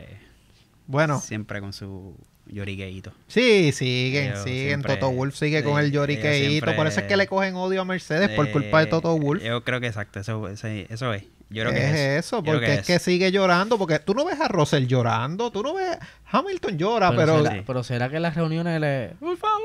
[0.87, 2.15] Bueno, Siempre con su
[2.47, 3.13] llorigueito.
[3.29, 4.67] sí, siguen, Ellos siguen.
[4.69, 6.75] siempre- Toto Wolf sigue sí, con el lloriqueíto.
[6.77, 9.43] Por eso es que le cogen odio a Mercedes por culpa de Eh, Toto Wolf.
[9.43, 11.25] Yo creo que exacto, eso, ese- eso es.
[11.51, 11.85] Yo creo es que
[12.17, 15.51] es eso, Yo porque es que sigue llorando, porque tú no ves a Russell llorando,
[15.51, 15.99] tú no ves
[16.31, 17.63] Hamilton llora, pero, será, Sí.
[17.67, 19.09] pero será que en las reuniones le.
[19.21, 19.61] por favor,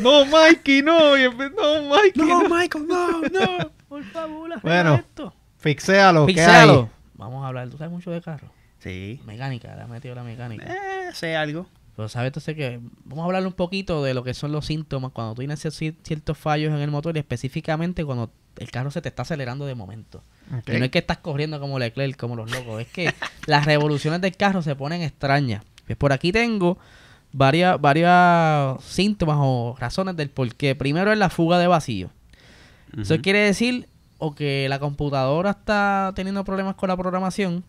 [0.00, 2.48] no Mikey, no, no Mikey, no.
[2.48, 3.72] Michael, no, no.
[4.12, 5.34] Favor, arregla Bueno, esto.
[5.58, 6.90] Fixéalo, ¿qué Fixéalo.
[7.14, 7.68] Vamos a hablar.
[7.68, 8.48] ¿Tú sabes mucho de carro?
[8.80, 9.20] Sí.
[9.26, 10.64] Mecánica, le ha metido la mecánica.
[10.66, 11.66] Eh, sé algo.
[11.94, 15.12] Pero sabes entonces que vamos a hablar un poquito de lo que son los síntomas
[15.12, 19.02] cuando tú tienes cier- ciertos fallos en el motor y específicamente cuando el carro se
[19.02, 20.22] te está acelerando de momento.
[20.58, 20.70] Ok.
[20.74, 23.12] Y no es que estás corriendo como Leclerc, como los locos, es que
[23.46, 25.62] las revoluciones del carro se ponen extrañas.
[25.86, 26.78] Pues por aquí tengo
[27.30, 30.74] varias, varias síntomas o razones del por qué.
[30.74, 32.10] Primero es la fuga de vacío.
[32.98, 33.88] Eso quiere decir
[34.24, 37.64] o que la computadora está teniendo problemas con la programación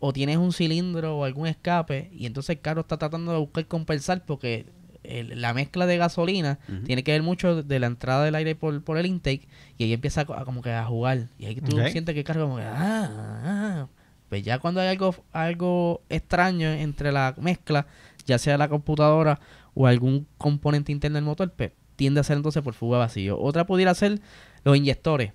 [0.00, 3.66] o tienes un cilindro o algún escape y entonces el carro está tratando de buscar
[3.66, 4.66] compensar porque
[5.02, 8.82] el- la mezcla de gasolina tiene que ver mucho de la entrada del aire por,
[8.84, 9.48] por el intake
[9.78, 12.18] y ahí empieza a, co- a como que a jugar y ahí tú sientes que
[12.20, 13.10] el carro como que ah,
[13.44, 13.86] ah.
[14.28, 17.86] pues ya cuando hay algo algo extraño entre la mezcla
[18.26, 19.40] ya sea la computadora
[19.74, 23.38] o algún componente interno del motor pues tiende a ser entonces por fuga vacío.
[23.40, 24.20] Otra pudiera ser
[24.64, 25.32] los inyectores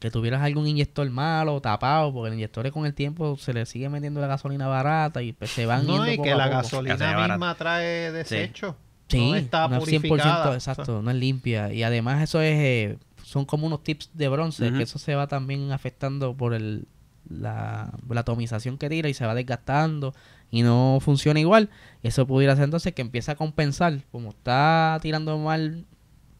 [0.00, 3.66] que tuvieras algún inyector malo o tapado, porque el inyector con el tiempo se le
[3.66, 6.36] sigue metiendo la gasolina barata y pues, se van No, yendo y poco que a
[6.36, 6.56] la poco.
[6.56, 7.28] gasolina barata.
[7.34, 8.76] misma trae desecho.
[9.08, 10.54] Sí, no está no es 100%, purificada.
[10.54, 11.72] exacto, no es limpia.
[11.72, 15.26] Y además eso es, eh, son como unos tips de bronce, que eso se va
[15.26, 16.86] también afectando por el,
[17.28, 20.14] la, la atomización que tira y se va desgastando
[20.50, 21.70] y no funciona igual.
[22.02, 25.84] Eso pudiera ser entonces que empieza a compensar, como está tirando mal,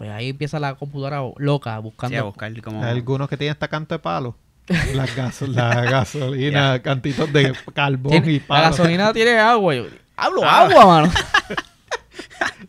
[0.00, 2.14] pues ahí empieza la computadora loca buscando...
[2.14, 2.82] Sí, a buscar como...
[2.82, 4.34] Hay algunos que tienen hasta canto de palo.
[4.94, 8.62] La, gaso- la gasolina, cantitos de carbón y la palo.
[8.70, 9.74] gasolina tiene agua.
[9.74, 9.84] Yo,
[10.16, 10.62] Hablo Ah.
[10.62, 11.12] agua, mano.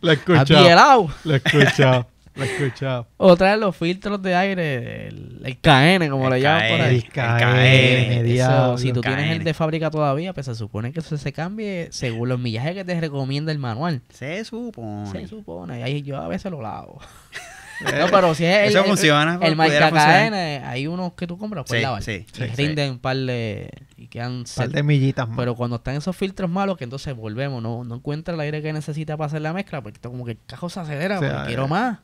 [0.02, 1.08] Lo he escuchado.
[1.24, 2.06] Lo he escuchado.
[2.34, 3.06] Lo he escuchado.
[3.18, 6.96] Otra de los filtros de aire, el, el KN, como El le llaman por ahí.
[6.96, 8.78] El KN, KN, Eso, diablo.
[8.78, 12.28] si tú tienes el de fábrica todavía, pues se supone que eso se cambie según
[12.30, 14.00] los millajes que te recomienda el manual.
[14.10, 15.10] Se supone.
[15.10, 15.80] Se supone.
[15.80, 17.00] Y ahí yo a veces lo lavo.
[17.84, 20.34] No, pero si es el, Eso el- funciona, el, marca KN,
[20.66, 22.02] hay unos que tú compras por Sí, lavar.
[22.02, 23.70] sí, y sí, rinden un par de...
[23.96, 24.70] y quedan Un par set.
[24.70, 25.36] de millitas más.
[25.36, 28.72] Pero cuando están esos filtros malos, que entonces volvemos, no, no encuentra el aire que
[28.72, 31.46] necesita para hacer la mezcla, porque como que el cajo se acelera, Sí, porque eh.
[31.46, 31.98] quiero más.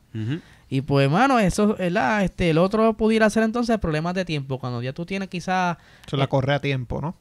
[0.71, 2.23] Y pues, mano, eso, ¿verdad?
[2.23, 4.59] Este, el otro pudiera ser entonces problemas de tiempo.
[4.59, 7.15] Cuando ya tú tienes quizás, Eso la corre a tiempo, ¿no?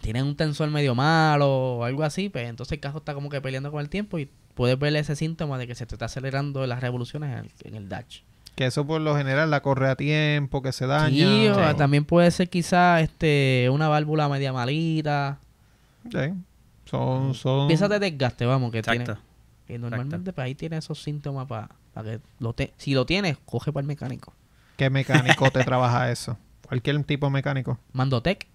[0.00, 1.46] tienes un tensor medio malo
[1.76, 4.28] o algo así, pues entonces el cajo está como que peleando con el tiempo y
[4.54, 7.74] puedes ver ese síntoma de que se te está acelerando las revoluciones en el, en
[7.74, 8.20] el dash.
[8.54, 11.08] Que eso por lo general la corre a tiempo, que se daña.
[11.10, 15.38] Sí, o también puede ser quizás este, una válvula media malita.
[16.04, 16.32] Sí.
[16.84, 17.66] Son, son...
[17.66, 19.06] Piezas de desgaste, vamos, que tiene.
[19.68, 21.68] Y normalmente pues, ahí tiene esos síntomas para
[22.02, 24.32] que lo te si lo tienes, coge para el mecánico.
[24.76, 26.36] ¿Qué mecánico te trabaja eso?
[26.68, 27.78] Cualquier tipo de mecánico.
[27.92, 28.46] Mandotec.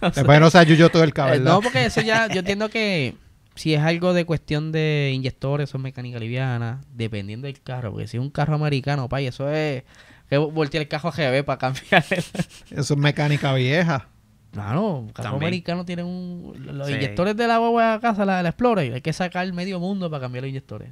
[0.00, 1.44] Después no se ayuyó todo el eh, cabello.
[1.44, 3.14] no, porque eso ya, yo entiendo que
[3.58, 8.16] si es algo de cuestión de inyectores o mecánica liviana, dependiendo del carro, porque si
[8.16, 9.82] es un carro americano, pay, eso es
[10.30, 12.04] que voltear el carro a GB para cambiar.
[12.70, 14.08] Eso es mecánica vieja.
[14.52, 15.48] Claro, un carro También.
[15.48, 16.94] americano tienen un, los Sí.
[16.94, 20.22] inyectores de la guagua a casa, la, la Explorer, hay que sacar medio mundo para
[20.22, 20.90] cambiar los inyectores.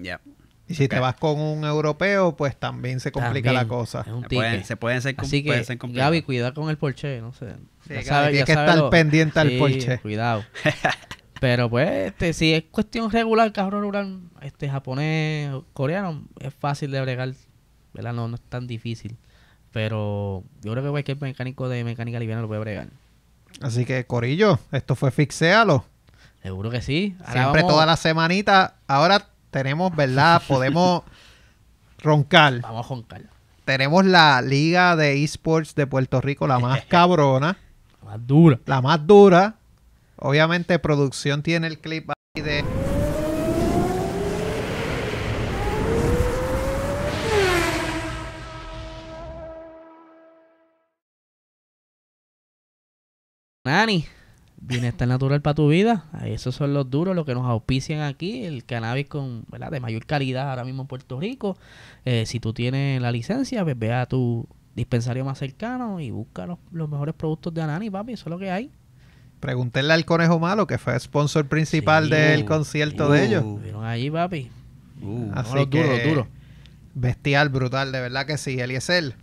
[0.00, 0.20] Ya.
[0.68, 4.00] Y si te vas con un europeo, pues también se complica la cosa.
[4.00, 6.10] Es un Se pueden, se pueden ser, com- Así pueden que, ser complicados.
[6.10, 7.50] Gaby, cuidado con el Porsche, no sé.
[7.86, 9.98] Sí, Ya Gaby, sabe- tienes ya que sabe estar lo- pendiente al Sí, Porsche.
[9.98, 10.44] Cuidado.
[11.40, 17.00] Pero pues, este, si es cuestión regular, carro rural, este, japonés, coreano, es fácil de
[17.00, 17.32] bregar,
[17.92, 18.12] ¿verdad?
[18.12, 19.16] No, no es tan difícil.
[19.72, 22.88] Pero yo creo que cualquier mecánico de mecánica liviana lo puede bregar.
[23.60, 25.84] Así que, Corillo, esto fue Fixéalo.
[26.42, 27.16] Seguro que sí.
[27.20, 28.76] Ahora Siempre vamos, toda la semanita.
[28.86, 30.40] Ahora tenemos, ¿verdad?
[30.48, 31.02] Podemos
[31.98, 32.60] roncar.
[32.60, 33.22] Vamos a joncar.
[33.64, 37.58] Tenemos la Liga de Esports de Puerto Rico, la más cabrona,
[38.04, 38.58] Más dura.
[38.64, 39.56] la más dura.
[40.18, 42.64] Obviamente, producción tiene el clip ahí de.
[53.64, 54.04] Nani,
[54.56, 56.04] bienestar natural para tu vida.
[56.24, 58.44] Esos son los duros, los que nos auspician aquí.
[58.44, 61.58] El cannabis con, de mayor calidad ahora mismo en Puerto Rico.
[62.04, 66.46] Eh, si tú tienes la licencia, pues ve a tu dispensario más cercano y busca
[66.46, 68.12] los, los mejores productos de Anani, papi.
[68.12, 68.70] Eso es lo que hay.
[69.40, 72.10] Pregúntenle al Conejo Malo, que fue sponsor principal Sí.
[72.10, 73.24] del concierto de Uh.
[73.24, 73.62] ellos.
[73.62, 74.50] Vieron allí, papi.
[75.02, 76.26] Uh, Así que- duros.
[76.94, 78.58] Bestial, brutal, de verdad que sí.
[78.58, 79.14] Eliezer,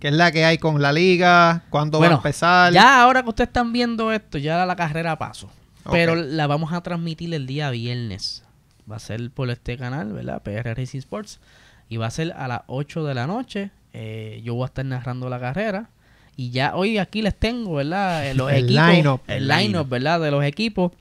[0.00, 1.64] ¿qué es la que hay con la liga?
[1.68, 2.72] ¿Cuándo va a empezar?
[2.72, 5.50] Ya ahora que ustedes están viendo esto, ya la carrera pasó.
[5.90, 8.44] Pero la vamos a transmitir el día viernes.
[8.90, 10.42] Va a ser por este canal, ¿verdad?
[10.42, 11.40] PR Racing Sports.
[11.90, 13.70] Y va a ser a las 8 de la noche.
[13.94, 15.88] Eh, yo voy a estar narrando la carrera.
[16.40, 18.24] Y ya hoy aquí les tengo, ¿verdad?
[18.28, 18.86] Eh, Los El equipos.
[18.88, 19.20] line-up.
[19.26, 19.88] El El line-up.
[19.88, 20.20] ¿verdad?
[20.20, 20.92] De los equipos.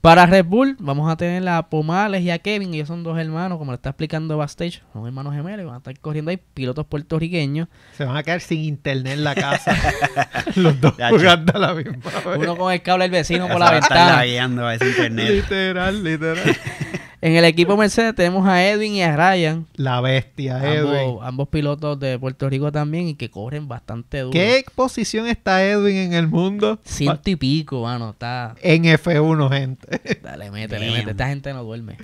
[0.00, 2.72] Para Red Bull vamos a tener a Pomales y a Kevin.
[2.72, 4.80] Ellos son dos hermanos, como le está explicando Backstage.
[4.94, 7.66] Son hermanos gemelos y van a estar corriendo ahí pilotos puertorriqueños.
[7.98, 9.76] Se van a quedar sin internet en la casa.
[10.54, 11.92] Los dos Ya, jugando a la misma
[12.24, 12.38] vez.
[12.38, 14.68] Uno con el cable del vecino por la estar ventana.
[14.68, 15.28] a ese internet.
[15.30, 16.56] Literal, literal.
[17.22, 20.94] En el equipo Mercedes tenemos a Edwin y a Ryan, La bestia, Edwin.
[21.00, 24.32] ambos, ambos pilotos de Puerto Rico también y que corren bastante duro.
[24.32, 26.78] ¿Qué posición está Edwin en el mundo?
[26.82, 28.54] Ciento y pico, mano, está...
[28.62, 30.20] En F1, gente.
[30.22, 30.94] Dale, métele, Damn.
[30.94, 31.10] métele.
[31.10, 31.98] Esta gente no duerme.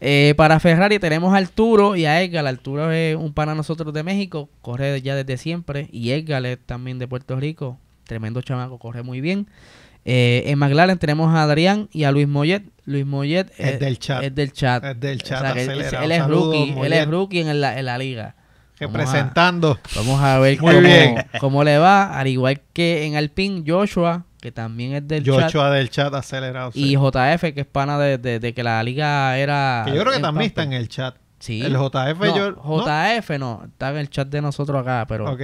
[0.00, 2.46] Eh, para Ferrari tenemos a Arturo y a Edgar.
[2.46, 5.88] Arturo es un pana nosotros de México, corre ya desde siempre.
[5.90, 9.48] Y Edgar es también de Puerto Rico, tremendo chamaco, corre muy bien.
[10.10, 12.62] Eh, en McLaren tenemos a Adrián y a Luis Mollet.
[12.86, 14.22] Luis Mollet Es del chat.
[14.22, 14.82] Es del chat.
[14.82, 17.84] Es del chat O sea, él, es Saludos, rookie, él es rookie en la, en
[17.84, 18.34] la liga.
[18.80, 19.78] Vamos a- Representando.
[19.96, 21.16] Vamos a ver cómo, bien.
[21.40, 22.18] cómo le va.
[22.18, 25.42] Al igual que en Alpine, Joshua, que también es del chat.
[25.42, 26.72] Joshua del chat acelerado.
[26.72, 26.92] sí.
[26.92, 29.82] Y JF, que es pana de, de- de que la liga era.
[29.84, 31.16] que yo creo que también está en el chat.
[31.38, 31.60] Sí.
[31.60, 32.52] El JF, No, yo.
[32.52, 32.62] ¿no?
[32.86, 35.42] JF no, está en el chat de nosotros acá, pero Ok.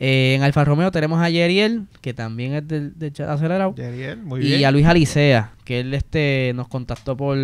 [0.00, 4.22] Eh, en Alfa Romeo tenemos a Yeriel, que también es del, del chat acelerado, Yeriel,
[4.22, 4.64] muy y bien.
[4.64, 7.36] a Luis Alicea, que él este nos contactó por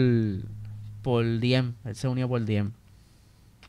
[1.03, 2.73] por DM, él se unió por DM.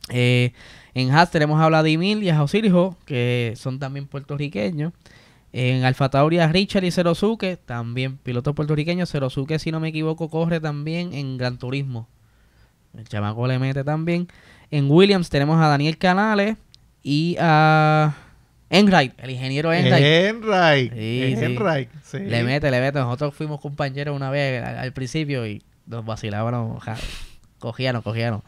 [0.10, 0.52] Eh,
[0.94, 4.94] en Haas tenemos a Vladimir y a Josirjo, que son también puertorriqueños.
[5.54, 9.12] En Alfa Tauri a Richard y Cerosuke, también pilotos puertorriqueños.
[9.12, 12.08] Cerosuke, si no me equivoco, corre también en Gran Turismo.
[12.98, 14.28] El chamaco le mete también.
[14.70, 16.58] En Williams tenemos a Daniel Canales
[17.04, 18.14] y a
[18.72, 20.04] Enright, el ingeniero Enright.
[20.04, 20.94] Enright.
[20.94, 21.44] Sí, sí.
[21.44, 21.90] Enright.
[22.04, 22.20] sí.
[22.20, 23.00] Le mete, le mete.
[23.00, 26.78] Nosotros fuimos compañeros una vez al, al principio y nos vacilaban.
[26.80, 26.96] ja,
[27.60, 28.42] Cogían, cogían.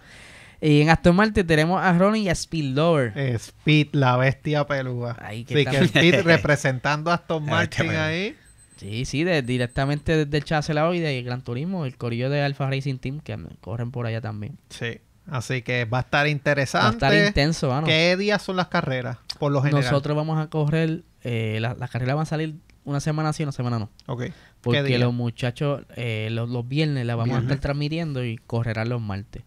[0.62, 3.12] Y en Aston Martin tenemos a Ronnie y a Speed Lover.
[3.36, 5.18] Speed, la bestia pelúa.
[5.22, 8.36] Ahí que Sí, está- que Speed representando a Aston Martin ahí.
[8.78, 10.46] Sí, sí, de- directamente desde el
[10.96, 14.58] y de Gran Turismo, el corillo de Alfa Racing Team que corren por allá también.
[14.70, 15.00] Sí.
[15.28, 16.96] Así que va a estar Va a interesante.
[16.96, 17.88] estar intenso, mano.
[17.88, 19.18] ¿Qué días son las carreras?
[19.40, 19.84] Por lo general.
[19.84, 23.54] Nosotros vamos a correr, eh, la- las carreras van a salir una semana sí, una
[23.54, 23.90] semana no.
[24.08, 24.24] Ok.
[24.24, 25.00] ¿Qué Porque día?
[25.00, 29.44] los muchachos, eh, los, los viernes las vamos a estar transmitiendo y correrán los martes.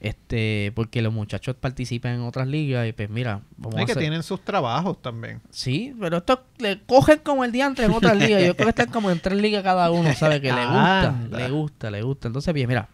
[0.00, 3.92] Este, porque los muchachos participan en otras ligas y pues mira, vamos Es a que
[3.92, 4.00] hacer...
[4.02, 5.40] tienen sus trabajos también.
[5.50, 8.42] Sí, pero esto le cogen como el diantre en otras ligas.
[8.44, 10.40] Yo creo que están como en tres ligas cada uno, ¿sabe?
[10.40, 12.26] Que le gusta, le gusta, le gusta.
[12.26, 12.88] Entonces, bien, mira,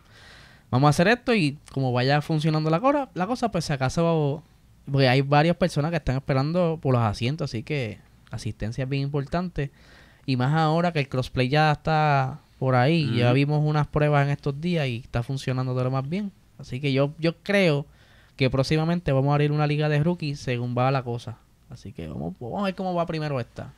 [0.70, 4.42] vamos a hacer esto y como vaya funcionando la cosa, la cosa pues si acaso...
[4.90, 7.98] Porque hay varias personas que están esperando por los asientos, así que
[8.30, 9.70] asistencia es bien importante.
[10.24, 13.14] Y más ahora que el crossplay ya está por ahí.
[13.14, 16.32] Ya vimos unas pruebas en estos días y está funcionando de lo más bien.
[16.58, 17.84] Así que yo, yo creo
[18.36, 21.36] que próximamente vamos a abrir una liga de rookies según va la cosa.
[21.68, 23.74] Así que vamos, vamos a ver cómo va primero esta.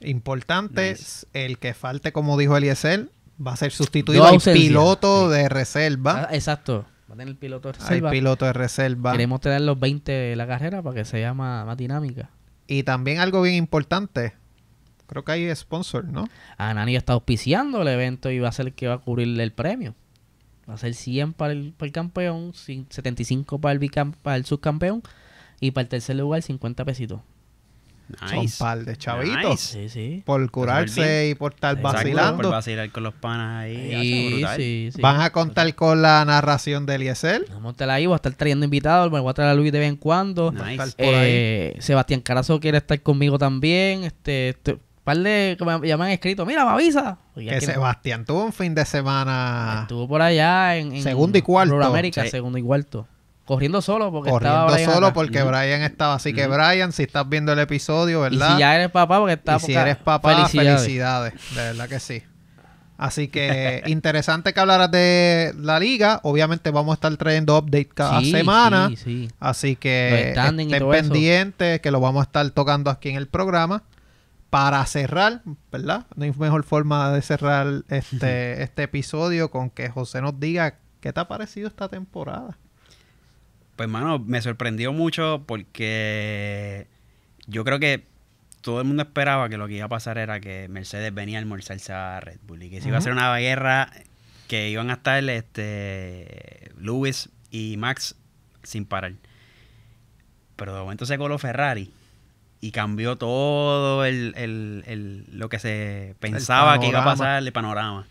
[0.00, 1.26] Importante, Nice.
[1.32, 3.10] el que falte, como dijo Eliezer,
[3.44, 6.28] va a ser sustituido Dos al piloto de reserva.
[6.30, 6.86] Ah, exacto.
[7.08, 8.10] Va a tener el piloto de Al reserva.
[8.10, 9.12] piloto de reserva.
[9.12, 12.30] Queremos tener los 20 de la carrera para que sea más, más dinámica.
[12.66, 14.34] Y también algo bien importante.
[15.06, 16.28] Creo que hay sponsor, ¿no?
[16.58, 19.40] A Nani está auspiciando el evento y va a ser el que va a cubrir
[19.40, 19.94] el premio.
[20.68, 24.36] Va a ser 100 para el, para el campeón, cin- 75 para el, bicam- para
[24.36, 25.02] el subcampeón
[25.60, 27.20] y para el tercer lugar 50 pesitos.
[28.28, 28.58] Son Nice.
[28.58, 29.50] par de chavitos.
[29.50, 29.72] Nice.
[29.72, 30.22] Sí, sí.
[30.24, 32.42] Por curarse y por estar Exacto, vacilando.
[32.42, 33.90] Por vacilar con los panas ahí.
[34.00, 34.56] Sí, brutal.
[34.56, 35.00] sí, sí.
[35.02, 37.44] Van a contar con la narración de Eliezer.
[37.50, 39.72] Vamos a estar ahí, voy a estar trayendo invitados, me voy a traer a Luis
[39.72, 40.52] de vez en cuando.
[40.52, 40.94] Nice.
[40.98, 44.04] Eh, Sebastián Carazo quiere estar conmigo también.
[44.04, 47.18] Este, este par de que me, ya me han escrito, mira, me avisa.
[47.34, 51.42] Oye, Que Sebastián tuvo un fin de semana Estuvo por allá en, en Segundo y
[51.42, 51.80] cuarto.
[51.82, 52.30] América, Sí.
[52.30, 53.06] segundo y cuarto.
[53.46, 55.14] Corriendo solo porque estaba corriendo Brian solo acá.
[55.14, 55.42] porque.
[55.42, 56.14] Brian estaba.
[56.14, 56.46] Así que.
[56.46, 58.54] Brian, si estás viendo el episodio, Y ¿verdad?
[58.54, 60.82] si ya eres papá porque está Y si eres papá, felicidades.
[60.82, 61.34] felicidades.
[61.54, 62.22] De verdad que sí.
[62.98, 66.20] Así que interesante que hablaras de la liga.
[66.24, 68.88] Obviamente vamos a estar trayendo update cada Sí, semana.
[68.88, 69.30] sí, sí.
[69.38, 70.38] Así que y
[70.72, 73.84] estén pendientes que lo vamos a estar tocando aquí en el programa.
[74.50, 76.06] Para cerrar, ¿verdad?
[76.14, 81.12] No hay mejor forma de cerrar este, este episodio con que José nos diga qué
[81.12, 82.56] te ha parecido esta temporada.
[83.76, 86.86] Pues, mano, me sorprendió mucho porque
[87.46, 88.04] yo creo que
[88.62, 91.40] todo el mundo esperaba que lo que iba a pasar era que Mercedes venía a
[91.42, 93.92] almorzarse a Red Bull y que se iba a hacer una guerra
[94.48, 98.16] que iban a estar este Lewis y Max
[98.62, 99.12] sin parar.
[100.56, 101.92] Pero de momento se coló Ferrari
[102.60, 107.52] y cambió todo el, el- el- lo que se pensaba que iba a pasar, el
[107.52, 108.06] panorama.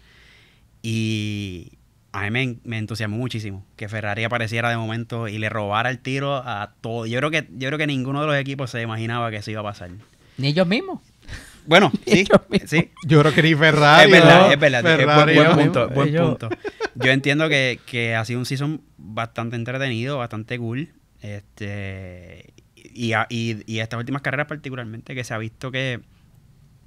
[0.83, 1.71] Y
[2.17, 5.99] a mí me, me entusiasmó muchísimo que Ferrari apareciera de momento y le robara el
[5.99, 7.05] tiro a todo.
[7.05, 9.61] Yo creo que, yo creo que ninguno de los equipos se imaginaba que eso iba
[9.61, 9.89] a pasar.
[10.37, 11.01] Ni ellos mismos.
[11.65, 12.69] Bueno, sí, Ellos mismos.
[12.69, 12.91] sí.
[13.07, 14.05] Yo creo que ni Ferrari.
[14.05, 14.51] Es verdad, ¿no?
[14.53, 15.29] es verdad.
[15.29, 16.49] es buen- punto, buen Ellos- punto.
[16.95, 20.89] Yo entiendo que, que ha sido un season bastante entretenido, bastante cool.
[21.21, 25.99] Este y, a- y, y estas últimas carreras particularmente que se ha visto que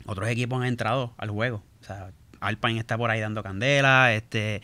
[0.06, 1.62] otros equipos han entrado al juego.
[1.80, 2.10] O sea,
[2.40, 4.62] Alpine está por ahí dando candela, este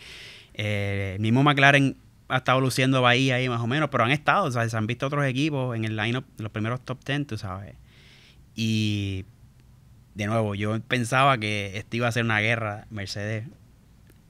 [0.55, 1.97] eh, el mismo McLaren
[2.29, 4.87] ha estado luciendo Bahía ahí más o menos, pero han estado, o sea, se han
[4.87, 7.75] visto otros equipos en el line-up, los primeros top 10, tú sabes.
[8.57, 9.25] Y
[10.15, 13.45] de nuevo, yo pensaba que esto iba a ser una guerra Mercedes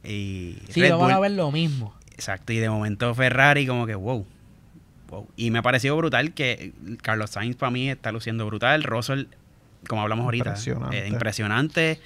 [0.02, 1.12] y Sí, Red vamos Bull.
[1.12, 1.94] a ver lo mismo.
[2.12, 4.26] Exacto, y de momento Ferrari como que wow.
[5.10, 5.28] wow.
[5.36, 6.72] Y me ha parecido brutal que
[7.02, 9.24] Carlos Sainz para mí está luciendo brutal, Russell,
[9.88, 10.98] como hablamos ahorita, Impresionante.
[10.98, 12.00] eh, impresionante.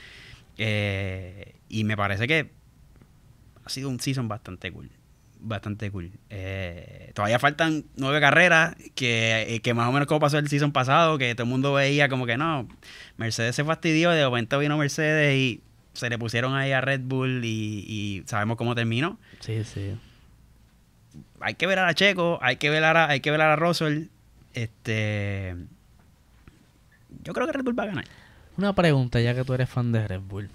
[0.58, 2.50] eh, y me parece que
[3.68, 4.90] ha sido un season bastante cool.
[5.40, 6.10] Bastante cool.
[6.30, 10.72] Eh, todavía faltan nueve carreras, que, eh, que más o menos como pasó el season
[10.72, 12.66] pasado, que todo el mundo veía como que no,
[13.18, 15.60] Mercedes se fastidió, de momento vino Mercedes y
[15.92, 19.96] se le pusieron ahí a Red Bull y, y sabemos cómo terminó Sí, sí.
[21.40, 24.04] hay que ver a Checo, hay que ver a, hay que ver a Russell.
[24.54, 25.54] Este.
[27.22, 28.04] Yo creo que Red Bull va a ganar.
[28.56, 30.48] Una pregunta, ya que tú eres fan de Red Bull.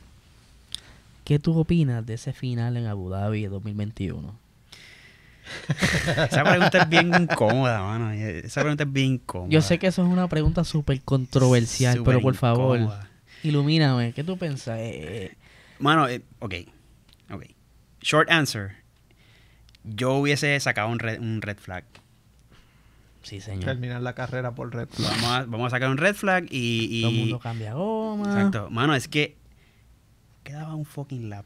[1.24, 4.38] ¿Qué tú opinas de ese final en Abu Dhabi de 2021?
[6.30, 8.12] Esa pregunta es bien incómoda, mano.
[8.12, 9.50] Esa pregunta es bien incómoda.
[9.52, 13.10] Yo sé que eso es una pregunta súper controversial, pero por favor, incómoda.
[13.44, 14.14] ilumíname.
[14.14, 14.80] ¿Qué tú piensas?
[14.80, 14.92] Eh,
[15.26, 15.38] eh,
[15.80, 16.54] Mano, eh, ok.
[17.32, 17.44] Ok.
[18.02, 18.72] Short answer.
[19.84, 21.84] Yo hubiese sacado un red, un red flag.
[23.22, 23.66] sí, señor.
[23.66, 24.88] Terminar la carrera por Red.
[24.98, 26.88] Vamos a, vamos a sacar un red flag y.
[26.90, 28.26] y- Todo el mundo cambia goma.
[28.34, 28.70] Exacto.
[28.70, 29.36] Mano, es que
[30.44, 31.46] quedaba un fucking lap.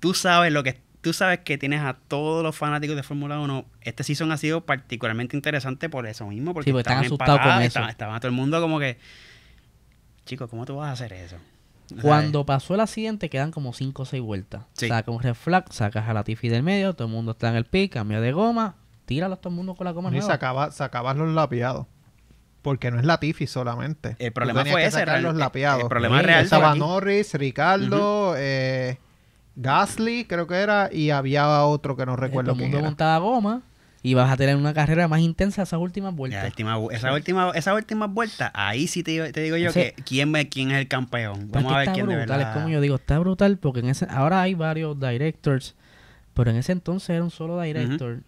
[0.00, 3.64] Tú sabes lo que tú sabes que tienes a todos los fanáticos de Fórmula 1.
[3.82, 7.40] Este season ha sido particularmente interesante por eso mismo, porque Sí, porque están estaban asustados
[7.40, 7.66] con eso.
[7.66, 8.98] Estaba, estaba todo el mundo como que
[10.24, 11.36] Chicos, ¿cómo tú vas a hacer eso?
[12.02, 14.64] Cuando pasó el accidente quedan como 5 o 6 vueltas.
[14.72, 14.88] Sí.
[14.88, 17.54] Saca un red flag, sacas a la Tiffy del medio, todo el mundo está en
[17.54, 18.74] el pick, cambia de goma,
[19.04, 20.26] tíralos todo el mundo con la goma Y nueva.
[20.26, 21.86] sacaba, sacabas los lapeados.
[22.66, 24.16] Porque no es Latifi solamente.
[24.18, 25.82] El problema fue que ese, sacar real- los lapeados.
[25.84, 26.74] el problema Sí, real Estaba.
[26.74, 28.98] Norris, Ricardo, eh,
[29.54, 32.86] Gasly, creo que era, y había otro que no Eh, recuerdo todo el mundo era.
[32.88, 33.62] montaba goma
[34.02, 36.44] y vas a tener una carrera más intensa esas últimas vueltas.
[36.44, 40.32] última, esa última, esa última vuelta, ahí sí te, digo- te digo yo que quién,
[40.50, 41.48] quién es el campeón.
[41.52, 42.50] Vamos a ver está quién de brutal, verdad.
[42.50, 45.76] es como yo digo, está brutal porque en ese ahora hay varios directors,
[46.34, 48.22] pero en ese entonces era un solo director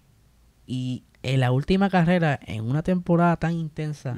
[0.64, 4.14] y en la última carrera en una temporada tan intensa,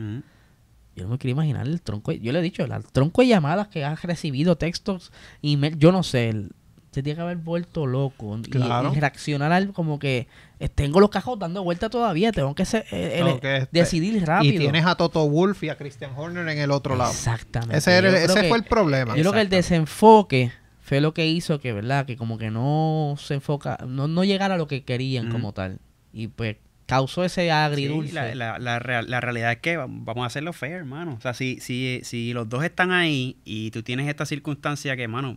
[0.96, 3.68] yo no me quería imaginar el tronco, yo le he dicho, el tronco de llamadas
[3.68, 6.52] que has recibido, textos, email, yo no sé, el-
[6.90, 8.92] se tiene que haber vuelto loco y- Claro.
[8.92, 10.26] y, reaccionar al como que
[10.58, 14.54] eh, tengo los cajos dando vuelta todavía, tengo que ser, eh, el- este, decidir rápido.
[14.54, 17.12] Y tienes a Toto Wolf y a Christian Horner en el otro lado.
[17.12, 17.78] Exactamente.
[17.78, 19.14] Ese, era ese que- fue el problema.
[19.16, 22.04] Yo creo que el desenfoque fue lo que hizo que, ¿verdad?
[22.06, 25.78] Que como que no se enfoca, no, no llegara a lo que querían como tal.
[26.12, 26.56] Y pues
[26.90, 28.10] causó ese agridulce.
[28.10, 31.14] Sí, la, la, la, real- la realidad es que va- vamos a hacerlo fair, hermano.
[31.16, 35.04] O sea, si, si, si los dos están ahí y tú tienes esta circunstancia que,
[35.04, 35.36] hermano,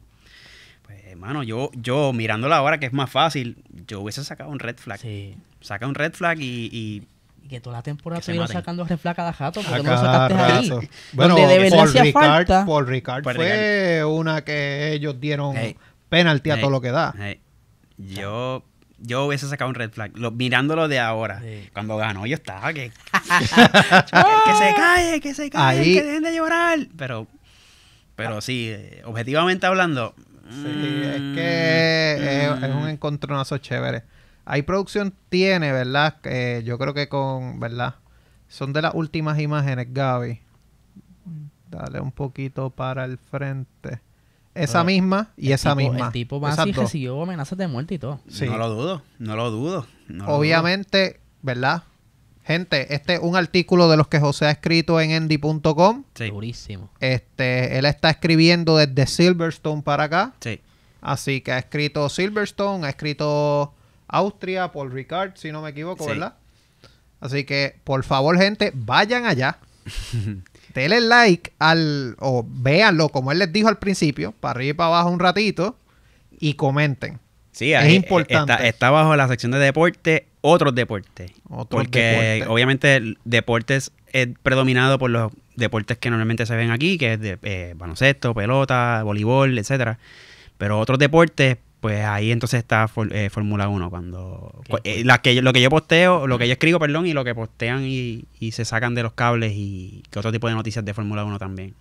[0.82, 4.76] pues, hermano, yo, yo mirándola ahora que es más fácil, yo hubiese sacado un red
[4.78, 5.00] flag.
[5.00, 5.36] Sí.
[5.62, 7.04] Saca un red flag y, y
[7.46, 8.58] Y que toda la temporada estuvieron maten.
[8.58, 10.70] sacando refla cada jato, A porque no lo cada sacaste ahí.
[10.70, 10.82] rato.
[11.14, 12.66] Bueno, Donde de verdad Paul hacía Ricard, falta.
[12.66, 15.78] Paul Ricard Paul fue una que ellos dieron Hey.
[16.10, 17.14] penalti a todo lo que da.
[17.98, 18.64] yo,
[19.06, 20.18] yo hubiese sacado un red flag.
[20.18, 21.40] Lo- mirándolo de ahora.
[21.42, 21.70] Sí.
[21.74, 26.36] Cuando ganó, yo estaba que, que se calle, que se calle, Ahí- que dejen de
[26.36, 26.80] llorar.
[26.98, 27.28] Pero,
[28.16, 30.16] pero sí, eh, objetivamente hablando.
[30.50, 32.14] Sí, es mm, que
[32.46, 34.04] es, es un encontronazo chévere.
[34.46, 36.20] Hay producción tiene, ¿verdad?
[36.22, 37.96] Que yo creo que con, ¿verdad?
[38.50, 40.40] Son de las últimas imágenes, Gaby.
[41.70, 44.00] Dale un poquito para el frente.
[44.56, 46.08] Esa Pero misma y esa tipo- misma.
[46.08, 46.58] El tipo dos.
[46.76, 48.20] recibió amenazas de muerte y todo.
[48.30, 48.46] Sí.
[48.46, 49.88] No lo dudo, no lo dudo.
[50.08, 51.84] no lo Obviamente, ¿verdad?
[52.46, 56.04] Gente, este es un artículo de los que José ha escrito en endy.com.
[56.14, 56.90] Sí, Durísimo.
[57.00, 60.34] Este, él está escribiendo desde Silverstone para acá.
[60.42, 60.60] sí.
[61.06, 63.74] Así que ha escrito Silverstone, ha escrito
[64.08, 66.12] Austria, Paul Ricard, si no me equivoco, Sí.
[66.12, 66.36] ¿verdad?
[67.20, 69.58] Así que, por favor, gente, vayan allá.
[70.74, 74.88] Denle like al, o véanlo, como él les dijo al principio, para arriba y para
[74.88, 75.78] abajo un ratito,
[76.40, 77.20] y comenten.
[77.52, 78.52] Sí, Es importante.
[78.52, 81.32] Está, está bajo la sección de deporte, otros deportes.
[81.50, 82.48] Otros porque deportes.
[82.50, 87.38] obviamente deportes es predominado por los deportes que normalmente se ven aquí, que es de
[87.44, 90.00] eh, baloncesto, pelota, voleibol, etcétera.
[90.58, 95.36] Pero otros deportes, pues ahí entonces está for- eh, Fórmula 1 cuando eh, las que
[95.36, 98.24] yo- lo que yo posteo, lo que yo escribo, perdón, y lo que postean y,
[98.40, 101.38] y se sacan de los cables y que otro tipo de noticias de Fórmula 1
[101.40, 101.76] también.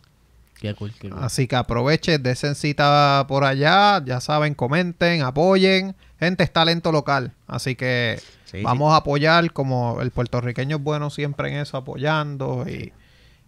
[0.60, 1.22] Qué cool, qué cool.
[1.22, 5.94] Así que aprovechen, desen cita por allá, ya saben, comenten, apoyen.
[6.18, 7.32] Gente, es talento local.
[7.46, 12.64] Así que Sí, vamos a apoyar como el puertorriqueño es bueno siempre en eso, apoyando
[12.68, 12.92] y,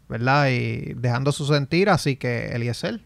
[0.09, 0.49] ¿verdad?
[0.51, 1.89] Y dejando su sentir.
[1.91, 3.01] Así que, Eliezer,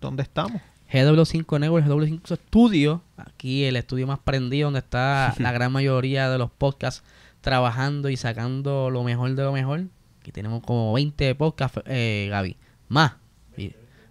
[0.00, 0.60] ¿dónde estamos?
[0.90, 6.38] GW5 Network, GW5 Studio, aquí el estudio más prendido donde está la gran mayoría de
[6.38, 7.04] los podcasts
[7.40, 9.84] trabajando y sacando lo mejor de lo mejor.
[10.20, 12.56] Aquí tenemos como 20 podcasts, eh, Gaby,
[12.88, 13.12] más.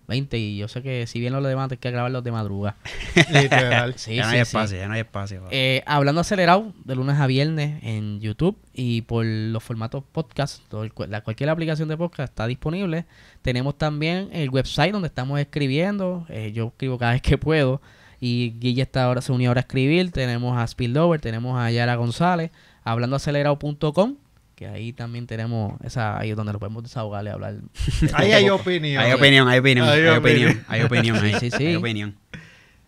[0.09, 2.77] Y 20 y yo sé que si bien los demás hay que grabarlos de madrugada.
[3.31, 3.93] Literal.
[3.97, 4.49] Sí, ya no sí, hay sí.
[4.49, 5.43] espacio, ya no hay espacio.
[5.51, 10.83] Eh, hablando acelerado de lunes a viernes en YouTube y por los formatos podcast, todo
[10.83, 13.05] el cu- la, cualquier aplicación de podcast está disponible.
[13.41, 16.25] Tenemos también el website donde estamos escribiendo.
[16.29, 17.81] eh, yo escribo cada vez que puedo.
[18.21, 20.11] Y Guille está ahora, se unió ahora a escribir.
[20.11, 22.51] Tenemos a Spillover, tenemos a Yara González,
[22.83, 24.15] hablandoacelerado.com,
[24.59, 27.53] que ahí tamí tenemos, esa, ahí es donde lo podemos desahogar y hablar.
[27.53, 27.61] de
[28.13, 29.01] Ahí todo hay opinión.
[29.01, 30.65] hay opinión, hay opinión, Hay hay, opinión, opinión.
[30.67, 31.65] hay opinión, ahí, Sí, sí, sí.
[31.67, 32.17] hay opinión.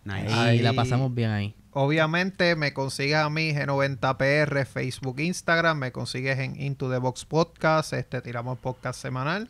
[0.03, 0.33] Nice.
[0.33, 1.55] Ahí la pasamos bien ahí.
[1.71, 7.93] Obviamente me consigues a mí G90PR, Facebook, Instagram, me consigues en Into the Box Podcast,
[7.93, 9.47] este tiramos podcast semanal.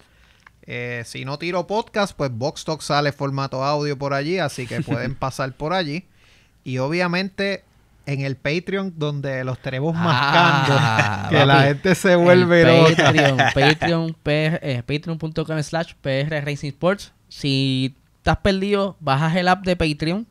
[0.62, 4.82] Eh, si no tiro podcast, pues Box Talk sale formato audio por allí, así que
[4.82, 6.06] pueden pasar por allí.
[6.64, 7.64] Y obviamente
[8.12, 13.06] en el Patreon donde los tenemos mascando, Ah, que la gente se vuelve el loca.
[13.06, 17.14] Patreon, Patreon, eh, patreon.com slash PR Racing Sports.
[17.30, 20.28] Si estás perdido, bajas el app de Patreon.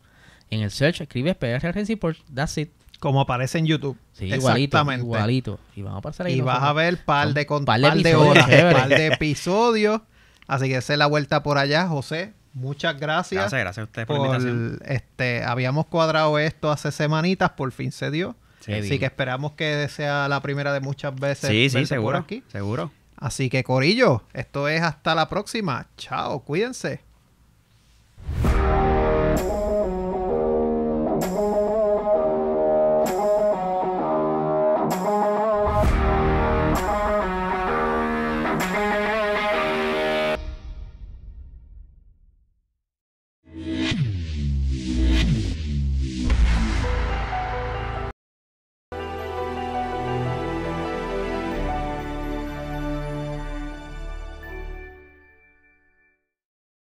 [0.50, 2.22] En el search escribes PR Racing Sports.
[2.32, 2.70] That's it.
[2.98, 3.96] Como aparece en YouTube.
[4.12, 5.06] Sí, igualito, Exactamente.
[5.06, 5.58] igualito.
[5.74, 6.34] Y vamos a pasar ahí.
[6.34, 9.06] Y vas a ver par de, con, par par de de, episodios horas, par de
[9.06, 10.00] episodios.
[10.46, 12.34] Así que esa es la vuelta por allá, José.
[12.52, 13.40] Muchas gracias.
[13.42, 14.80] Gracias, gracias a ustedes por, la invitación.
[14.84, 18.34] este habíamos cuadrado esto hace semanitas, por fin se dio.
[18.60, 18.98] Sí, Así bien.
[18.98, 21.48] que esperamos que sea la primera de muchas veces.
[21.48, 22.42] sí, sí, verte por seguro, aquí.
[22.48, 22.90] seguro.
[23.16, 25.86] Así que Corillo, esto es hasta la próxima.
[25.96, 27.00] Chao, cuídense.